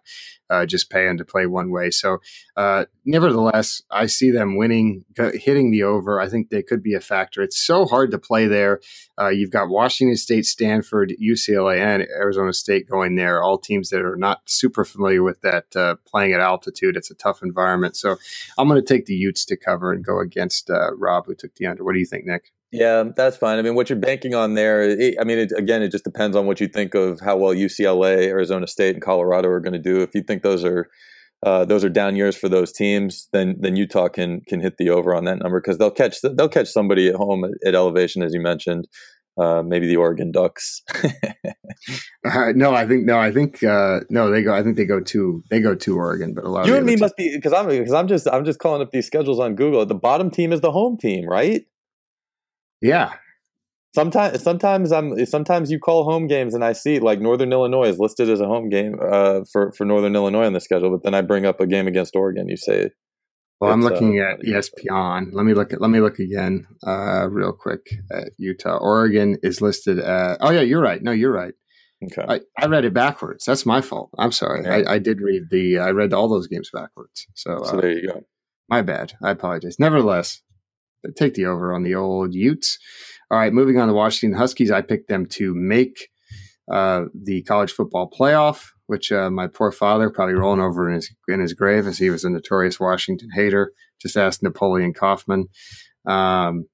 [0.50, 1.90] uh, just paying to play one way.
[1.90, 2.18] So,
[2.56, 6.20] uh, nevertheless, I see them winning, hitting the over.
[6.20, 7.42] I think they could be a factor.
[7.42, 8.80] It's so hard to play there.
[9.18, 14.02] Uh, you've got Washington State, Stanford, UCLA, and Arizona State going there, all teams that
[14.02, 16.96] are not super familiar with that uh, playing at altitude.
[16.96, 17.96] It's a tough environment.
[17.96, 18.16] So,
[18.58, 21.54] I'm going to take the Utes to cover and go against uh, Rob, who took
[21.54, 21.84] the under.
[21.84, 22.52] What do you think, Nick?
[22.72, 23.58] Yeah, that's fine.
[23.58, 26.36] I mean, what you're banking on there, it, I mean, it, again, it just depends
[26.36, 29.78] on what you think of how well UCLA, Arizona State, and Colorado are going to
[29.78, 30.02] do.
[30.02, 30.88] If you think those are
[31.44, 34.90] uh, those are down years for those teams, then then Utah can can hit the
[34.90, 38.22] over on that number because they'll catch they'll catch somebody at home at, at elevation,
[38.22, 38.88] as you mentioned.
[39.38, 40.82] Uh, maybe the Oregon Ducks.
[42.24, 44.30] uh, no, I think no, I think uh, no.
[44.30, 44.54] They go.
[44.54, 46.66] I think they go to they go to Oregon, but a lot.
[46.66, 49.06] You and me must be because I'm because I'm just I'm just calling up these
[49.06, 49.84] schedules on Google.
[49.84, 51.66] The bottom team is the home team, right?
[52.80, 53.14] Yeah.
[53.94, 55.24] Sometimes, sometimes I'm.
[55.24, 58.46] Sometimes you call home games, and I see like Northern Illinois is listed as a
[58.46, 60.90] home game uh, for for Northern Illinois on the schedule.
[60.90, 62.46] But then I bring up a game against Oregon.
[62.46, 62.90] You say,
[63.58, 65.28] "Well, I'm looking uh, at ESPN.
[65.32, 65.80] Let me look at.
[65.80, 68.76] Let me look again, uh, real quick at Utah.
[68.76, 69.98] Oregon is listed.
[69.98, 71.02] At, oh yeah, you're right.
[71.02, 71.54] No, you're right.
[72.04, 72.24] Okay.
[72.28, 73.46] I, I read it backwards.
[73.46, 74.10] That's my fault.
[74.18, 74.64] I'm sorry.
[74.64, 74.90] Yeah.
[74.90, 75.78] I, I, did read the.
[75.78, 77.26] I read all those games backwards.
[77.34, 78.24] So, so there you go.
[78.68, 79.14] My bad.
[79.22, 79.76] I apologize.
[79.78, 80.42] Nevertheless,
[81.14, 82.78] take the over on the old Utes.
[83.30, 84.70] All right, moving on to Washington Huskies.
[84.70, 86.08] I picked them to make
[86.70, 91.14] uh, the college football playoff, which uh, my poor father probably rolling over in his
[91.28, 93.72] in his grave as he was a notorious Washington hater.
[94.00, 95.48] Just ask Napoleon Kaufman.
[96.06, 96.66] Um,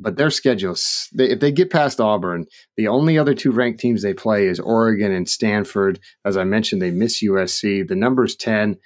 [0.00, 2.46] but their schedules, they, if they get past Auburn,
[2.78, 6.00] the only other two ranked teams they play is Oregon and Stanford.
[6.24, 7.86] As I mentioned, they miss USC.
[7.86, 8.78] The number's 10.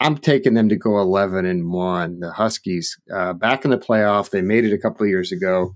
[0.00, 2.20] I'm taking them to go 11 and 1.
[2.20, 4.30] The Huskies uh, back in the playoff.
[4.30, 5.74] They made it a couple of years ago.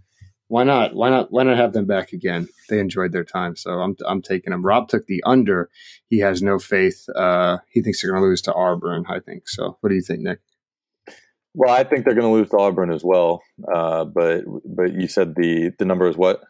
[0.49, 0.95] Why not?
[0.95, 1.29] Why not?
[1.31, 2.49] Why not have them back again?
[2.69, 4.67] They enjoyed their time, so I'm I'm taking them.
[4.67, 5.71] Rob took the under.
[6.09, 7.09] He has no faith.
[7.15, 9.05] Uh, he thinks they're going to lose to Auburn.
[9.09, 9.79] I think so.
[9.81, 10.41] What do you think, Nick?
[11.55, 13.43] Well, I think they're going to lose to Auburn as well.
[13.73, 16.43] Uh, but but you said the the number is what?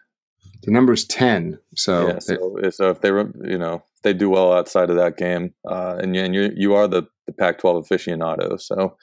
[0.62, 1.58] The number is ten.
[1.74, 5.54] So yeah, so, so if they you know they do well outside of that game,
[5.68, 8.60] uh, and you and you you are the the Pac-12 aficionado.
[8.60, 8.96] So,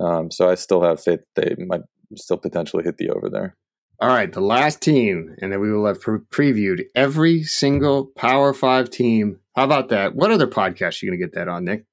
[0.00, 1.82] um, so I still have faith they might
[2.16, 3.56] still potentially hit the over there.
[4.00, 8.52] All right, the last team, and then we will have pre- previewed every single Power
[8.52, 9.38] Five team.
[9.54, 10.16] How about that?
[10.16, 11.84] What other podcast are you going to get that on, Nick?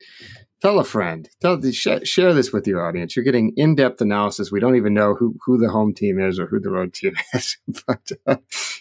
[0.61, 1.27] Tell a friend.
[1.41, 3.15] Tell sh- share this with your audience.
[3.15, 4.51] You're getting in-depth analysis.
[4.51, 7.13] We don't even know who who the home team is or who the road team
[7.33, 7.57] is,
[7.87, 8.35] but uh,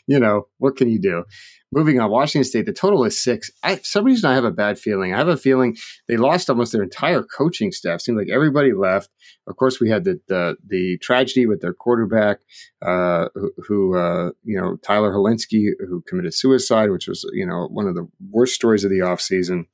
[0.06, 1.24] you know what can you do?
[1.72, 3.50] moving on, Washington State, the total is six.
[3.62, 5.14] I, for some reason, I have a bad feeling.
[5.14, 5.76] I have a feeling
[6.08, 8.00] they lost almost their entire coaching staff.
[8.00, 9.10] Seemed like everybody left.
[9.46, 12.38] Of course, we had the the, the tragedy with their quarterback,
[12.82, 17.68] uh, who, who uh, you know Tyler Hilinski, who committed suicide, which was you know
[17.70, 19.66] one of the worst stories of the offseason.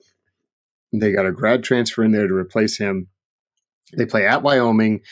[0.92, 3.08] They got a grad transfer in there to replace him.
[3.96, 5.02] They play at Wyoming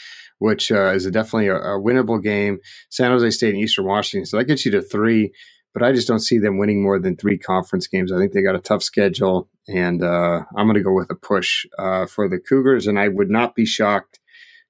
[0.40, 2.58] which uh, is a definitely a, a, winnable game.
[2.90, 4.26] San Jose State and Eastern Washington.
[4.26, 5.32] So that gets you to three
[5.74, 8.12] but I just don't see them winning more than three conference games.
[8.12, 11.16] I think they got a tough schedule, and uh, I'm going to go with a
[11.16, 12.86] push uh, for the Cougars.
[12.86, 14.20] And I would not be shocked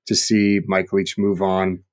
[0.06, 1.85] to see Mike Leach move on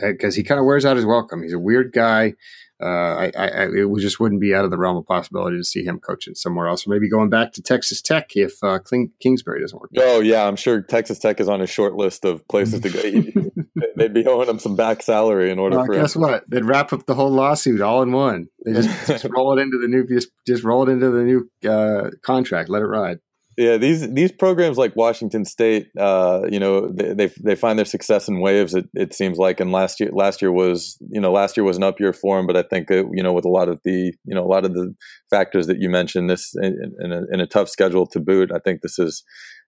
[0.00, 1.42] because uh, he kind of wears out his welcome.
[1.42, 2.34] He's a weird guy
[2.82, 5.84] uh, I, I, it just wouldn't be out of the realm of possibility to see
[5.84, 8.78] him coaching somewhere else, or maybe going back to Texas Tech if uh,
[9.20, 9.90] Kingsbury doesn't work.
[9.98, 13.50] Oh yeah, I'm sure Texas Tech is on a short list of places to go.
[13.96, 15.94] They'd be owing him some back salary in order well, for.
[15.94, 16.22] Guess him.
[16.22, 16.48] what?
[16.48, 18.48] They'd wrap up the whole lawsuit all in one.
[18.64, 21.70] They just, just roll it into the new just, just roll it into the new
[21.70, 22.68] uh, contract.
[22.68, 23.18] Let it ride.
[23.60, 27.84] Yeah, these these programs like Washington State, uh, you know, they, they, they find their
[27.84, 28.74] success in waves.
[28.74, 31.76] It, it seems like, and last year last year was you know last year was
[31.76, 33.78] an up year for them, but I think it, you know with a lot of
[33.84, 34.94] the you know a lot of the
[35.28, 38.60] factors that you mentioned, this in, in, a, in a tough schedule to boot, I
[38.60, 39.24] think this is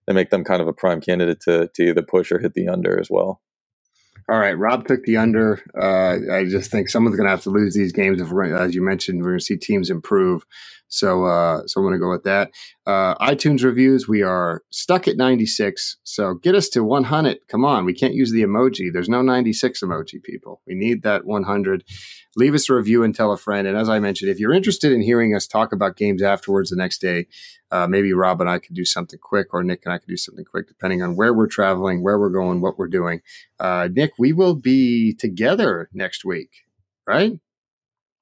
[0.06, 2.68] they make them kind of a prime candidate to to either push or hit the
[2.68, 3.42] under as well.
[4.30, 5.60] All right, Rob took the under.
[5.78, 8.82] Uh, I just think someone's going to have to lose these games if, as you
[8.82, 10.46] mentioned, we're going to see teams improve.
[10.92, 12.50] So, uh, so I'm going to go with that.
[12.86, 15.96] Uh, iTunes reviews, we are stuck at 96.
[16.04, 17.48] So get us to 100.
[17.48, 18.92] Come on, we can't use the emoji.
[18.92, 20.60] There's no 96 emoji, people.
[20.66, 21.84] We need that 100.
[22.36, 23.66] Leave us a review and tell a friend.
[23.66, 26.76] And as I mentioned, if you're interested in hearing us talk about games afterwards the
[26.76, 27.26] next day,
[27.70, 30.18] uh, maybe Rob and I could do something quick, or Nick and I could do
[30.18, 33.22] something quick, depending on where we're traveling, where we're going, what we're doing.
[33.58, 36.50] Uh, Nick, we will be together next week,
[37.06, 37.40] right?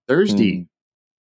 [0.06, 0.52] Thursday.
[0.52, 0.66] Mm.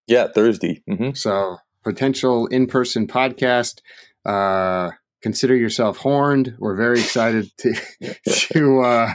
[0.09, 0.81] Yeah, Thursday.
[0.89, 1.11] Mm-hmm.
[1.13, 3.81] So potential in-person podcast.
[4.25, 4.89] Uh,
[5.21, 6.55] consider yourself horned.
[6.57, 7.73] We're very excited to
[8.27, 8.81] to.
[8.81, 9.13] Uh,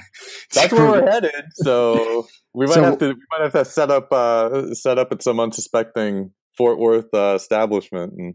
[0.55, 1.45] That's to, where we're headed.
[1.55, 5.11] So we might so, have to we might have to set up uh, set up
[5.11, 8.13] at some unsuspecting Fort Worth uh, establishment.
[8.17, 8.35] And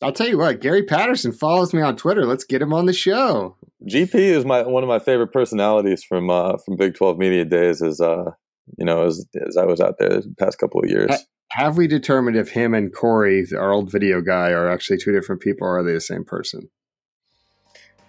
[0.00, 2.24] I'll tell you what, Gary Patterson follows me on Twitter.
[2.24, 3.56] Let's get him on the show.
[3.90, 7.82] GP is my one of my favorite personalities from uh, from Big Twelve Media days.
[7.82, 8.30] As uh,
[8.78, 11.10] you know, as as I was out there the past couple of years
[11.54, 15.42] have we determined if him and Corey, our old video guy, are actually two different
[15.42, 16.70] people, or are they the same person?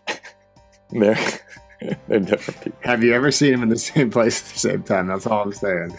[0.92, 1.18] they're,
[2.08, 2.80] they're different people.
[2.84, 5.08] Have you ever seen them in the same place at the same time?
[5.08, 5.94] That's all I'm saying.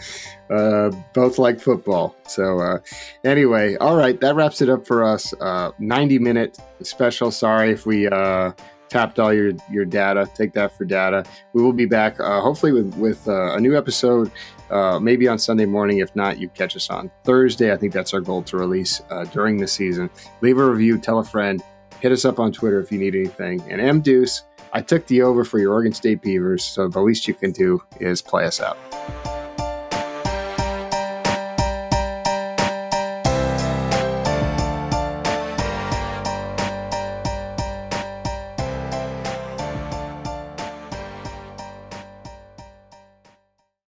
[0.49, 2.15] Uh, both like football.
[2.27, 2.79] So, uh,
[3.23, 5.31] anyway, all right, that wraps it up for us.
[5.39, 7.29] Uh, 90 minute special.
[7.29, 8.53] Sorry if we uh,
[8.89, 10.29] tapped all your your data.
[10.35, 11.25] Take that for data.
[11.53, 14.31] We will be back uh, hopefully with with uh, a new episode
[14.69, 15.99] uh, maybe on Sunday morning.
[15.99, 17.71] If not, you catch us on Thursday.
[17.71, 20.09] I think that's our goal to release uh, during the season.
[20.41, 21.61] Leave a review, tell a friend,
[21.99, 23.61] hit us up on Twitter if you need anything.
[23.69, 24.43] And M Deuce,
[24.73, 27.81] I took the over for your Oregon State Beavers, so the least you can do
[27.99, 28.77] is play us out.